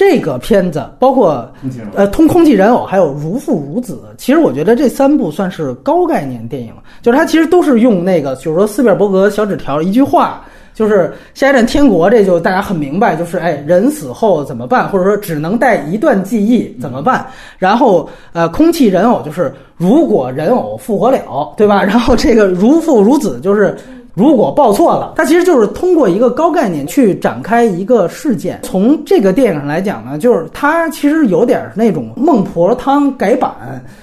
[0.00, 1.46] 这个片子包括
[1.94, 6.72] 呃通空气人偶，还有如父如子，其实我觉得这三部算是高概念电影，
[7.02, 10.42] 就是它其实都是用那个，就是说斯皮尔伯格小纸条一句话。
[10.72, 17.26] 就是下一站天国，这就大家很明白，就是哎，人死后怎么办，或者说只能带一段记忆怎么办？
[17.58, 21.82] 然后呃，空气人偶就是如果人偶复活了，对吧？
[21.82, 23.76] 然后这个如父如子就是
[24.14, 28.60] 如果报错了，它其实就是通过一个高概念去展开一个事件。
[28.62, 33.52] 从这个电影上来讲呢，就是它其实有点那种孟婆汤改版，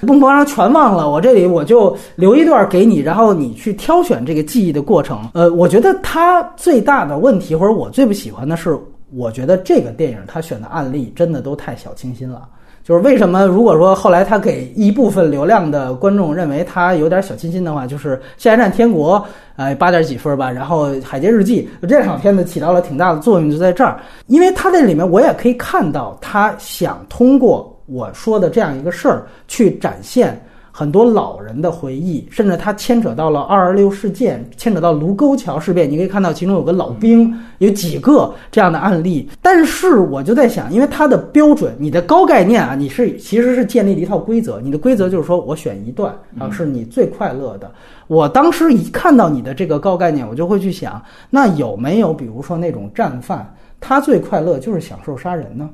[0.00, 5.28] 孟婆汤全忘了，我这里我就留一段给你，然后你去挑选这个记忆的过程。
[5.34, 8.78] 呃，我觉得它最大的问题，或者我最不喜欢的是，
[9.14, 12.48] 我觉得这个电影它选的案例真的都太小清新了。
[12.88, 13.44] 就是为什么？
[13.44, 19.20] 如果说后来他给一部分流量的观众认为他有点小清新的话，就是《下一站天国》
[19.56, 30.42] 呃八点几分吧，然后《海街日记》这两片子起到了挺大的作用，就在这儿，因为他在里面我也可以看到他想通过我说的这样一个事儿去展现。
[30.78, 35.90] 很多老人的回忆，甚至它牵扯到了二二六事件，牵扯到卢沟桥事变。
[35.90, 39.28] 你可以看到其中有个老兵，有几个这样的案例。
[39.42, 44.60] 但是我就在想，因为它的标准，你的高概念啊，你是其实是建立了一套规则。
[44.60, 47.68] 你的规则就是说我选一段啊，是你最快乐的。
[48.06, 55.68] 我当时一看到你的这个高概念，我就会去想，那有没有比如说那种战犯，他最快乐就是享受杀人呢？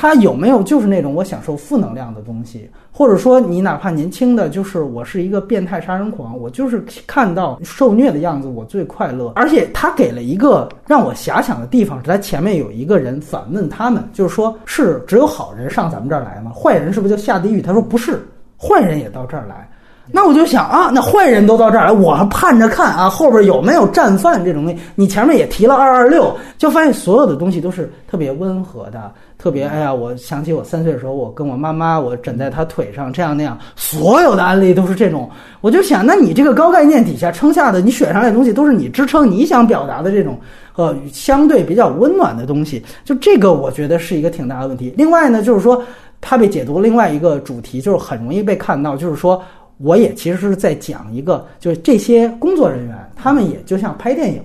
[0.00, 9.30] 他有没有就是那种我享受负能量的东西，或者说你哪怕年轻的，就是我是一个变态杀人狂，我就是看到受虐的样子我最快乐。
[9.36, 16.50] 而且他给了一个让我遐想的地方，是他前面有一个人反问他们，就是说是只有好人上咱们这儿来吗？
[16.50, 17.60] 坏人是不是就下地狱？
[17.60, 18.26] 他说不是，
[18.58, 19.69] 坏人也到这儿来。
[20.12, 24.80] 那我就想啊，那坏人都到这儿来，我还盼着看啊，后边有没有战犯这种东西？
[24.94, 35.30] 你前面也提了二二六，就发现所有的东西都是特别温和的，特别哎呀，我想起我三岁的时候，我跟我妈妈，我枕在她腿上，这样那样，所有的案例都是这种。
[35.60, 40.38] 我就想，那你这个高概念底下撑下的，你选上来的东西都是你支撑你想表达的这种
[40.74, 44.92] 呃相对比较温暖的东西，就这个我觉得是一个挺大的问题。
[44.96, 45.82] 另外呢，就是说
[46.20, 49.40] 它被解读另外一个主题，就是很容易被看到，就是说。
[49.82, 54.42] 我也其实是在讲一个，就是这些工作人员，他们也就像拍电影，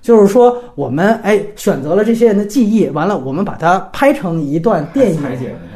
[0.00, 5.20] 就是说我们哎选择了这些人的记忆，完了我们把它拍成一段电影，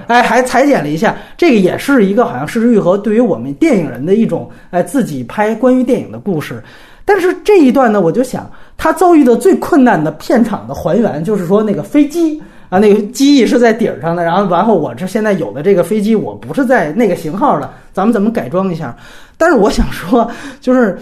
[0.07, 6.63] 哎还裁剪了一下，这个也是一个好像失之愈合对于我们电影人的一种哎自己拍关于电影的故事。
[7.05, 12.41] 但是这一段呢，我就想他遭遇的最困难的片场的还原，就是说那个飞机。
[12.71, 18.97] 啊，那个机翼是在顶上的，然后然后我这现在有的这个飞机，我不是在那个型号的，咱们怎么改装一下？
[19.37, 20.31] 但是我想说，
[20.61, 20.97] 就是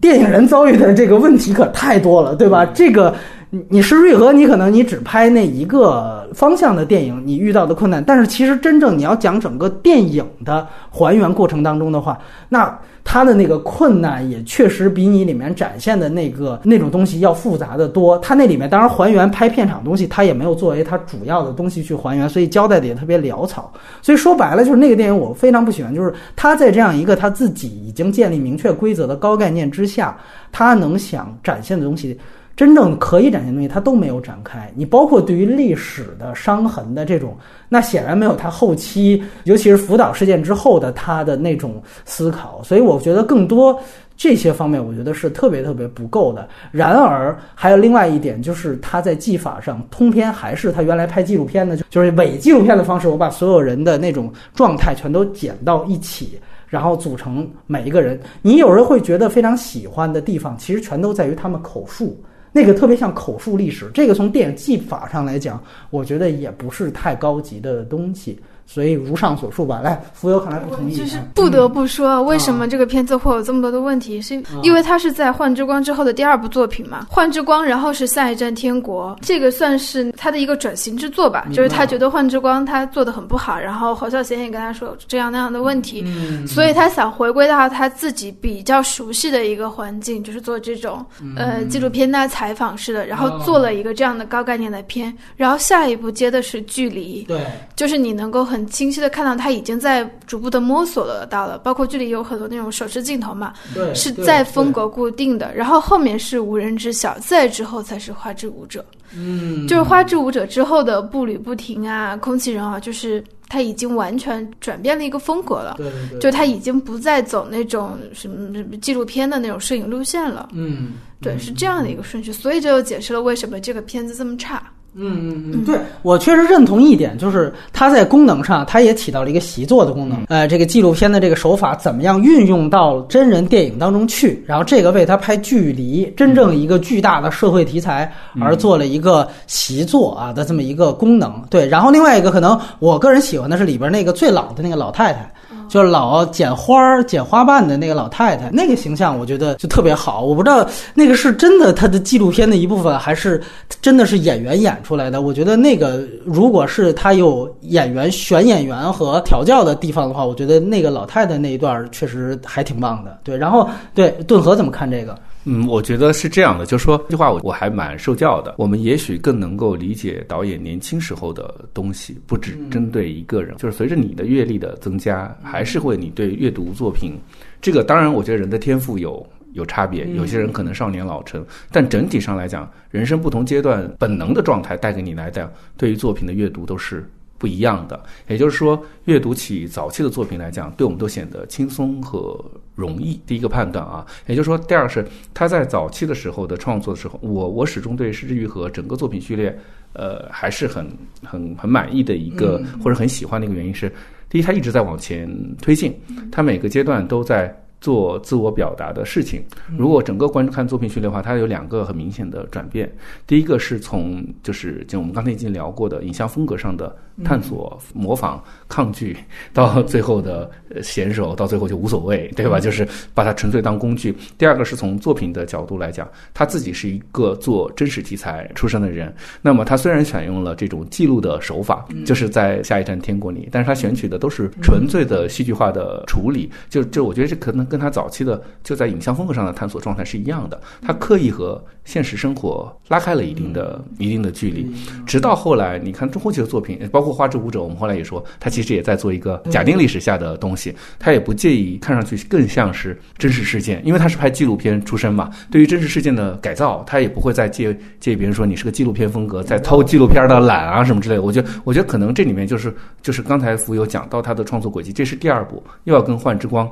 [0.00, 2.64] 电影人遭遇的这个问题可太多了，对吧？
[2.72, 3.14] 这个
[3.50, 12.18] 你你是瑞和，你可能你只拍那一个方向的电影，你遇到的困难，但是其实真正你要讲整个电影的还原过程当中的话，
[12.48, 12.78] 那。
[13.02, 18.16] 它的那个困难也确实比你里面展现的那个那种东西要复杂的多。
[18.18, 23.72] 它那里面当然还原拍片场东西，它也没有作为它主要的东西去还原，所以交代的也特别潦草。
[24.02, 30.16] 所以说白了就是那个电影我非常不喜欢，就是他在这样一个他自己已经建立明确规则的高概念之下，
[30.52, 32.16] 他能想展现的东西。
[32.60, 34.70] 真正可以展现东西，他都没有展开。
[34.76, 37.34] 你包括对于历史的伤痕的这种，
[37.70, 42.60] 那显然没有他后期，尤其是福岛事件之后的他的那种思考。
[42.62, 43.80] 所以我觉得更多
[44.14, 46.46] 这些方面，我觉得是特别特别不够的。
[46.70, 56.38] 然而，还有另外一点，就是他在技法上通篇还是他原来拍纪录片的，就是伪纪录片的方式，我把所有人的那种状态全都剪到一起，
[56.68, 58.20] 然后组成每一个人。
[58.42, 62.22] 你有人会觉得非常喜欢的地方，其实全都在于他们口述。
[62.52, 68.38] 那个特别像口述历史，这个从电影技法上来讲，我觉得也不是太高级的东西。
[68.72, 70.94] 所以如上所述吧，来，浮游看来不同意。
[70.94, 74.22] 就是不得不说，为什么这个片子会有这么多的问题？
[74.22, 77.04] 是因为它是在《幻之光》之后的第二部作品嘛？
[77.12, 81.48] 《幻之光》，然后是《下一站天国》，这个算是他的一个转型之作吧？
[81.52, 86.04] 就是他觉得《幻之光》他做的很不好，然后侯孝贤也跟他说这样那样的问题，
[86.46, 97.44] 所以他想回归到他自己比较熟悉的一个环境，就是做这种呃纪录片的采访式的，然后做了一个这样的高概念的片，然后下一步接的是距离，对，
[97.74, 98.59] 就是你能够很。
[98.66, 108.84] 清晰的看到他已经在逐步的摸索了到了，包括剧里有很多那种手持镜头嘛，对，是在风格固定的，然后后面是无人知晓，再之后才是花之舞者，
[109.14, 124.62] 嗯，就是花之舞者之后的步履不停啊，空气人啊，就是他已经完全转变了一个风格了，对对，就他已经不再走那种什么什么纪录片的那种摄影路线了，嗯，对，是这样的一个顺序，所以这就解释了为什么这个片子这么差。
[124.94, 130.24] 嗯嗯嗯，对我确实认同一点，就是它在功能上，它也起到了一个习作的功能。
[130.28, 134.42] 呃，这个纪录片的这个手法怎么样运用到真人电影当中去？
[134.46, 141.40] 然后这个为他拍距离，真正一个巨大的社会题材而做了一个习作啊的这么一个功能。
[141.48, 145.30] 对，然后另外一个可能我个人喜欢的是里边那个最老的那个老太太。
[145.70, 150.22] 就是老剪花儿、剪花瓣的那个老太太，那个形象我觉得就特别好。
[150.22, 153.40] 我不知道那个是真的她的纪录片的一部分，还是
[153.80, 155.22] 真的是演员演出来的。
[155.22, 163.18] 我觉得那个如果是他有演员选演员和调教的地方的话，我觉得那个老太太那一段确实还挺棒的。
[163.22, 165.16] 对，然后对顿河怎么看这个？
[165.44, 168.54] 嗯，我觉得是这样的，就是说这句话我我还蛮受教的。
[168.58, 173.56] 我们也许更能够理解导演年轻时候的东西，不只针对一个人。
[173.56, 177.18] 就是随着你的阅历的增加，还是会你对阅读作品，
[177.60, 187.08] 这个当然我觉得人的天赋有有差别，有些人可能少年老成，但整体上来讲，人生不同阶段本能的状态带给你来讲，对于作品的阅读都是。
[187.38, 187.98] 不一样的，
[188.28, 192.38] 也就是说，阅读起早期的作品来讲，对我们都显得轻松和
[192.80, 193.20] 容易。
[193.26, 199.56] 第一个判断啊，也就是说，第二是他在早期的时候的创作的时候，我我始终对《失之愈合》整个作品序列，
[199.92, 200.86] 呃，还是很
[201.22, 203.92] 很很满意的一个或者很喜欢的一个原因是，
[204.28, 205.28] 第一，他一直在往前
[205.60, 205.94] 推进，
[206.32, 207.54] 他每个阶段都在。
[207.80, 209.42] 做自我表达的事情。
[209.74, 212.92] 如果整个观看作品序列的话，它有两个很明显的转变。
[213.26, 216.94] 第一个是从就是就我们刚才已经聊过的影像风格上的
[217.24, 219.16] 探索、模仿、抗拒，
[219.52, 222.60] 到最后的呃娴熟，到最后就无所谓，对吧？
[222.60, 224.14] 就是把它纯粹当工具。
[224.36, 244.70] 第二个是从作品的角度来讲，他自己是一个做真实题材出身的人，那么他虽然选用了这种记录的手法，就是在下一站天国里，但是他选取的都是纯粹的戏剧化的处理，就就我觉得这可能跟他早期的就在影像风格上的探索状态是一样的，他刻意和现实生活拉开了一定的一定的距离，
[245.06, 261.22] 直到后来你看中后期的作品，包括《花之舞者》，我们后来也说，他其实也在做一个假定历史下的东西，他也不介意看上去更像是真实事件，因为他是拍纪录片出身嘛，对于真实事件的改造，他也不会再介介意别人说你是个纪录片风格，在偷纪录片的懒啊什么之类的。
[261.22, 266.66] 我觉得，我觉得可能这里面就是就是刚才福有讲到他的创作轨迹，这是第二步，又要跟《幻之光》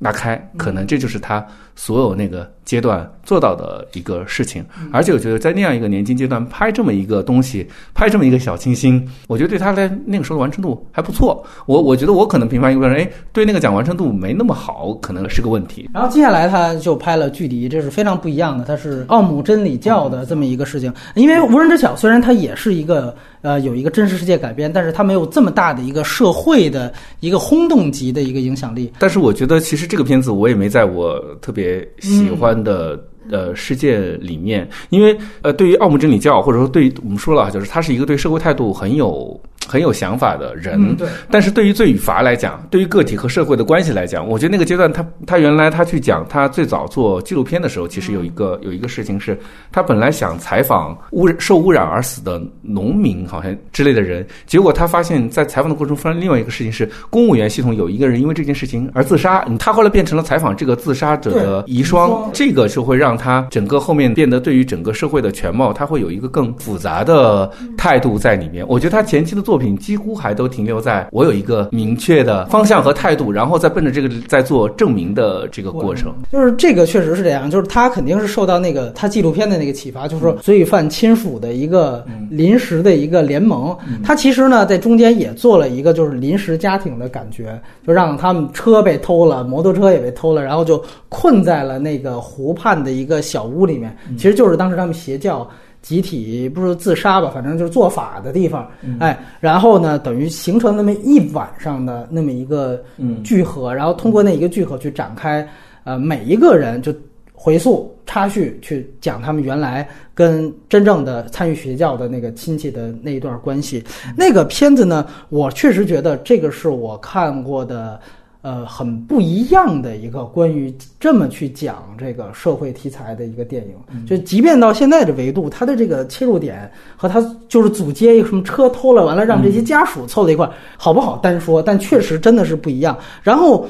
[0.00, 1.44] 拉开，可能这就是他
[1.76, 4.64] 所有那个阶段做到的一个事情。
[4.92, 11.44] 而且我觉得在那样一个年轻阶段拍这么一个东西，拍这么一个小清新，我觉得对他的那个时候的完成度还不错。
[11.66, 15.88] 我我觉得我可能评判一个人，哎，对那个讲完成度没那么好，可能是个问题。
[15.92, 20.92] 然后接下来他就拍了《距离》，这是非常不一样的，它是奥姆真理教的这么一个事情。
[21.14, 28.92] 因为《无人知晓》虽然它也是一个呃有一个真实世界改编，但是它没有这么大的一个社会的一个轰动级的一个影响力。
[28.98, 31.63] 但是我觉得其实这个片子我也没在我特别
[32.00, 33.02] 喜欢的。
[33.30, 40.74] 呃，世界里面，因为呃，对于奥姆真理教，或者说对于我们说了，就是他是一个对社会态度很有很有想法的人。
[40.76, 41.08] 嗯对。
[41.30, 49.38] 但是对于罪与罚来讲，对于个体和社会的关系来讲，我觉得那个阶段他他原来他去讲他最早做纪录片的时候，其实有一个有一个事情是，
[49.72, 68.64] 他本来想采访污受污染而死的农民，好像之类的人，结果他发现，在采访的过程中发生另外一个事情是，公务员系统有一个人因为这件事情而自杀，他后来变成了采访这个自杀者的遗孀，这个就会让他整个后面变得对于整个社会的全貌，他会有一个更复杂的态度在里面。
[68.68, 76.12] 我觉得他前期的作品几乎还都停留在我有一个明确的方向和态度，然后再奔着这个在做证明的这个过程。
[76.32, 83.76] 就是这个确实是这样，就是他肯定是受到那个他纪录片的那个启发，就是说罪犯亲属的一个临时的一个联盟。
[84.02, 87.56] 他其实呢在中间也做了一个就是临时家庭的感觉，
[87.86, 93.96] 就让他们车被偷了，摩托车也被偷了，然后就困在了那个湖畔的一个小屋里面。
[94.16, 95.48] 其实就是当时他们邪教。
[95.84, 98.66] 集体不是自杀吧，反正就是做法的地方，
[98.98, 102.82] 哎，然后呢，等于形成那么一晚上的那么一个
[103.22, 105.46] 聚合，然后通过那一个聚合去展开，
[105.84, 106.90] 呃，每一个人就
[107.34, 113.84] 回溯插叙去讲他们原来跟真正的参与邪教的那个亲戚的那一段关系。
[114.16, 118.00] 那个片子呢，我确实觉得这个是我看过的。
[118.44, 131.62] 呃，很不一样的一个关于这么去讲这个社会题材的一个电影，就即便到现在的维度，它的这个切入点和它就是组接一个什么车偷了，完了让这些家属凑在一块儿，好不好单说？
[131.62, 132.94] 但确实真的是不一样。
[133.22, 133.66] 然后，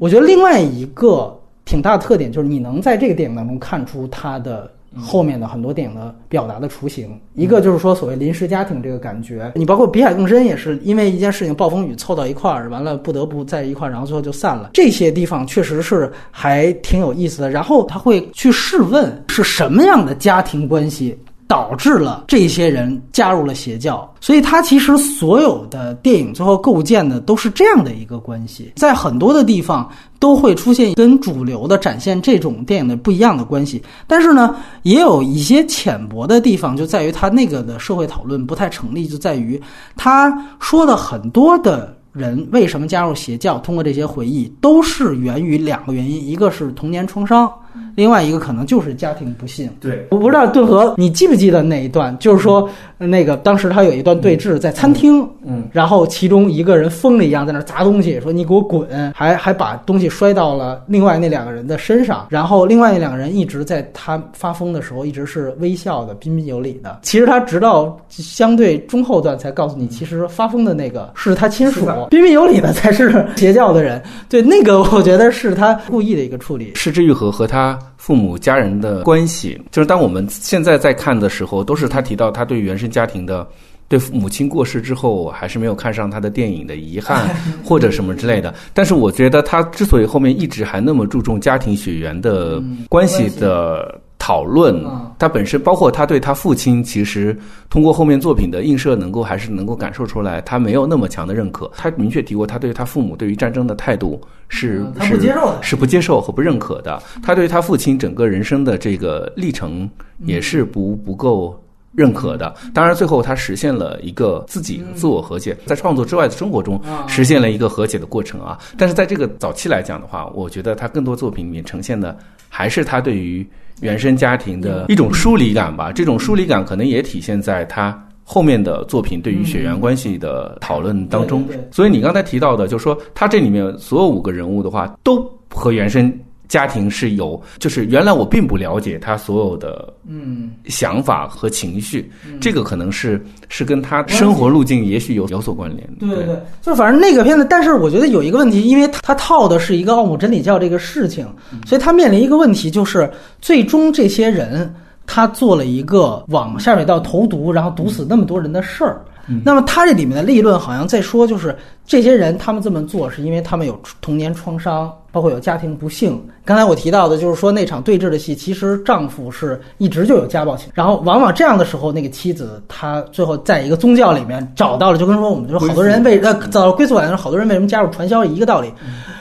[0.00, 1.32] 我觉得另外一个
[1.64, 4.68] 挺大的特点就是你能在这个电影当中看出它的。
[4.98, 14.70] 后面的很多电影的表达的雏形，一个就是说所谓临时家庭这个感觉，你包括《比海更深》也是因为一件事情暴风雨凑到一块儿，完了不得不在一块儿，然后最后就散了。
[14.72, 17.50] 这些地方确实是还挺有意思的。
[17.50, 29.88] 然后他会去试问是什么样的家庭关系导致了这些人加入了邪教，所以他其实所有的电影最后构建的都是这样的一个关系，在很多的地方。
[30.18, 39.60] 都会出现跟主流的展现这种电影的不一样的关系，但是呢，也有一些浅薄的地方，就在于他那个的社会讨论不太成立，就在于
[39.94, 47.52] 他说的很多的人为什么加入邪教，通过这些回忆都是源于两个原因，一个是童年创伤，
[47.94, 49.68] 另外一个可能就是家庭不幸。
[49.80, 66.98] 对，我不知道顿河你记不记得那一段，就是说那个当时他有一段对峙在餐厅，嗯，然后其中一个人疯了一样在那砸东西，说你给我滚，还还把东西摔到了另外那两个人的身上，然后另外那两个人一直在他发疯的时候一直是微笑的、彬彬有礼的。
[67.02, 74.02] 其实他直到相对中后段才告诉你，其实发疯的那个是他亲属，彬彬有礼的才是 邪教的人。
[74.28, 76.72] 对，那个我觉得是他故意的一个处理。
[76.74, 77.65] 是之愈合和他
[77.96, 83.46] 父母家人的关系，就是当我们现在在看的时候，都是他提到他对原生家庭的。
[83.88, 87.30] 对母亲过世之后，还是没有看上他的电影的遗憾，
[87.64, 88.52] 或者什么之类的。
[88.74, 94.84] 但是我觉得他之所以后面一直还那么注重家庭血缘的关系的讨论，
[95.18, 97.38] 他本身包括他对他父亲，其实
[97.70, 101.70] 通过后面作品的映射，能够还是能够感受出来，他没有那么强的认可。
[101.76, 107.00] 他明确提过，他对他父母对于战争的态度是是不接受的，是不接受和不认可的。
[107.22, 109.88] 他对他父亲整个人生的这个历程
[110.24, 111.60] 也是不不够。
[111.96, 112.54] 认可的。
[112.74, 118.58] 当然，最后他实现了一个自己自我和解，在创作之外的生活中实现了一个和解的过程啊。
[118.76, 122.16] 但是在这个早期来讲的话，我觉得他更多作品里面呈现的
[122.48, 123.44] 还是他对于
[123.80, 125.90] 原生家庭的一种疏离感吧。
[125.90, 128.00] 这种疏离感可能也体现在他。
[128.28, 136.12] 后面的作品对于血缘关系的讨论当中，所以你刚才提到的，就是说他这里面所有五个人物的话，都和原生
[136.48, 142.10] 家庭是有，就是原来我并不了解他所有的嗯想法和情绪，
[142.40, 145.88] 这个可能是是跟他生活路径也许有有所关联。
[145.98, 151.26] 对对对，就反正那个片子，但是我觉得有一个问题，因为他套的是一个奥姆真理教这个事情，
[151.66, 153.10] 所以他面临一个问题，就是
[153.40, 154.74] 最终这些人。
[155.08, 159.04] 他做了一个往下水道投毒，然后毒死那么多人的事儿。
[159.44, 161.56] 那么他这里面的立论好像在说，就是
[161.86, 164.92] 这些人他们这么做是因为他们有童年创伤。
[165.16, 178.70] 包括有家庭不幸，刚才我提到的，就是说那场对峙的戏，其实丈夫是一直就有家暴情，然后往往这样的时候，那个妻子她最后在一个宗教里面找到了，就跟说我们就是好多人为呃找到归宿感，好多人为什么加入传销一个道理。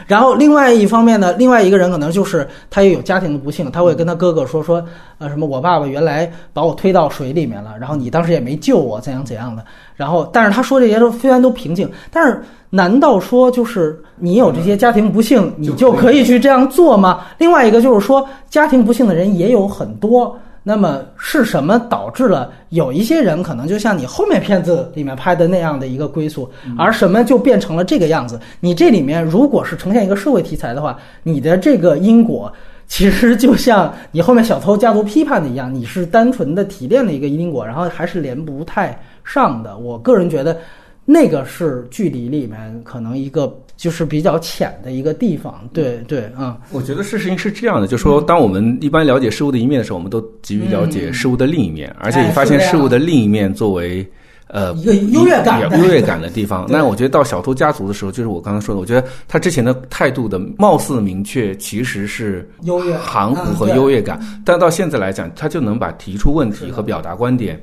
[0.06, 4.84] 然后另外一方面呢，另外一个人可能就是他也有家庭的不幸，他会跟他哥哥说说
[5.18, 9.64] 呃什么我爸爸原来把我推到水里面了，然后你当时也没救我怎样怎样的。
[9.96, 12.44] 然后但是他说这些都虽然都平静，但是。
[12.72, 17.26] 难道说就是你有这些家庭不幸，你就可以去这样做吗？
[17.38, 20.38] 另外一个就是说，家庭不幸的人也有很多。
[20.68, 28.40] 那么是什么导致了有一些人可能就像你后面片子里面拍的那样的一个归宿，而什么就变成了这个样子？
[28.60, 32.52] 你这里面如果是呈现一个社会题材的话，你的这个因果
[32.88, 39.78] 其实就像你后面小偷家族批判的一样，你是单纯的提炼了一个因果，然后还是连不太上的。
[39.78, 40.58] 我个人觉得。
[41.06, 46.58] 那个是距离里面可能一个就是比较浅的一个地方，对对啊。
[46.72, 54.04] 我觉得事情是这样的，就是说，当我们一般了解事物的一面的时候，我们都急于了解事物的另一面，而且你发现事物的另一面作为
[54.48, 56.66] 呃一个优越感、 优越感的地方。
[56.68, 67.62] 那我觉得到小偷家族的时候，就是我刚才说的，我觉得他之前的态度的貌似明确，其实是优越含糊和优越感，但到现在来讲，他就能把提出问题和表达观点。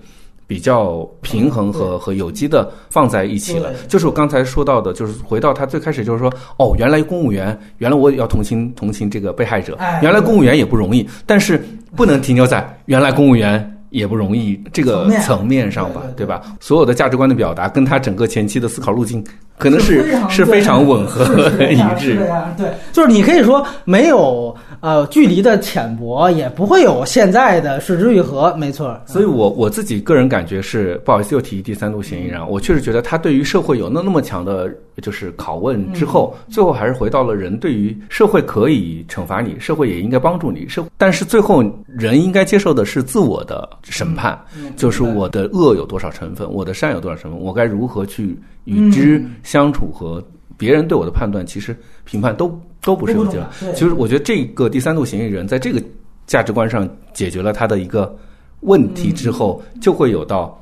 [0.53, 11.67] 比较平衡和和有机的放在一起了，就是我刚才说到的，就是回到他最开始就是说，哦，原来公务员，原来我也要同情同情这个被害者，原来公务员也不容易，但是
[11.97, 15.73] 不能停留在原来公务员也不容易这个层面。
[15.73, 16.43] 上吧，对吧？
[16.61, 19.25] 所有的价值观的表达跟他整个前期的思考路径
[19.57, 21.25] 可能是是非常吻合
[21.65, 24.55] 一致，对，就是你可以说没有。
[24.83, 29.01] 呃，距离的浅薄也不会有现在的失之愈合，没错。
[29.07, 34.69] 所以，我我自己个人感觉是，不好意思又提第三度嫌疑人，我确实觉得他对于社会有那那么强的，
[35.01, 44.37] 就是拷问之后，最后还是回到了人对于社会可以惩罚你，社会也应该帮助你，社但是最后人应该接受的是自我的审判，
[44.77, 50.21] 就是我的恶有多少成分，我的善有多少成分，我该如何去与之相处和。
[50.59, 55.83] 别人对我的判断，其实评判都都不是问题了其实我觉得这个第三度嫌疑人在这个
[56.27, 58.15] 价值观上解决了他的一个
[58.61, 60.57] 问题之后，就会有到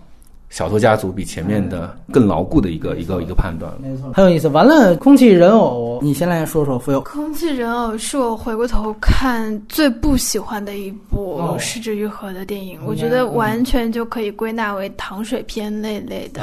[0.49, 3.73] 小偷家族比前面的更牢固的一个一个一个判断。
[3.81, 4.49] 没错，很有意思。
[4.49, 6.79] 完了，空气人偶，你先来说说。
[6.79, 16.43] 富有空气人偶是我回过头看最不喜欢的一部失之愈合的电影，我觉得完全就可以归纳为糖水片那类的。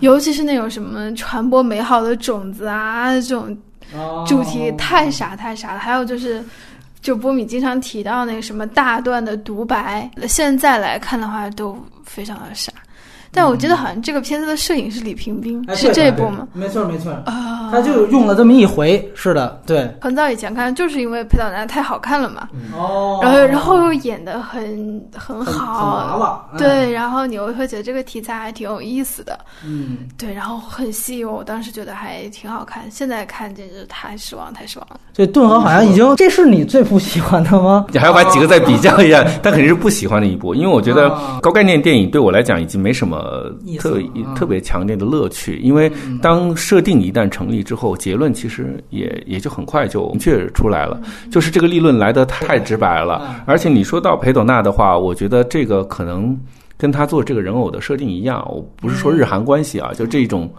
[0.00, 3.56] 尤其是那种什么传播美好的种子啊，这种
[4.26, 5.78] 主题太傻太傻了。
[5.78, 6.44] 还有就是，
[7.00, 12.72] 就波米经常提到那个什么大段的独白，现在来看的话都非常的傻。
[13.32, 16.46] 但我记得好像这个片子的摄影是李平冰，是这部吗？
[16.52, 17.10] 没错没错。
[17.24, 19.90] 啊，他就用了这么一回，是的，对。
[20.00, 35.00] 很早以前看，就是因为裴导男太好看了嘛，哦，然后然后又演的很很好，对，然后你又会觉得这个题材还挺有意思的，嗯，对，然后很吸引我，我当时觉得还挺好看，现在看简直太失望，太失望了。
[35.14, 37.86] 对，顿河好像已经，这是你最不喜欢的吗？
[37.90, 41.08] 你还要把几个再比较一下，但肯定是不喜欢的一部，因为我觉得
[41.40, 43.21] 高概念电影对我来讲已经没什么。
[43.22, 44.02] 呃，特
[44.34, 45.90] 特别强烈的乐趣，因为
[46.20, 51.00] 当设定一旦成立之后，结论其实也也就很快就明确出来了，
[51.30, 53.44] 就是这个立论来的太直白了。
[53.46, 56.36] 而且你说到裴斗娜的话，我觉得这个可能
[56.76, 60.52] 跟他做这个人偶的设定一样，我不是说日韩关系啊，就这种。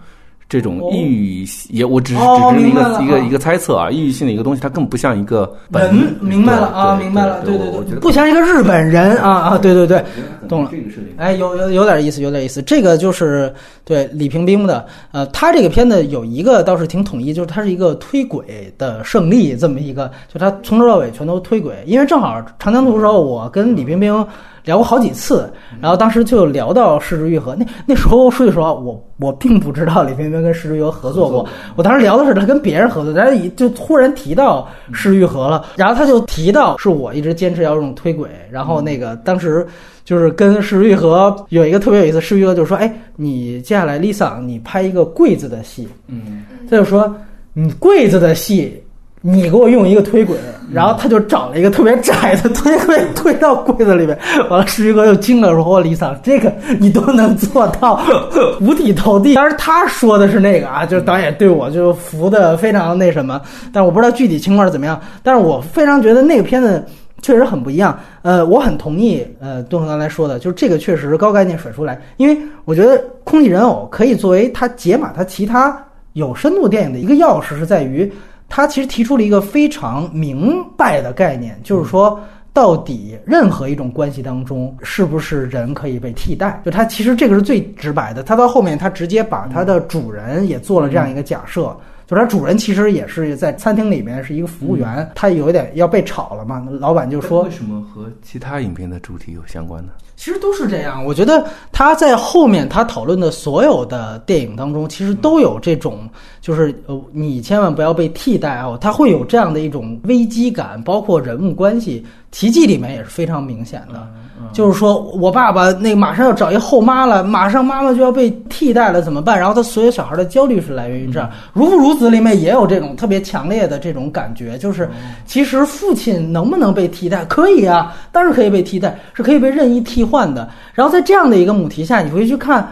[0.48, 10.04] 这种抑郁也，我只是只是一个一个一个猜测啊，抑郁性的一个东西，它更不像一个人，明白了啊，明白了，对对对，不像一个日本人啊啊，对对对，
[10.48, 10.70] 懂了。
[11.16, 12.60] 哎，有有有点意思，有点意思。
[12.62, 13.52] 这个就是
[13.84, 21.82] 对李平冰的，呃，他这个片子有一个倒是挺统一，就是他是一个推轨的胜利，这么一个，就他从头到尾全都推轨。
[21.86, 24.24] 因为正好长江图的时候，我跟李冰冰。
[24.64, 27.54] 聊过好几次，然后当时就聊到失之愈合。
[27.54, 31.46] 那那时候说句实话，我我并不知道李冰冰跟失之愈合合作过。
[31.76, 39.66] 我当时聊的是他跟别人合作，然后就突然提到失之愈合了，然后他就提到是我一直坚持要用推轨，然后那个当时
[40.04, 47.14] 就是跟失之愈合有一个特别有意思，失之愈合就说：“哎，你接下来 Lisa，你拍一个柜子的戏。”嗯，他就说
[47.52, 48.80] ：“你柜子的戏。”
[49.26, 50.36] 你给我用一个推轨，
[50.70, 54.18] 然后他就找了一个特别窄的推轨 推到柜子里面，
[54.50, 58.02] 完了，石玉哥又惊了，说：“我李桑，这个你都能做到
[58.60, 63.40] 五体投地。”当然他说的是那个啊，就是导演对我就服的非常那什么，
[63.72, 65.00] 但我不知道具体情况是怎么样。
[65.22, 66.84] 但是我非常觉得那个片子
[67.22, 67.98] 确实很不一样。
[68.20, 72.36] 呃，我很同意呃东恒刚才说的，就是这个确实高概念甩出来，因为
[72.66, 75.74] 我觉得空气人偶可以作为它解码它其他
[76.12, 78.12] 有深度电影的一个钥匙，是在于。
[78.48, 82.20] 他其实提出了一个非常明白的概念，就是说，
[82.52, 86.60] 到底任何一种关系当中，是不是人可以被替代？
[86.64, 88.22] 就他其实这个是最直白的。
[88.22, 91.62] 他到后面，他直接把他的主人也做了这样一个假设，
[92.06, 96.64] 就是他主人其实也是在餐厅里面是一个服务员，他有一点要被炒了嘛。
[96.70, 106.08] 老板就说：“为什么和其他影片的主题有相关呢？”其实都是这样，我觉得他在后面他讨论的所有的电影当中，其实都有这种，
[106.40, 112.04] 就是呃，你千万不要被替代哦，他会有这样的一种危机感，包括人物关系。
[112.30, 114.08] 奇迹里面也是非常明显的，
[114.52, 119.38] 就是说我爸爸那马上要找一后妈了，马上妈妈就要被替代了，怎么办？
[119.38, 121.30] 然后他所有小孩的焦虑是来源于这儿。
[121.52, 124.90] 如父如子里面也有这种特别强烈的这种感觉，就是
[125.24, 127.24] 其实父亲能不能被替代？
[127.26, 130.48] 可以啊，当然可以被替代，是可以被任意替换的。
[130.74, 132.68] 然后在这样的一个母题下，你回去看。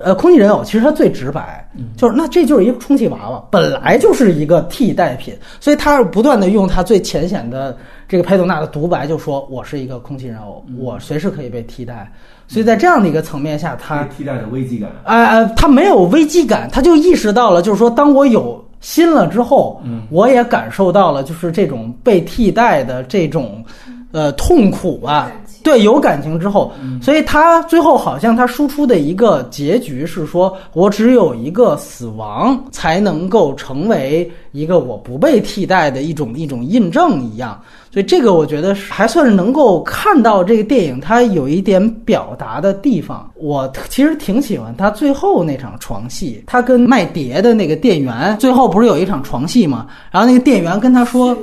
[0.00, 7.76] 呃，空气人偶其实它最直白，就是那这就是一个充气娃娃，本来就是一个替代品，所以他不断的用他最浅显的
[8.06, 12.08] 这个佩朵娜的独白，就说我是一个空气人偶，我随时可以被替代。
[12.46, 23.64] 所以在这样的一个层面下，他替代的危机感，哎，他没有危机感，他就意识到了，就是说，当我有心了之后，我也感受到了，就是这种被替代的这种
[24.12, 25.28] 呃痛苦啊。
[25.62, 26.72] 对，有感情之后，
[27.02, 37.60] 所以他最后好像他输出的一个结局是说，我只有一个死亡才能够成为一个我不被替代的一种一种印证一样。
[37.90, 43.30] 所以这个我觉得还算是能够看到这个电影它有一点表达的地方。
[43.34, 49.86] 我其实挺喜欢他最后那场床戏，他跟卖碟的那个店员最后不是有一场床戏吗？
[50.10, 51.36] 然后那个店员跟他说。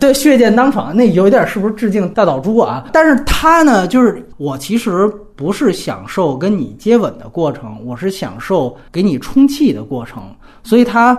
[0.00, 2.88] 对，血溅当场，那有一点是不是致敬大岛猪啊？
[2.92, 10.22] 但是他呢，就是我其实不是享受跟你接吻的过程，我是享受给你充气的过程。
[10.62, 11.16] 所以他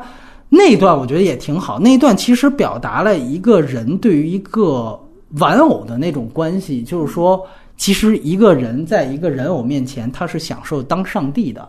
[0.50, 5.00] 那段我觉得也挺好，那一段其实表达了一个人对于一个
[5.40, 7.42] 玩偶的那种关系，就是说，
[7.78, 11.68] 其实一个人在一个人偶面前，他是享受当上帝的。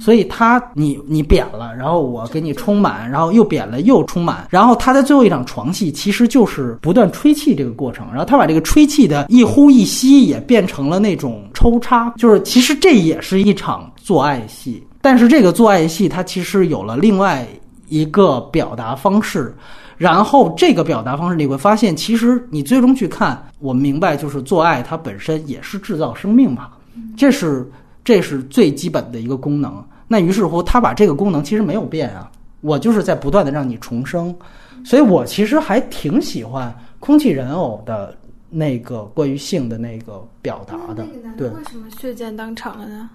[0.00, 17.46] 所以他，你你扁了，然后我给你充满，然后又扁了又充满，然后他在最后一场床戏其实就是不断吹气这个过程，然后他把这个吹气的一呼一吸也变成了那种抽插，就是其实这也是一场做爱戏，但是这个做爱戏它其实有了另外
[17.88, 19.54] 一个表达方式，
[19.96, 26.68] 然后这个表达方式你会发现，其实你最终去看，我明白就是做爱它本身也是制造生命嘛，
[27.16, 27.68] 这是。
[28.08, 29.84] 这是最基本的一个功能。
[30.06, 32.30] 那于是乎，他把这个功能其实没有变啊，
[32.62, 34.34] 我就是在不断的让你重生。
[34.82, 38.16] 所以我其实还挺喜欢空气人偶的
[38.48, 41.04] 那个关于性的那个表达的。
[41.36, 43.10] 对，为什么血溅当场了呢？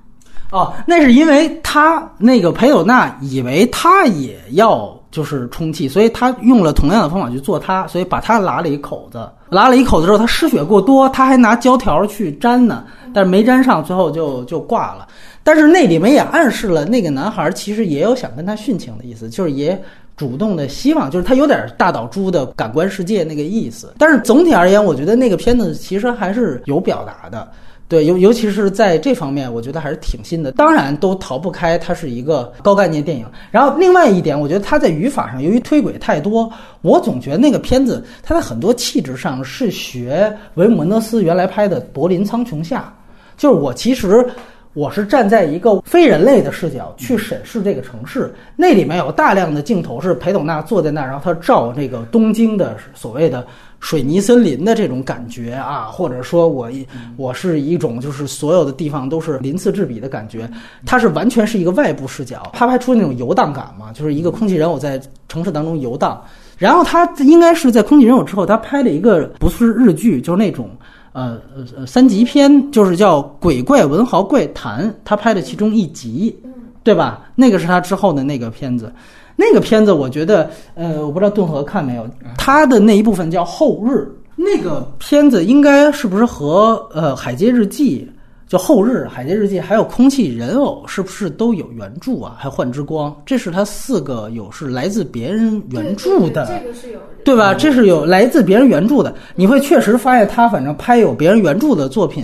[0.52, 12.86] 哦，那是因为他那个裴斗娜以为他也要就是充气，所以他用了同样的方法去做他，所以把他拉了一口子，拉了一口子之后，他失血过多，他还拿胶条去粘呢。
[13.14, 15.08] 但是没粘上，最后就就挂了。
[15.44, 19.78] 但是那里面也暗示了那个男孩其实也有想跟他殉情的意思，就是也
[20.16, 23.94] 主动的希望，就是他有点大岛猪的感官世界那个意思。
[23.98, 27.50] 但是总体而言，我觉得那个片子其实还是有表达的，
[27.90, 30.52] 对，尤尤其是在这方面，我觉得还是挺新的。
[30.54, 33.26] 当然都逃不开它是一个高概念电影。
[33.52, 36.50] 然后另外一点，我觉得它在语法上由于推轨太多，
[36.82, 42.94] 我总觉得那个片子它在很多气质上是学维姆德斯原来拍的《柏林苍穹下》。
[43.38, 44.26] 就是我其实
[44.74, 53.46] 我是站在一个非人类的视角去审视这个城市，那里面有大量的镜头是裴斗娜坐在那儿，然后他照这个东京的所谓的
[53.80, 56.72] 水泥森林的这种感觉啊，或者说我
[57.18, 60.50] 我是一种就是所有的地方都是鳞次栉比的感觉，
[60.88, 66.20] 它是完全是一个外部视角，他拍出那种游荡感嘛，就是一个空气人偶在城市当中游荡，
[66.58, 70.68] 然后他应该是在空气人偶之后，他拍了一个不是日剧，就是那种。
[71.14, 76.36] 呃呃呃三级片，就是叫《鬼怪文豪怪谈》，他拍的其中一集，
[76.84, 77.30] 对吧？
[77.36, 78.92] 那个是他之后的那个片子。
[79.36, 82.08] 那个片子我觉得，呃，我不知道顿河看没有，
[82.38, 83.92] 他的那一部分叫《后日》，
[84.36, 88.08] 那个片子应该是不是和呃《海街日记》
[88.54, 92.36] 就《后日》《海贼日记》还有《空气人偶》是不是都有原著啊？
[92.38, 96.46] 还有《幻之光》，这是他四个有是来自别人原著的。
[96.46, 97.56] 这个是有对吧？
[97.56, 102.24] 这是有来自别人原著的，你会确实发现他反正拍有别人原著的作品，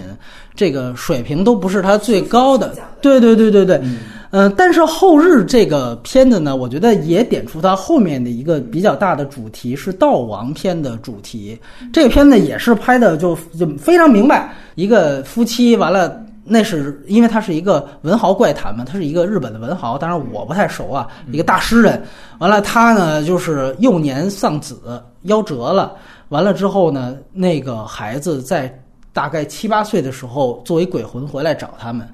[0.53, 2.75] 这个水平都不是他最高的。
[3.01, 3.97] 对对对对对，嗯、
[4.31, 11.59] 嗯但是后日这个片子呢，我觉得也点出它后面的一个比较大的主题是悼亡片的主题。
[11.91, 16.21] 这个片子也是拍的就就非常明白，一个夫妻完了。
[16.51, 22.01] 那是因为他是一个文豪怪谈嘛，他是一个日本的文豪，当然我不太熟啊，一个大诗人。
[22.39, 24.79] 完了，他呢就是幼年丧子，
[25.25, 25.93] 夭折了。
[26.29, 28.67] 完了之后呢，那个孩子在
[29.13, 32.07] 大概七八岁的时候，作为鬼魂回来找他们。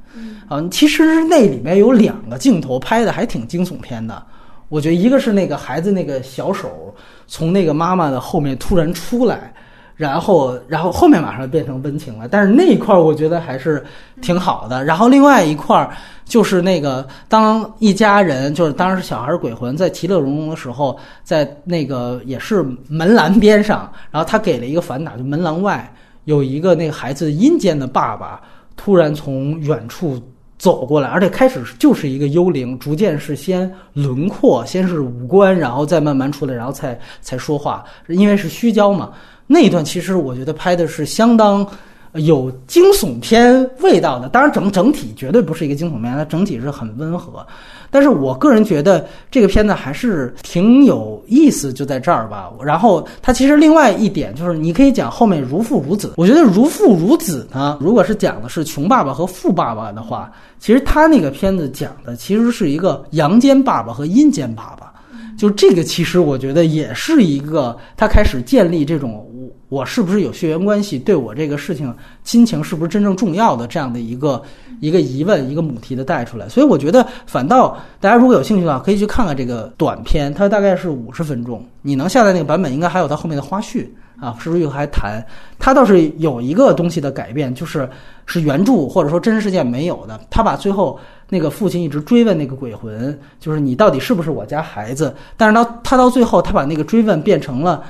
[0.48, 4.22] 啊，其实那里面有两个镜头拍的还挺惊悚片的。
[4.70, 6.94] 我觉得一个是那个孩子那个小手
[7.28, 9.54] 从那个妈妈的后面突然出来，
[9.96, 13.84] 然后然后后面马上变成温情了，但是那一块儿我觉得还是
[14.22, 14.84] 挺好的。
[14.84, 15.96] 然后另外一块儿
[16.26, 25.94] 就是那个当一家人就是当然是小孩儿鬼魂在其乐融融的时候，在那个也是门栏边上，然后他给了一个反打，就门栏外
[26.26, 28.42] 有一个那个孩子阴间的爸爸
[28.76, 30.22] 突然从远处。
[30.58, 39.12] 走过来，而且开始就是一个幽灵，逐渐是先轮廓，先是五官，然后再慢慢出来，然后才才说话，因为是虚焦嘛。
[39.48, 41.68] 那一段其实我觉得拍的是相当
[42.14, 47.46] 有惊悚片味道的，当然整整体绝对不是一个惊悚片，它整体是很温和。
[47.90, 52.52] 但是我个人觉得这个片子还是挺有意思，就在这儿吧。
[52.64, 56.14] 然后它其实另外一点就是，你可以讲后面如父如子。
[56.18, 64.92] 我觉得如父如子呢，如果是讲的是穷爸爸和富爸爸的话，其实他那个片子讲的其实是一个阳间爸爸和阴间爸爸。
[65.38, 69.30] 就这个，其实我觉得也是一个他开始建立这种
[69.70, 71.94] 我是不是有血缘关系，对我这个事情
[72.24, 74.42] 亲情是不是真正重要的这样的一个
[74.80, 76.48] 一个疑问，一个母题的带出来。
[76.48, 83.88] 所以我觉得，反倒大家如果有兴趣的话，可以去看看这个短片，它大概是五十分钟，你能下载那个版本，应该还有它后面的花絮
[84.20, 85.26] 啊，是不是又还谈？
[85.58, 87.90] 它倒是有一个东西的改变，就是
[88.26, 91.00] 是原著或者说真实事件没有的，他把最后。
[91.28, 95.12] 那个父亲一直追问那个鬼魂，就是你到底是不是我家孩子？
[95.36, 97.84] 但是到他到最后，他把那个追问变成了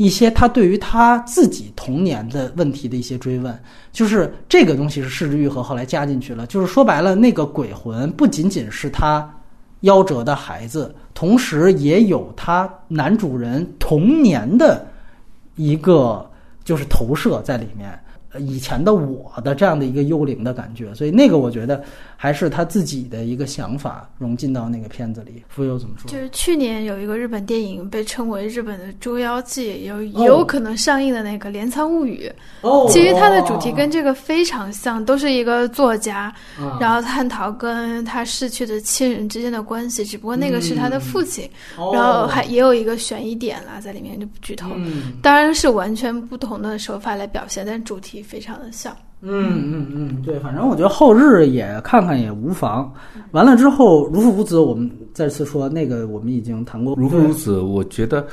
[0.00, 3.54] 一些他对于他自己童年的问题的一些追问，
[3.92, 6.46] 就是这个东西是柿之愈合后来加进去了。
[6.46, 9.30] 就是说白了，那个鬼魂不仅仅是他
[9.82, 14.86] 夭折的孩子，同时也有他男主人童年的
[15.54, 16.30] 一个
[16.64, 17.92] 就是投射在里面。
[18.38, 21.82] 以前的我的这样的一个幽灵的感觉，所以那个我觉得
[22.16, 25.42] 还是他自己的一个想法融进到那个片子里。
[25.48, 26.10] 浮游怎么说？
[26.10, 32.30] 就是去年有一个日本电影被称为日本的《捉妖记》，有有可能上映的那个《镰仓物语》。
[32.68, 44.70] 哦，其实它的主题跟这个非常像，都是一个作家，啊然后探讨跟他逝去的亲人之间的关系，只不过那个是他的父亲，哦然后还也有一个悬疑点啦在里面，就不剧透。
[44.76, 48.96] 嗯当然是完全不同的手法来表现，但主题非常的像。
[49.22, 52.92] 嗯嗯嗯，对，反正我觉得后日也看看也无妨。
[53.32, 56.94] 完了之后，如父如子，我们再次说那个我们已经谈过。
[56.96, 58.26] 如父如子，我觉得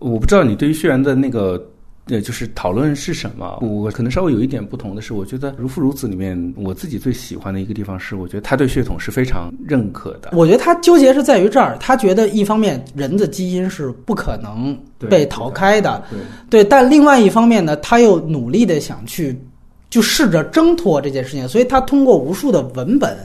[0.00, 1.64] 我不知道你对于血缘的那个。
[2.06, 3.58] 呃，就是讨论是什么？
[3.60, 10.30] 我可能稍微有一点不同的是，我觉得《如父如子》里面，我自己最喜欢的一个地方是，我觉得他对血统是非常认可的。
[10.32, 14.76] 我觉得他纠结是在于这儿，他觉得一方面人的基因是不可能
[15.08, 16.18] 被逃开的，对
[16.50, 19.40] 对，但另外一方面呢，他又努力的想去
[19.88, 23.16] 就试着挣脱这件事情，所以他通过无数的文本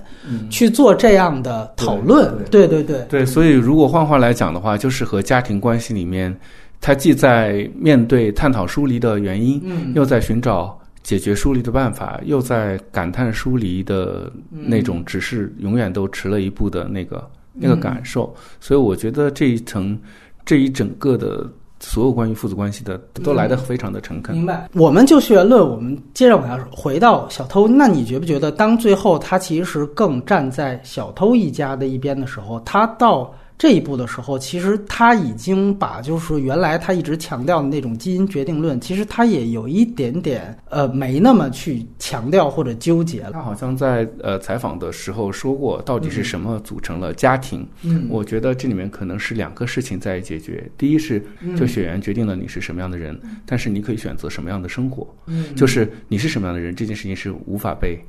[0.52, 2.32] 去做这样的讨论。
[2.52, 6.32] 对对对对，所以如果换话来讲的话，就是和家庭关系里面。
[6.80, 17.18] 他既在面对探讨疏离的原因，嗯，又在寻找解决疏离的办法，又在感叹疏离的那种只是永远都迟了一步的那个、
[17.54, 18.34] 嗯、那个感受。
[18.60, 19.98] 所以我觉得这一层
[20.46, 21.50] 这一整个的
[21.80, 24.36] 所有关于父子关系的都来得非常的诚恳。
[24.36, 24.70] 明白。
[24.74, 27.68] 我们就血缘论，我们接着往下回到小偷。
[27.68, 43.32] 那你觉不觉得，当最后他其实更站在小偷一家的一边的时候，他到这一步的时候，其实他已经把就是原来他一直强调的那种基因决定论，其实他也有一点点呃没那么去强调或者纠结了。
[43.32, 47.68] 他好像在呃采访的时候说过，到底是什么组成了家庭？
[47.82, 50.70] 嗯我觉得这里面可能是两个事情在解决。
[50.78, 51.20] 第一是，
[51.58, 55.08] 就血缘决定了你是什么样的人，但是你可以选择什么样的生活。
[55.26, 58.00] 嗯就是你是什么样的人，这件事情是无法被，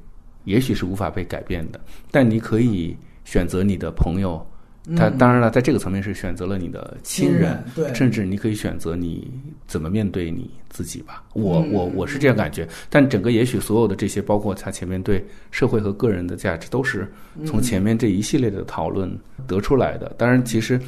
[0.44, 1.80] 也许是无法被改变的。
[2.10, 2.94] 但你可以
[3.24, 4.46] 选择你的朋友，
[4.96, 9.30] 他当然了，在这个层面是选择了你的亲人，对甚至你可以选择你
[9.66, 11.22] 怎么面对你自己吧。
[11.34, 17.10] 我嗯我我是这样感觉，但整个也许所有的这些，包括他前面对社会和个人的价值，都是
[17.44, 19.14] 从前面这一系列的讨论
[19.46, 20.14] 得出来的。
[20.16, 20.80] 当然，其实，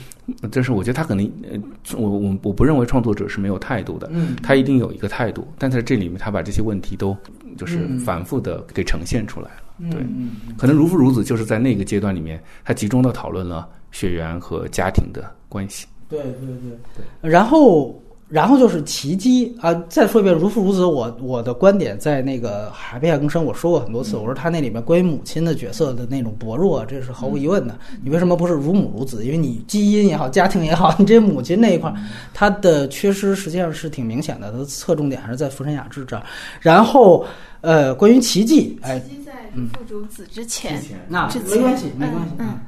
[0.50, 1.58] 但是我觉得他可能，呃，
[1.96, 7.16] 我我我不认为创作者是没有态度的，嗯他一定有一个态度，但在这里面他把这些问题都
[7.56, 9.62] 就是嗯反复的给呈现出来了。
[9.90, 15.86] 对嗯可能如父如子就是在那个阶段里面，他集中的讨论了血缘和家庭的关系。
[16.08, 17.30] 对对对对。
[17.30, 17.94] 然后，
[18.28, 19.72] 然后就是奇迹啊！
[19.88, 27.78] 再说一遍，如父如子，我我的观点在那个《海贝海更深》我说过很多次，我说他那里面关于母亲的角色的那种薄弱，这是毫无疑问的。
[28.02, 29.24] 你为什么不是如母如子？
[29.24, 31.96] 因为你基因也好，家庭也好，你这母亲那一块儿，
[32.34, 34.50] 它的缺失实际上是挺明显的。
[34.50, 36.22] 它的侧重点还是在福山雅治这儿。
[36.60, 37.24] 然后，
[37.60, 42.34] 呃，关于奇迹，哎，奇迹在如父如子之前，那之前没关系，没关系。
[42.38, 42.58] 嗯嗯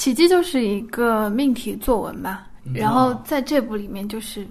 [0.00, 4.46] 奇迹就是一个命题作文吧，然后在这部里面就是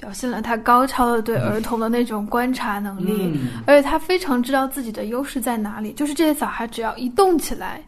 [0.00, 7.82] 表现了他高超的对儿童的那种观察能力，嗯而且他非常知道自己的优势在哪里，就是这些小孩只要一动起来。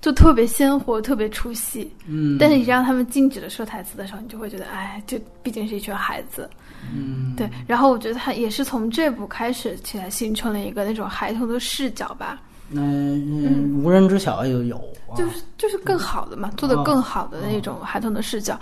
[0.00, 1.90] 就特别鲜活，特别出戏。
[2.06, 6.48] 嗯，但是你让他们静止的说台词的时候，你就会觉得，哎，这毕竟是一群孩子。
[6.94, 7.48] 嗯，对。
[7.66, 12.38] 然后我觉得他也是从这部开始起来形成了一个那种孩童的视角吧。
[12.70, 14.76] 嗯嗯，无人知晓有有，
[15.08, 15.14] 啊。
[15.16, 18.58] 就是就是更好的嘛，做的更好的那种孩童的视角。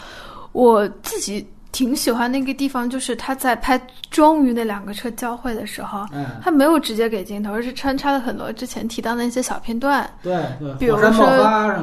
[0.52, 3.81] 我自己挺喜欢那个地方，就是他在拍
[4.11, 11.11] 终于那两个车交汇的时候，嗯，他没有直接给镜头，而是穿插了很多之前提到的那些小片段，对对，比如说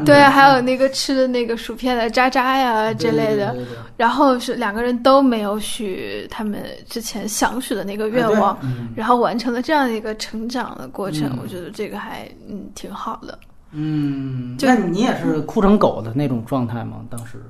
[0.05, 3.55] 对，还有那个吃的那个薯片的渣渣呀之类的。
[3.97, 8.57] 然后是两个人都没有许他们之前想许的那个愿望，
[8.95, 11.39] 然后完成了这样一个成长的过程，嗯。
[11.41, 13.37] 我觉得这个还嗯挺好的。
[13.71, 17.01] 嗯，就那你也是哭成狗的那种状态吗？
[17.09, 17.43] 当时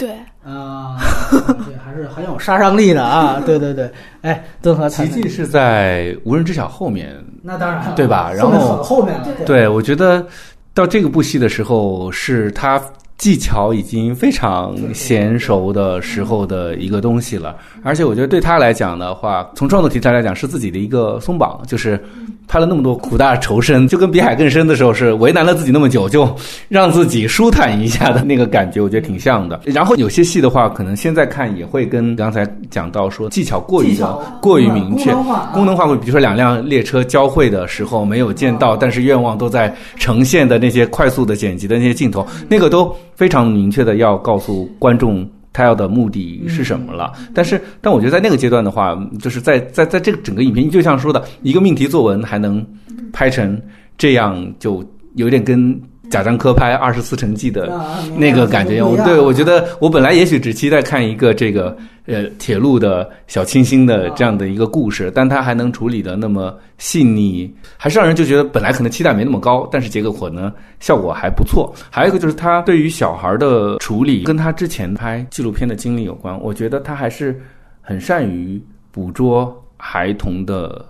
[0.00, 0.10] 对，
[0.42, 0.96] 啊，
[1.30, 3.40] 对还是很有杀伤力的啊！
[3.44, 3.90] 对对对，
[4.22, 8.32] 哎，敦和谈谈奇迹是在无人知晓后面，那当然对吧？
[8.32, 9.14] 然后后面
[9.44, 10.26] 对我觉得
[10.72, 12.80] 到这个部戏的时候，是他
[13.20, 17.54] 技巧已经非常娴熟的时候的一个东西了。
[17.82, 22.02] 而且我觉得对他来讲的话，从创作题材来讲，是自己的一个松绑，就是
[22.48, 26.34] 拍了那么多苦大仇深，就跟比海更深的时候是为难了自己那么久，就
[26.70, 29.60] 让自己舒坦一下的那个感觉，我觉得挺像的。
[29.66, 45.28] 然后有些戏的话，可能现在看也会跟刚才讲到说技巧过于的过于明确，功能化啊功能化会，比如说两辆列车交汇的时候没有见到，但是愿望都在呈现的那些快速的剪辑的那些镜头，那个都非常明确的要告诉观众。
[45.52, 47.12] 他要的目的是什么了？
[47.34, 52.64] 但是，但我觉得在那个阶段的话，就是在在在这个整个影片，就像说的一个命题作文，还能
[53.12, 53.60] 拍成
[53.98, 54.82] 这样，就
[55.16, 55.78] 有点跟
[56.10, 61.76] 贾樟柯拍《二十四城记》的啊那个感觉对我觉得我本来也许只期待看一个这个
[62.06, 71.72] 呃铁路的小清新的这样的一个故事，但他还能处理的那么细腻，还是让人就觉得本来可能期待没那么高，但是结果呢效果还不错。
[71.90, 76.38] 还有一个就是他对于小孩的处理，跟他之前拍纪录片的经历有关。
[76.40, 77.40] 我觉得他还是
[77.80, 78.60] 很善于
[78.90, 80.84] 捕捉孩童的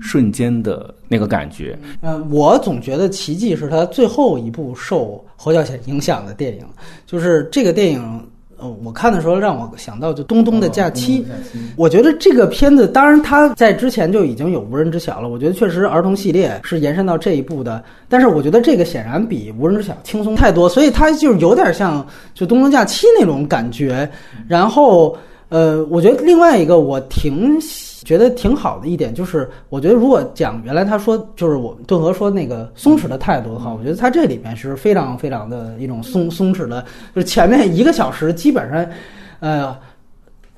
[0.00, 1.78] 瞬间的那个感觉。
[2.00, 6.64] 呃，我总觉得《奇迹》是他最后一部受侯孝贤影响的电影，
[7.06, 8.20] 就是这个电影。
[8.56, 11.22] 呃，我看的时候让我想到就《东东的假期》
[11.76, 15.28] 我觉得这个片子，当然它在之前就已经有无人知晓了。
[15.28, 24.08] 我觉得确实儿童系列是延伸到这一步的，但是我觉得这个显然比无人知晓轻松太多，所以它就是有点像就《东东假期》那种感觉。
[24.46, 25.18] 然后，
[25.48, 27.60] 呃，我觉得另外一个我挺
[28.04, 38.86] 觉得挺好的一点就是，我觉得如果讲原来他说就是我顿河说那个松弛的态度的话，我觉得他这里面是非常非常的一种松松弛的，就是前面一个小时基本上，
[39.40, 39.76] 呃。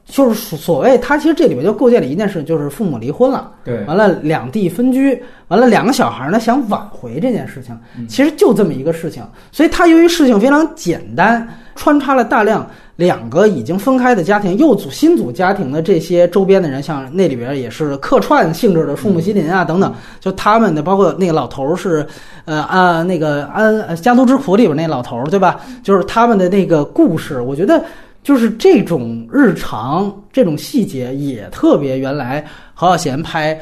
[0.09, 7.77] 就是所谓他其实这里面就构建了一件事，就是父母离婚了，对完了两地分居，完了两个小孩呢想挽回这件事情，
[8.09, 9.25] 其实就这么一个事情。
[9.51, 11.45] 所以他由于事情非常简单，
[11.75, 12.65] 穿插了大量
[12.97, 22.07] 两个已经分开的家庭又组新组家庭的这些周边的人，像那里边也是客串性质的树木希林啊等等，就他们的包括那个老头儿是，
[22.45, 25.61] 呃啊那个安呃家族之苦里边那老头儿对吧？
[25.83, 27.85] 就是他们的那个故事，我觉得。
[28.23, 32.45] 就是这种日常这种细节也特别原来
[32.75, 33.57] 何小贤拍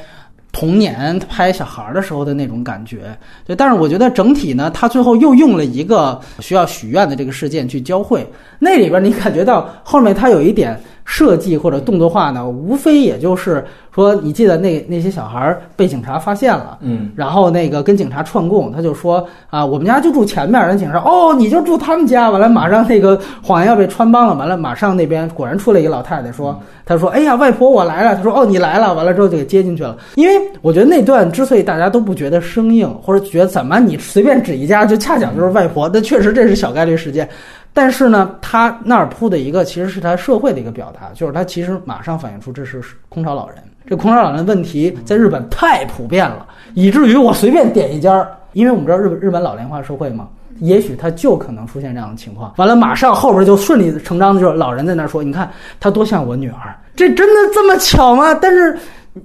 [0.55, 3.15] 童年拍小孩儿的时候的那种感觉，
[3.45, 3.57] 对。
[3.57, 8.25] 但是我觉得整体呢，他最后又用了一个需要许愿的这个事件去交汇，
[8.61, 13.65] 那里边你感觉到后面他有一点设计或者动作化呢，无非也就是
[13.95, 20.65] 说，你记得那那些小孩儿被警察发现了，嗯，然后那个跟警察串供，他就说啊，我们家就住前面。
[20.67, 22.31] 人警察哦，你就住他们家。
[22.31, 24.35] 完了，马上那个谎言要被穿帮了。
[24.35, 28.17] 完了，马上那边果然出来一个老太太说，他说，哎呀，外婆我来了。
[28.17, 28.95] 他说，哦，你来了。
[28.95, 29.97] 完了之后就给接进去了。
[30.15, 37.29] 因为我觉得那段之所以大家都不觉得生硬，或者觉得怎么你随便指一家就恰巧就是外婆，那确实这是小概率事件。
[37.75, 42.81] 但是呢，他那儿铺的一个其实是他社会的一个表达，就是他其实马上反映出这是
[43.11, 43.59] 空巢老人。
[43.87, 50.27] 这空巢老人问题在日本太普遍了，以至于我随便点一家儿，因为我们知道日本日本老龄化社会嘛，
[50.61, 52.55] 也许他就可能出现这样的情况。
[52.57, 58.75] 完了，马上后边就顺理成章的就是老人在那儿说：“你看他多像我女儿，这真的这么巧吗？”但是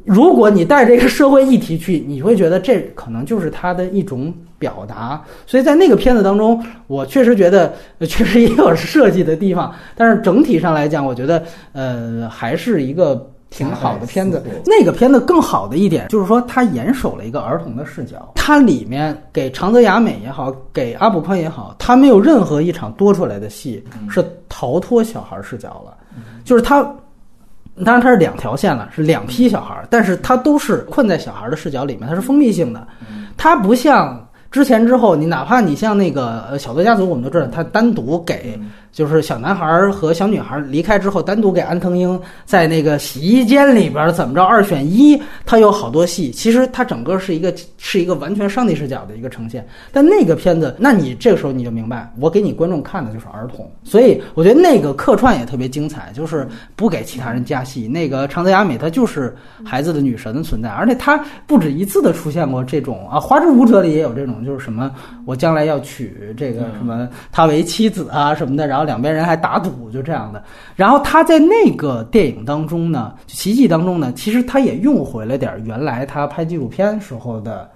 [0.04, 5.20] 如果你带这个社会议题去，你会觉得这可能就是他的一种表达。
[5.48, 13.28] 所以在那个片子当中，我确实觉得呃 确实也有设计的地方，但是整体上来讲，我觉得呃还是一个。
[13.52, 18.32] 挺好的片子，那个片子更好的一点就是说，它严守了一个儿童的视角。
[18.36, 25.98] 它里面给长泽雅美也好，给阿部宽也好，他没有任何一场多出来的戏是逃脱小孩视角了，
[26.46, 26.84] 就是他，
[27.84, 32.88] 当然它是两条线了，是两批小孩，但是它都是困在小孩的视角里面，它是封闭性的，
[33.36, 38.60] 它不像之前之后，你哪怕你像那个小泽家族，我们都知道，他单独给。
[38.92, 46.32] 就是小男孩和小女孩离开之后，单独给安藤英在那个洗衣间里边怎么着二选一，他有好多戏。
[46.32, 49.66] 其实他整个是一个是一个完全上帝视角的一个呈现。
[49.92, 53.72] 但那个片子，那你这个时候你就明白，我给你观众看的就是儿童。
[53.84, 57.88] 所以我觉得那个客串也特别精彩，就是不给其他人加戏。
[57.88, 64.92] 那个长泽雅美她就是孩子的女神的存在，而且她不止一次的出现过这种啊，《花之舞者》里也有这种，就是什么
[65.26, 68.79] 我将来要娶这个什么她为妻子啊什么的，然后。
[68.80, 70.42] 然后两边人还打赌，就这样的。
[70.74, 77.70] 然后他在那个电影当中呢，《奇迹》当中呢，其实他也用回了点原来他拍纪录片时候的，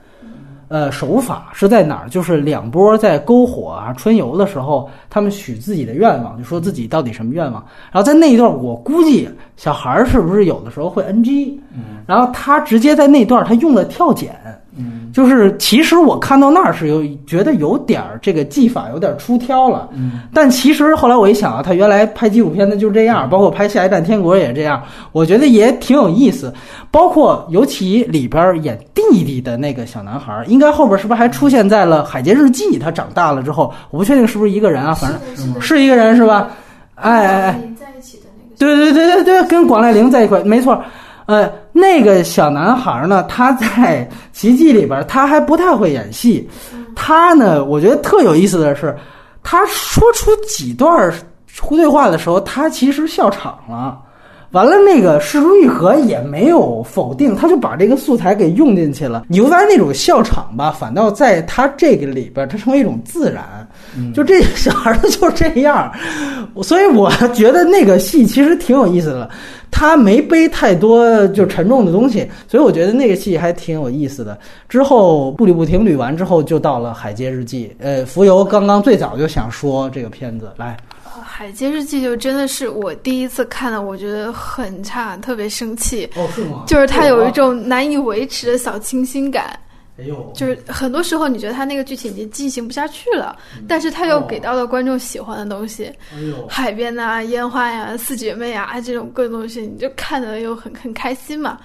[0.69, 2.09] 呃，手法是在哪儿？
[2.09, 7.61] 就是两波在篝火啊、春游的时候，他们许自己的愿望，就说自己到底什么愿望。
[7.91, 9.27] 然后在那一段，我估计
[9.57, 11.59] 小孩儿是不是有的时候会 NG？
[11.73, 14.33] 嗯，然后他直接在那段他用了跳剪。
[14.75, 24.81] 嗯，就是其实我看到那儿是有觉得有点儿这个技法有点出挑了，嗯，但其实后来我一想啊，他原来拍纪录片的就这样，包括拍《下一站天国》也这样，
[25.11, 26.53] 我觉得也挺有意思。
[26.89, 32.63] 包括尤其里边演弟弟的那个小男孩，应该后边是不是还出现在了《海街日记》？
[32.79, 36.49] 他长大了之后，我不确定是不是一个人啊，反正是一个人是吧？
[36.95, 37.61] 哎哎哎，
[38.57, 40.81] 对对对对对，跟广濑铃在一块，没错。
[41.25, 46.49] 呃，那个小男孩呢，他在《奇迹》里边，他还不太会演戏。
[46.95, 48.95] 他呢，我觉得特有意思的是，
[49.41, 51.13] 他说出几段
[51.59, 53.99] 胡对话的时候，他其实笑场了。
[54.53, 59.25] 完了，那个石竹玉和也没有否定，他就把这个素材给用进去了。
[59.27, 63.67] 你会发现那种笑场吧，反倒在他这个里边，它成为一种自然。
[64.13, 65.91] 就这小孩他就这样，
[66.61, 69.29] 所以我觉得那个戏其实挺有意思的。
[69.69, 74.37] 他没背太多就沉重的东西，所以我觉得那个戏还挺有意思的。
[74.69, 77.75] 之后步履不停捋完之后，就到了《海街日记》。
[77.83, 80.77] 呃，浮游刚刚最早就想说这个片子，来，
[81.35, 86.07] 《海街日记》就真的是我第一次看了，我觉得很差，特别生气。
[86.15, 86.63] 哦，是吗？
[86.67, 89.59] 就是它有一种难以维持的小清新感。
[89.97, 93.35] 哎呦，就是很多时候你觉得他那个剧情已经进行不下去了，
[93.67, 95.85] 但是他又给到了观众喜欢的东西，
[96.15, 101.57] 哎呦，海边呐、烟花呀、四姐妹啊这种各种东西，你就看的又很很开心嘛。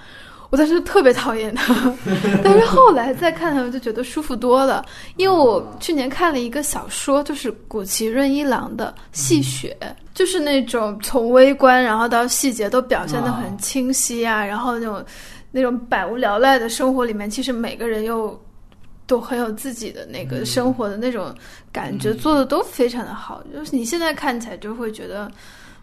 [0.49, 1.93] 我当时特别讨厌他，
[2.43, 4.85] 但是后来再看他，们就觉得舒服多了。
[5.17, 9.77] 因为我去年看了一个小说，就是古崎润一郎的《戏雪》，
[10.13, 15.03] 就是那种从微观然后到细节都表现得很清晰啊，然后那种。
[15.51, 18.39] 那种百无聊赖的生活里面，其实每个人又
[19.07, 21.33] 都很有自己的那个生活的那种
[21.71, 23.41] 感觉，做的都非常的好。
[23.51, 25.27] 就是你现在看起来就会觉得，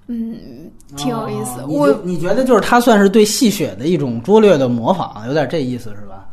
[0.08, 1.60] 嗯，挺有意思。
[1.60, 6.26] 哦我就你觉得就是他算是对戏谑的一种拙劣的模仿，有点这意思是吧？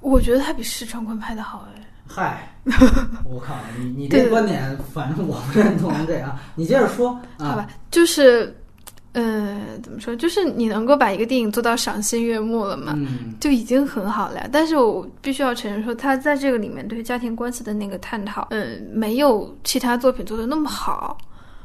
[0.00, 1.82] 我觉得他比石川坤拍的好哎。
[2.08, 2.48] 嗨，
[3.28, 6.38] 我靠，你你对这观点，反正我不认同这样。
[6.54, 7.46] 你接着说啊。
[7.50, 8.54] 好吧，就是，
[9.12, 10.14] 呃，怎么说？
[10.14, 14.48] 就是你能够把一个电影做到赏心悦目了嘛，嗯就已经很好了呀。
[14.52, 21.18] 但是我必须要承认说，他在这个里面对家庭关系的那个探讨，嗯，没有其他作品做的那么好。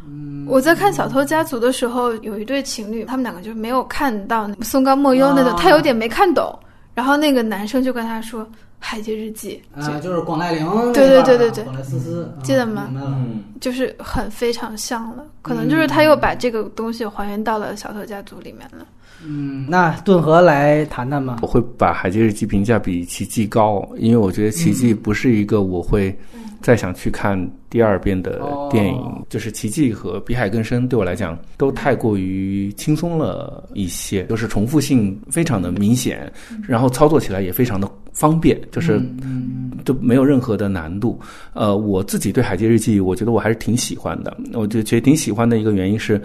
[0.05, 6.57] 嗯我在看《小偷家族》的时候，有一对情侣，他们两个就没有看到松冈莫优那个，啊他有点没看懂。
[6.93, 8.43] 然后那个男生就跟他说
[8.77, 12.89] 《海街日记》，啊，就是广濑铃对对对对对广濑丝丝，啊记得吗。
[12.93, 18.85] 嗯，就是很非常像了，可能就是他又把这个东西还原到了《小偷家族》里面了。
[19.25, 21.37] 嗯，那顿河来谈谈吧。
[21.41, 26.15] 我会把《海街日记》评价比《奇迹》高，因为我觉得《奇迹》不是一个我会
[26.61, 27.37] 再想去看
[27.69, 28.95] 第二遍的电影。
[28.95, 36.29] 哦就是《奇迹》和《比海更深》对我来讲都太过于轻松了一些，就是重复性非常的明显，
[36.67, 41.17] 然后操作起来也非常的方便，就是嗯就没有任何的难度。
[41.53, 44.35] 呃，我自己对《海街日记》，我觉得我还是挺喜欢的。
[44.51, 46.21] 我就觉得挺喜欢的一个原因是，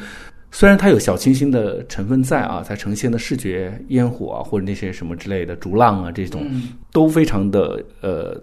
[0.50, 8.40] 虽然它有小清新的成分在啊，它呈现的视觉烟火啊，或者那些什么之类的逐浪啊这种，嗯都非常的呃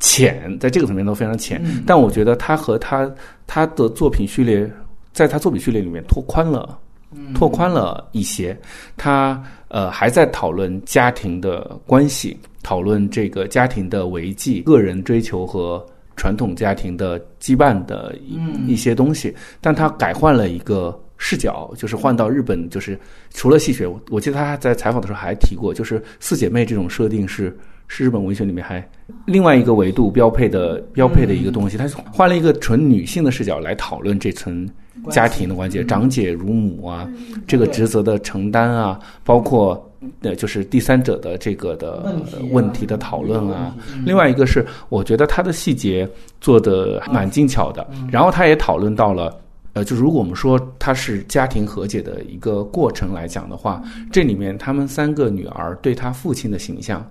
[0.00, 1.60] 浅，在这个层面都非常浅。
[1.64, 3.08] 嗯但我觉得他和他
[3.46, 4.68] 他的作品序列，
[5.12, 6.78] 在他作品序列里面拓宽了。
[7.14, 8.58] 嗯拓宽了一些，
[8.96, 9.38] 他
[9.68, 15.84] 呃还在讨论家庭的关系，讨论这个家庭的维系、个人追求和
[16.16, 22.98] 传统家庭的羁绊的一、嗯一些东西，但他改换了一个视角，就是换到日本，就是
[23.30, 28.84] 除了戏谑，我我记得他在采访的时候还提过，就是四姐妹这种设定是是日本文学里面还
[29.24, 34.68] 另外一个维度标配的标配的一个东西，他是换了一个纯女性的视角来讨论这层
[35.10, 37.08] 家庭的关系，长姐如母啊，
[37.46, 39.88] 这个职责的承担啊，包括
[40.22, 42.12] 呃就是第三者的这个的
[42.50, 43.72] 问题的讨论啊。
[43.94, 46.08] 嗯另外一个是，我觉得他的细节
[46.40, 49.32] 做的蛮精巧的，然后他也讨论到了。
[49.74, 57.02] 呃，就是如果我们说它是家庭和解的一个过程来讲的话，这里面他们三个女儿对他父亲的形象，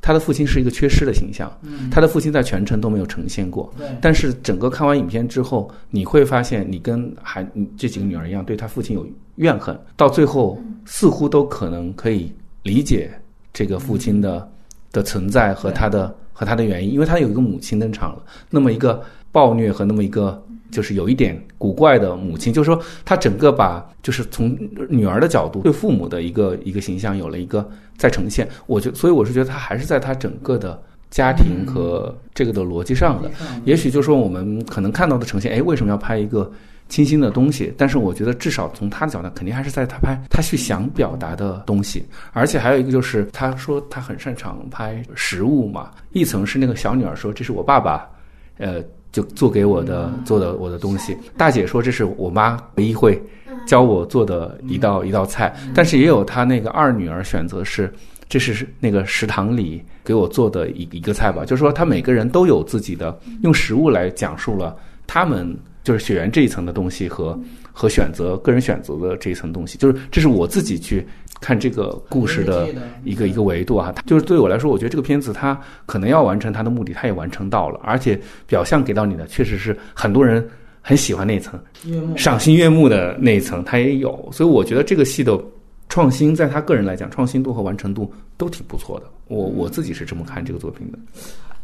[0.00, 1.50] 他的父亲是一个缺失的形象，
[1.90, 3.72] 他的父亲在全程都没有呈现过。
[4.00, 9.06] 但是整个看完影片之后，你会发现你跟孩你这几个女儿一样，对他父亲有
[9.36, 12.32] 怨恨，到最后似乎都可能可以
[12.62, 13.10] 理解
[13.52, 14.48] 这个父亲的
[14.92, 19.02] 的存在和他的和他的原因，因为他有一个母亲登场了，那么一个
[19.32, 24.56] 暴虐和那么一个就是有一点古怪的母亲，就是说他整个把就是从
[24.88, 30.80] 女儿的角度对父母的一个一个形象有了一个再呈现，我觉所以我是觉得他还是在他整个的
[31.10, 33.30] 家庭和这个的逻辑上的。
[33.64, 36.50] 也许就是说我们可能看到的呈现，哎，为什么要拍一个
[36.88, 37.72] 清新的东西？
[37.76, 42.04] 但是我觉得至少从他的角度，肯定还是在他拍他去想表达的东西。
[42.32, 45.90] 而且还有一个就是，他说他很擅长拍食物嘛。
[46.12, 48.08] 一层是那个小女儿说这是我爸爸，
[48.58, 48.82] 呃，
[49.16, 51.16] 就做给我的做的我的东西。
[51.38, 53.18] 大姐说这是我妈唯一会
[53.66, 55.54] 教我做的一道一道菜。
[55.74, 57.90] 但是也有她那个二女儿选择是。
[58.28, 64.76] 这是那个食堂里给我做的一一个菜吧，就是说他每个人都有自己的用食物来讲述了
[65.06, 67.38] 他们就是血缘这一层的东西和
[67.78, 71.06] 和选择个人选择的这一层东西，就是这是我自己去
[71.42, 72.66] 看这个故事的
[73.04, 73.94] 一个一个维度啊。
[74.06, 80.42] 就是对我来说，我觉得这个片子它可能要完成它的目的，它也完成到了，而且表象给到你的确实是很多人
[80.80, 81.60] 很喜欢那一层，
[82.16, 85.38] 赏心悦目的那一层，它也有，所以我觉得这个戏的。
[85.88, 89.06] 创新在他个人来讲，创新度和完成度都挺不错的。
[89.28, 90.98] 我我自己是这么看这个作品的。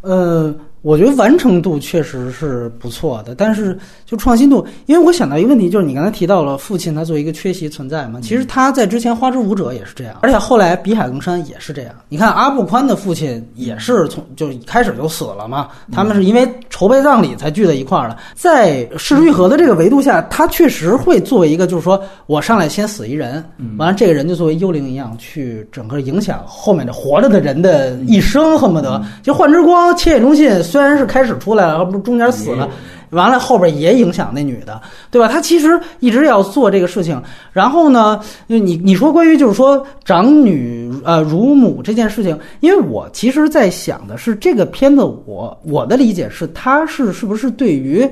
[0.02, 11.94] 呃，我觉得完成度确实是不错的，但是就创新度，因为我想到一个问题，就是你刚才提到了父亲他作为一个缺席存在嘛，其实他在之前《花之舞者》也是这样，而且后来《比海更深》也是这样。
[12.08, 18.16] 你看阿布宽的父亲也是从就一开始就死了嘛，他们是因为筹备葬礼才聚在一块儿的。
[18.34, 23.44] 在世之愈合的这个维度下，他确实会作为一个，就是说我上来先死一人，
[23.78, 29.96] 完了这个人就作为幽灵一样去整个影响后面的活着的人的一生，恨不得就幻之光。
[29.96, 32.66] 切野中信虽然是开始出来了，不中间死了，
[33.10, 34.80] 完了后边也影响那女的，
[35.10, 35.28] 对吧？
[35.28, 37.22] 他其实一直要做这个事情。
[37.52, 48.08] 然后呢，你你说关于就是说长女呃乳母这件事情，因为我其实在想的是这个片子我，我的理解是它是是不是对于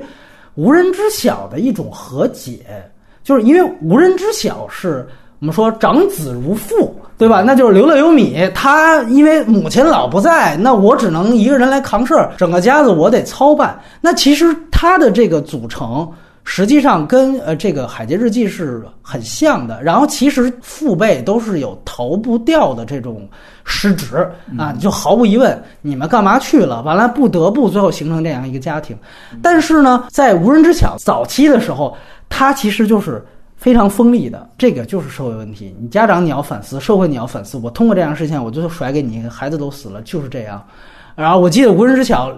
[0.53, 2.59] 无人知晓的一种和解，
[3.23, 5.07] 就是因为无人知晓是
[5.41, 6.95] 我们说长子如父。
[7.17, 7.43] 对吧？
[7.45, 13.79] 那就是刘乐有米，他因为母亲老不在，那我只能一个人来扛事儿，整个家子我得操办。
[14.01, 16.11] 那其实他的这个组成
[16.43, 19.83] 实际上跟呃这个《海街日记》是很像的。
[19.83, 23.29] 然后其实父辈都是有逃不掉的这种
[23.65, 24.27] 失职
[24.57, 26.81] 啊，就毫无疑问，你们干嘛去了？
[26.81, 28.97] 完了不得不最后形成这样一个家庭。
[29.43, 31.95] 但是呢，在无人知晓早期的时候，
[32.29, 33.23] 他其实就是。
[33.61, 35.75] 非常锋利的，这个就是社会问题。
[35.79, 37.59] 你家长你要反思，社会你要反思。
[37.59, 40.65] 我通过这样事情，我就甩给你，孩子都死了，就是这样。
[41.15, 42.31] 然后我记得无人知晓，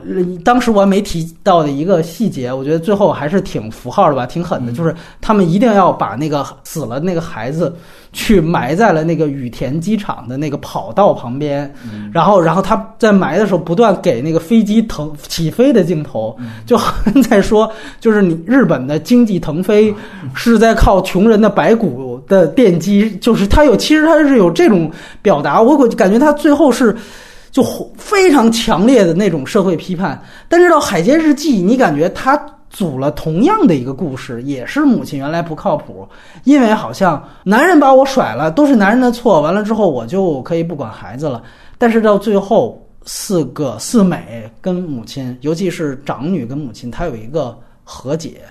[0.43, 7.73] 当时我还没提到的一个细节，我觉得最后还是挺符号的吧，挺狠的，就是他们一定要把那个死了那个孩子
[8.11, 11.71] 去埋在了那个羽田机场的那个跑道旁边，
[12.11, 16.35] 然后然后他在埋的时候不断给那个飞机腾起飞的镜头，
[16.65, 19.93] 就好像在说，就是你日本的经济腾飞
[20.33, 24.91] 是在靠穷人的白骨的奠基，就是他有其实他是有这种
[25.21, 26.95] 表达，我我感觉他最后是。
[27.53, 27.63] 就
[27.95, 30.19] 非常强烈的那种社会批判，
[30.49, 32.35] 但是到《海街日记》，你感觉他
[32.67, 36.07] 组了同样的一个故事，也是母亲原来不靠谱，
[36.45, 41.43] 因为好像男人把我甩了，都是男人的错，完了之后我就可以不管孩子了。
[41.77, 48.41] 但是到最后，四个四美跟母亲，尤其是长女跟母亲，她有一个和解。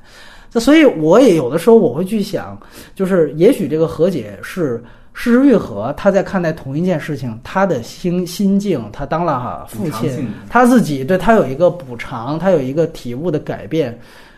[0.52, 2.56] 那所以我也有的时候我会去想，
[2.94, 4.80] 就是也许这个和解是。
[5.14, 13.96] 事实愈合，他在看待同一件事情，他的心心境，他当了哈父亲，他自己对他有一个补偿，他有一个体悟的改变。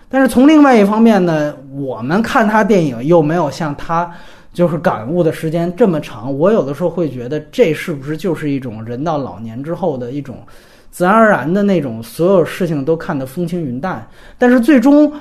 [0.09, 4.11] 但是从另外一方面呢，我们看他电影又没有像他
[4.53, 6.37] 就是感悟的时间这么长。
[6.37, 10.37] 我有的时候会觉得，这是不是就是一种人到老年之后的一种
[10.91, 14.05] 自然而然的那种所有事情都看得风轻云淡？
[14.39, 15.13] 但是最终，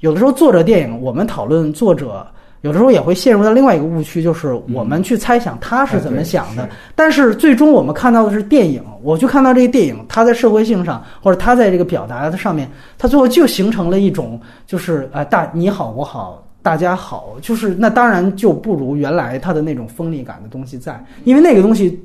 [0.00, 2.26] 有的时候作者电影，我们讨论作者。
[2.64, 8.82] 有的时候也会陷入到另外一个误区，就是我们去猜想他是怎么想的，但是最终我们看到的是电影。
[9.02, 12.66] 我就看到这个电影，它在社会性上，或者它在这个表达的上面，
[12.96, 22.02] 它最后就形成了一种，就是啊，大你好我好大家好，就是那当然就不如原来它的那种锋利感的东西在，因为那个东西。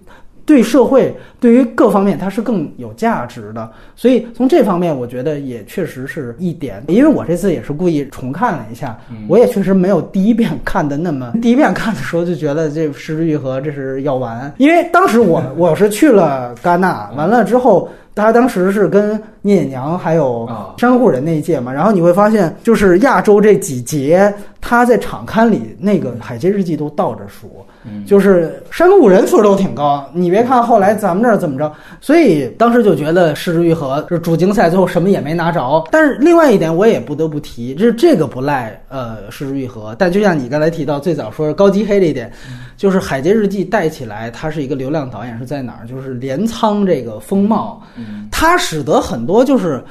[0.49, 3.69] 对社会，对于各方面，它是更有价值的。
[3.95, 6.83] 所以从这方面，我觉得也确实是一点。
[6.87, 11.33] 因为我这次也是故意重看了一下，我也确实没有第一遍看的那么。
[11.39, 17.87] 第一遍看的时候就觉得这《失之愈合》这是要完，因为当时我我是去了戛纳，完了之后。
[18.15, 27.65] 他当时是跟聂隐娘还有山户人那一届嘛，然后你会发现，就是亚洲这几节，他在场刊里那个《海街日记》都倒着数，
[28.05, 30.05] 就是山户人分都挺高。
[30.13, 31.71] 你别看后来咱们这儿怎么着，
[32.01, 35.81] 所以当时就觉得失之愈合是主竞赛，最后什么也没拿着。
[35.89, 39.95] 但是另外一点，我也不得不提，这这个不赖呃失之愈合。
[39.97, 42.29] 但就像你刚才提到最早说高级黑这一点。
[42.79, 45.85] 就是《海街日记》带起来，他是一个流量导演，是在哪儿？
[45.85, 47.85] 就是镰仓这个风貌，
[48.31, 49.83] 它使得很多就是。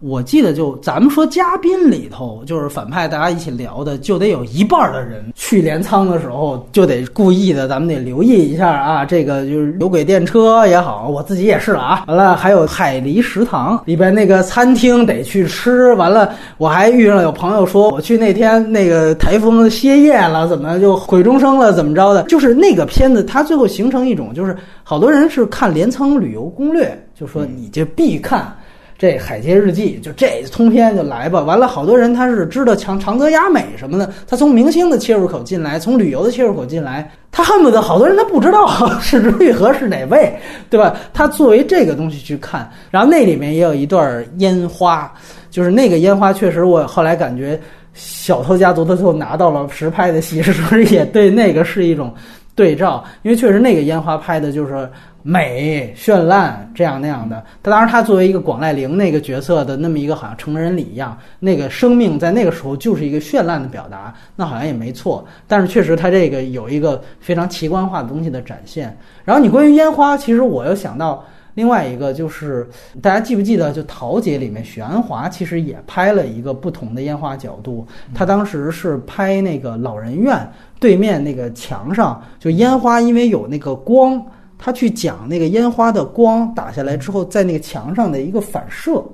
[0.00, 9.04] 我记得就咱们说嘉宾里头，就是反派，大家一起聊的，就得有一半的人去镰仓的时候，就得故意的，咱们得留意一下啊。
[9.06, 12.04] 这个就是有轨电车也好，我自己也是了啊。
[12.06, 15.94] 完了，还有海狸食堂里边那个餐厅得去吃。
[15.94, 22.22] 完了，我还遇上有朋友说，我去那天那个台风歇业了，怎么就毁终生了，怎么着的？
[22.24, 28.54] 就是那个片子，它最后形成一种，就是好多人是看镰仓旅游攻略，就说你这必看。
[28.98, 38.66] 这《海街日记》就这通篇就来吧，完了，好多人他是知道长长泽雅美什么的，他从明星的切入口进来，从旅游的切入口进来，他恨不得好多人他不知道
[39.00, 40.34] 是之和是哪位，
[40.70, 40.96] 对吧？
[41.12, 45.12] 他作为这个东西去看，然后那里面也有一段烟花，
[45.50, 47.60] 就是那个烟花确实，我后来感觉
[47.92, 52.14] 小偷家族他最后拿到了实拍的戏，是不是也对那个是一种
[52.56, 53.04] 对照？
[53.22, 54.90] 因为确实那个烟花拍的就是。
[55.28, 65.26] 美绚烂这样那样的，他当然他作为一个广濑铃那个角色的那么一个好像成人礼一样，那个生命在那个时候就是一个绚烂的表达，那好像也没错。
[65.48, 68.96] 但是确实他这个有一个非常奇观化的东西的展现。
[69.24, 71.24] 然后你关于烟花，其实我又想到
[71.54, 72.64] 另外一个，就是
[73.02, 77.84] 大家记不记得，就《桃姐》里面许鞍华其实也拍了一个不同的烟花角度，
[78.14, 80.48] 他当时是拍那个老人院
[80.78, 84.24] 对面那个墙上，就烟花因为有那个光。
[84.58, 89.04] 他去讲那个烟花的光打下来之后，在那个墙上的一个反射，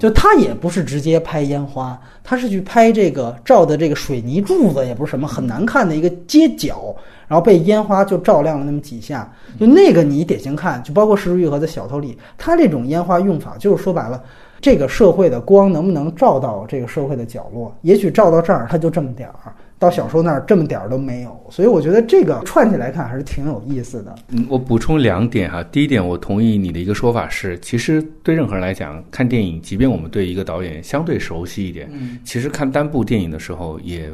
[0.00, 6.92] 就他也不是直接拍烟花，他是去拍这个照的这个水泥柱子，也不是什么很难看的一个街角，
[7.28, 14.20] 然后被烟花就照亮了那么几下，就那个你典型看，就包括石之愈合的小偷里，他这种烟花用法就是说白了，
[14.60, 17.72] 这个社会的光能不能照到这个社会的角落？
[17.82, 19.54] 也许照到这儿，它就这么点儿。
[19.82, 24.14] 到小说那儿这么点儿都没有，所以我觉得这个串起来看还是挺有意思的。
[24.28, 25.60] 嗯，我补充两点哈。
[25.72, 34.08] 第一点，我同意你的一个说法是，其实对任何人来讲，看电影，即便我们对一个导演相对熟悉一点，嗯，其实看单部电影的时候也。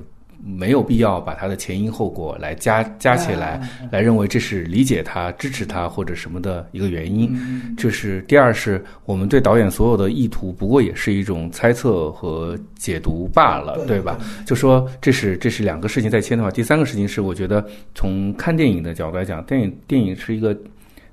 [0.44, 3.60] 没有必要把它的前因后果来加加起来，
[3.90, 7.36] 来认为这是理解他、支持他或者什么的一个原因。
[7.76, 14.16] 这是第二，是我们对导演所有的意图，不过也是一种猜测和解读罢了，对吧？
[14.46, 16.50] 就说这是这是两个事情在牵的话。
[16.50, 20.56] 第三个事情是，我觉得从看电影的角度来讲，电影电影是一个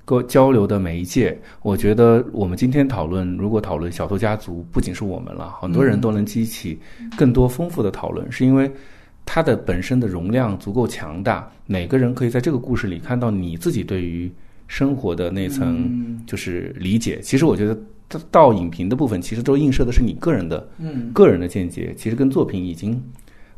[0.06, 1.38] 沟交流的媒介。
[1.64, 6.80] 我觉得我们今天讨论，如果讨论《小偷家族》，不仅是我们了，很多人都能激起
[7.18, 8.72] 更多丰富的讨论，是因为。
[9.26, 14.32] 它的本身的容量足够强大，每个人可以在这个故事里看到你自己对于
[14.68, 17.20] 生活的那层就是理解。
[17.22, 17.78] 其实我觉得
[18.30, 23.04] 到影评的部分，其实都映射的是你个人的嗯个人的见解，其实跟作品已经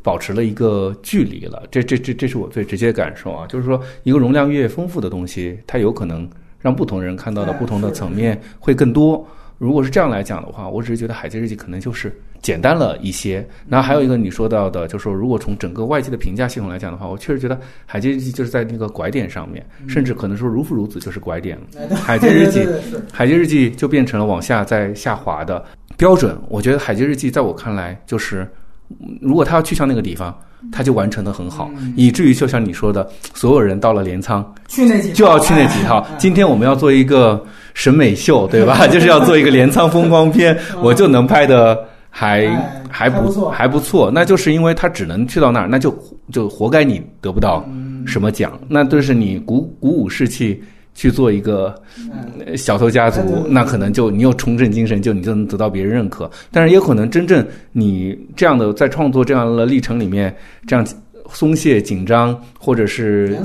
[0.01, 1.61] 保持了一个距离了。
[1.69, 6.29] 这这这这是我最直接的感受啊，就是说一个容量越丰富的东西，它有可能
[6.59, 9.27] 让不同人看到的不同的层面会更多。
[9.57, 13.45] 如果是这样来讲的话，我只是觉得《海街日记》可能就是简单了一些。
[13.67, 21.63] 然后还有一个你说到的，就是说如果从整个外界的评价系统来讲的话，我确实觉得《海街日记》就是在那个拐点上面，甚至可能说如父如子就是拐点了。
[21.95, 22.59] 《海街日记》
[23.11, 25.63] 《海街日记》就变成了往下在下滑的
[25.97, 26.37] 标准。
[26.49, 28.47] 我觉得《海街日记》在我看来就是，
[29.21, 30.37] 如果他要去向那个地方，
[30.71, 36.05] 他就完成的很好，以至于就像你说的，所有人到了镰仓去那几就要去那几套。
[36.17, 37.43] 今天我们要做一个。
[37.77, 38.85] 审美秀对吧？
[38.89, 41.77] 就是要做一个镰仓风光片，我就能拍的
[42.19, 42.47] 还
[42.89, 44.09] 还不还不错。
[44.11, 45.95] 那就是因为他只能去到那儿，那就
[46.31, 47.63] 就活该你得不到
[48.07, 48.59] 什么奖。
[48.67, 50.59] 那就是你鼓鼓舞士气
[50.95, 51.79] 去做一个
[52.55, 56.27] 小偷家族，那可能就你有重振精神，就你就能得到别人认可。
[56.49, 60.83] 但是也可能真正你这样的在创作这样的历程里面，这样。
[61.31, 63.37] 松懈、紧张，或者是，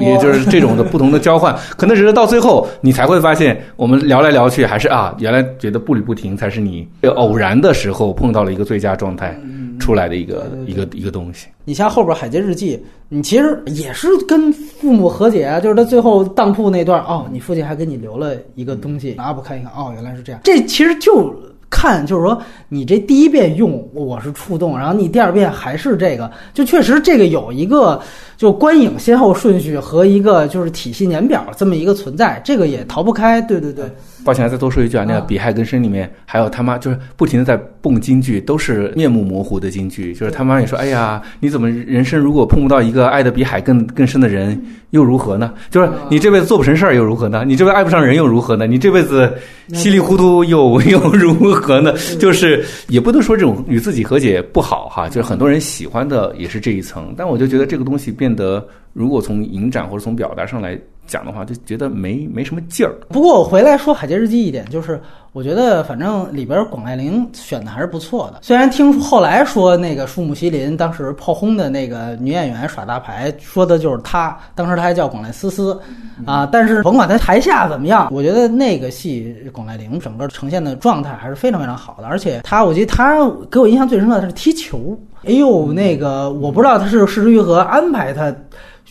[0.00, 6.86] 也就是这种的不同的交换， 可能只是到最后，你才会发现，我们聊来聊去，还是啊，原来觉得步履不停才是你
[7.16, 9.38] 偶然的时候碰到了一个最佳状态
[9.78, 11.48] 出来的一个一个一个东西。
[11.64, 12.76] 你像后边《海街日记》，
[13.08, 21.34] 你其实也是跟父母和解啊，就是他最后当铺那段，哦，你父亲还给你留了一个东西，拿不看一看，哦，原来是这样，这其实就。
[21.70, 28.02] 看，就是说，你这第一遍用我是触动，然后你第二遍还是这个，就确实这个有一个
[28.36, 33.40] 就观影先后顺序和一个就是体系年表这么一个存在，这个也逃不开。
[33.40, 33.84] 对对对。
[34.24, 40.12] 抱歉，再多说一句啊，那个《比海更深》里面还有他妈，就是不停的在蹦京剧，都是面目模糊的京剧。
[40.14, 45.54] 就是他妈也说：“哎呀，你怎么人生如果碰不到一个爱的比海更更深的人，又如何呢？
[45.70, 47.44] 就是你这辈子做不成事儿又如何呢？
[47.46, 48.66] 你这辈子爱不上人又如何呢？
[48.66, 49.32] 你这辈子
[49.72, 51.94] 稀里糊涂又 又如何呢？
[52.18, 60.78] 就是也不能说这种与自己和解不好哈，就是很多人喜欢的也是这一层，但我就觉得这个东西变得，如果从影展或者从表达上来。
[61.10, 62.94] 讲的话就觉得没没什么劲儿。
[63.08, 64.98] 不过我回来说《海街日记》一点，就是
[65.32, 68.38] 我觉得反正里边广濑铃选的还是不错的。
[68.42, 75.76] 虽然听后来说那个树木希林当时炮轰的那个女演员耍大牌，说的就是她，当时她还叫广濑丝丝
[76.24, 76.48] 啊。
[76.50, 82.06] 但是甭管她台下怎么样，我觉得那个戏广濑铃整个呈现的状态还是非常非常好的。
[82.06, 84.96] 而且她，我记得她给我印象最深刻的是踢球。
[85.24, 88.32] 哎呦，那个我不知道她是事实于何安排她。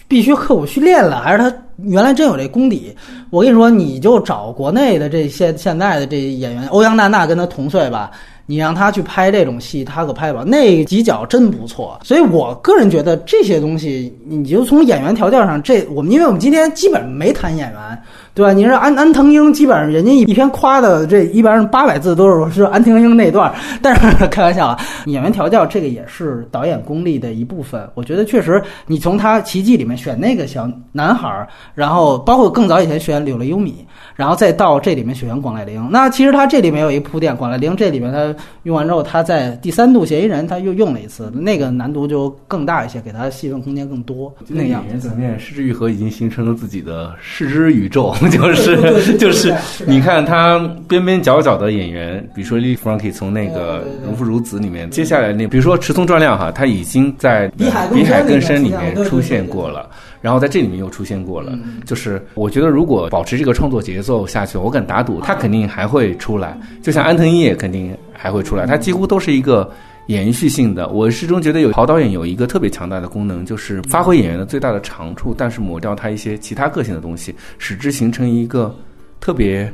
[0.08, 2.96] 必须刻苦训练了，还是他原来真有这功底？
[3.30, 8.12] 我跟你说，你就找国内的这些现在的这演员，欧阳娜娜跟他同岁吧，
[8.46, 10.46] 你让他去拍这种戏，他可拍不了。
[10.46, 18.02] 那几脚真不错，所以我个人觉得这些东西，你就从演员条件上，这我们因为我们今天基本没谈演员。
[18.40, 18.54] 对吧？
[18.54, 27.86] 你说安安藤英，基本上人家一一篇夸的这一般八百字都是是安藤英那段，但是 开玩笑啊，演员调教这个也是导演功力的一部分。
[27.96, 31.46] 我觉得确实，你从他奇迹里面选那个小男孩，
[31.76, 33.86] 然后包括更早以前选柳乐优米，
[34.16, 35.86] 然后再到这里面选广濑铃。
[35.92, 44.34] 那其实他这里面有一铺垫，广濑铃这里面他用完之后，他在第三度嫌疑人他又用了一次，那个难度就更大一些，给他戏份空间更多。
[44.48, 48.16] 那样演员层面，失之愈合已经形成了自己的失之宇宙。
[48.38, 49.54] 就是就是，
[49.86, 59.90] 你看他边边角角的演员，比如说 Lee Frankie 从那个《如父如子》里面，接下来那比如说池松壮亮哈，他已经在《比海更深》里面出现过了，
[60.22, 61.58] 然后在这里面又出现过了。
[61.86, 66.58] 就是我觉得如果保持这个创作节奏下去，我敢打赌他肯定还会出来。
[66.82, 69.70] 就像安藤英也肯定还会出来，他几乎都是一个。
[70.10, 78.76] 延续性的，我始终觉得有好导演有一个特别强大的功能，就是发挥演员的最大的长处，但是抹掉他一些其他个性的东西，使之形成一个
[79.20, 79.72] 特别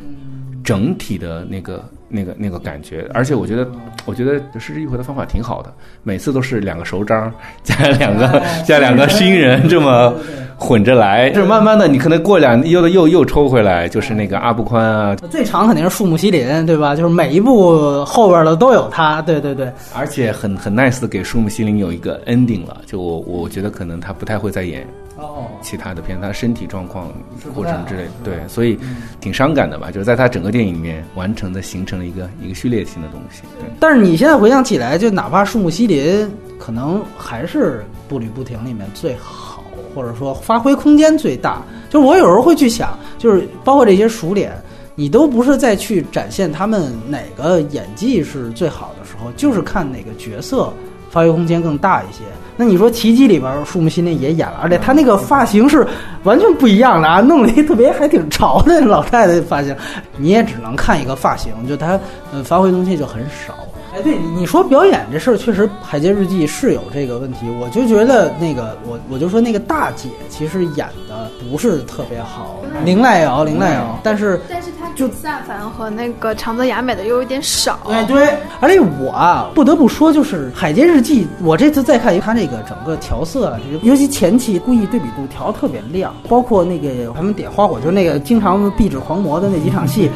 [0.61, 3.08] 整体的那个那个那个感觉。
[3.14, 3.67] 而且我觉得，
[4.06, 7.32] 我觉得失之愈合的方法挺好的，每次都是两个熟章
[7.64, 10.14] 加两个加两个新人这么
[10.58, 16.95] 混着来，就是慢慢的，你可能过两又又又抽回来，就是那个阿布宽啊，最长肯定是树木希林，对吧？
[16.95, 19.72] 就是每一部后边的都有他，对对对。
[19.93, 24.88] 而且很很 nice 的给树木希林有一个 ending 了，就我我觉得可能他不太会再演。
[25.17, 27.08] 哦，其他的片，他身体状况
[27.56, 28.77] 或者什么之类的，对，所以
[29.22, 29.90] 挺伤感的吧？
[29.90, 33.41] 就是在他整个电影里面完成的，形成了一个一个序列性的东西。
[33.59, 41.61] 对，但是你现在回想起来，就哪怕树木希林，可能还是步履不停里面最好，或者说发挥空间最大。
[41.90, 44.51] 就是我有时候会去想，就是包括这些熟脸，
[44.95, 50.74] 你都不是再去展现他们哪个演技是最好的时候，就是看哪个角色
[51.09, 52.24] 发挥空间更大一些。
[52.58, 55.85] 那你说《奇迹》里边，树木希林也演了，而且他那个发型是
[56.24, 59.75] 完全不一样的啊，弄了一特别还挺潮的老太太发型，
[60.17, 62.00] 你也只能看一个发型，就他
[62.32, 63.53] 呃发挥东西就很少。
[63.95, 77.80] 哎，对，你说表演这事儿，确实《海街日记》是有这个问题，我就觉得那个我我就说那个大姐其实演的不是特别好，林濑瑶，林濑瑶，但是但是她就萨凡和那个长泽雅美的又有点少。
[77.90, 90.11] 哎，对，而且我啊不得不说，就是《海街日记》，我这次再看，它那个整个调色啊，尤其前期故意对比度调特别亮，包括那个他们点花火，就那个经常壁纸狂魔的那几场戏。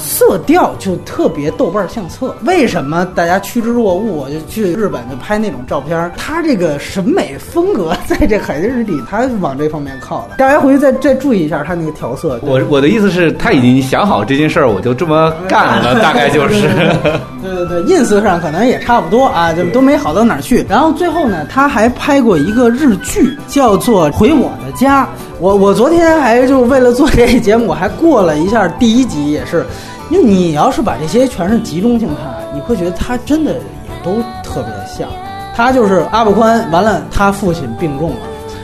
[0.00, 4.08] 色调就特别豆瓣相册，为什么大家趋之若鹜？
[4.08, 10.36] 我就去日本就拍那种照片，他这个审美风格在这《海街日记》，他往这方面靠的。
[10.38, 12.40] 大家回去再再注意一下他那个调色。
[12.42, 16.68] 我我的意思是，他已经想好这件事儿，我就这么干了，大概就是。
[17.42, 20.64] 对对对，ins 上可能也差不多啊，就都没好到哪儿去。
[20.68, 25.04] 然后最后呢，他还拍过一个日剧，叫做《回我的家》。
[25.38, 29.64] 我我昨天还就为了做这个节目，我还过了一下第一集，也是。
[30.10, 33.60] 因为你要是把这些全是集中性看，你会觉得他真的也
[34.04, 35.08] 都特别像。
[35.54, 38.16] 他就是阿布宽，完了他父亲病重了，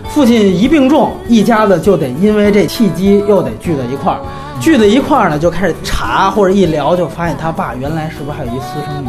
[0.08, 4.20] 父亲一病重，一家子就得因为这契机又得聚在一块儿，
[4.60, 9.08] 聚在一块儿呢就开始查或者一聊，就发现他爸原来是不是还有一私生女。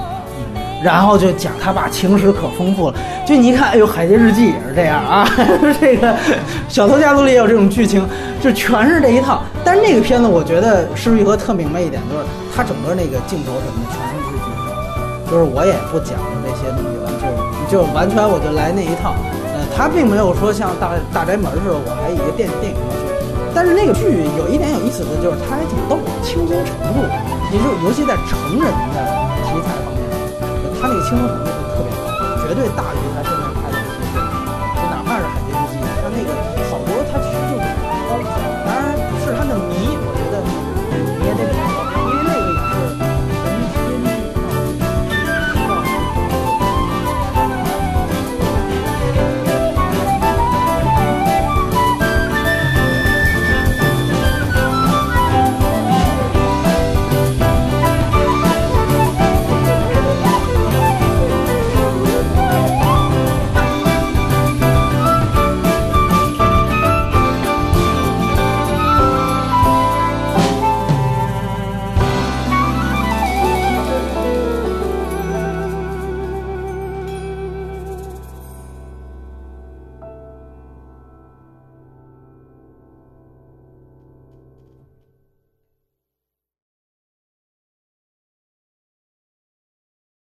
[0.83, 5.27] 然后就讲他爸情史可丰富了，就你一看，哎呦，《海贼日记》也是这样啊，
[5.81, 6.13] 这个
[6.69, 8.07] 《小偷家族》里也有这种剧情，
[8.41, 9.41] 就全是这一套。
[9.63, 12.23] 但是那个片子，我觉得施玉和特明白一点，就是
[12.55, 17.09] 他整个那个镜头什么的全是日剧就是我也不讲究这些东西了，
[17.69, 19.15] 就就完全我就来那一套。
[19.57, 23.07] 呃，他并没有说像大大宅门似的，我还以一个电电影去。
[23.53, 27.01] 但是那个剧有一点有意思的就是，它还挺逗，轻松程度，
[27.51, 28.97] 也就尤其在成人的
[29.49, 29.73] 题材
[31.07, 32.03] 轻松程度就特别高
[32.45, 33.46] 绝对大于它现在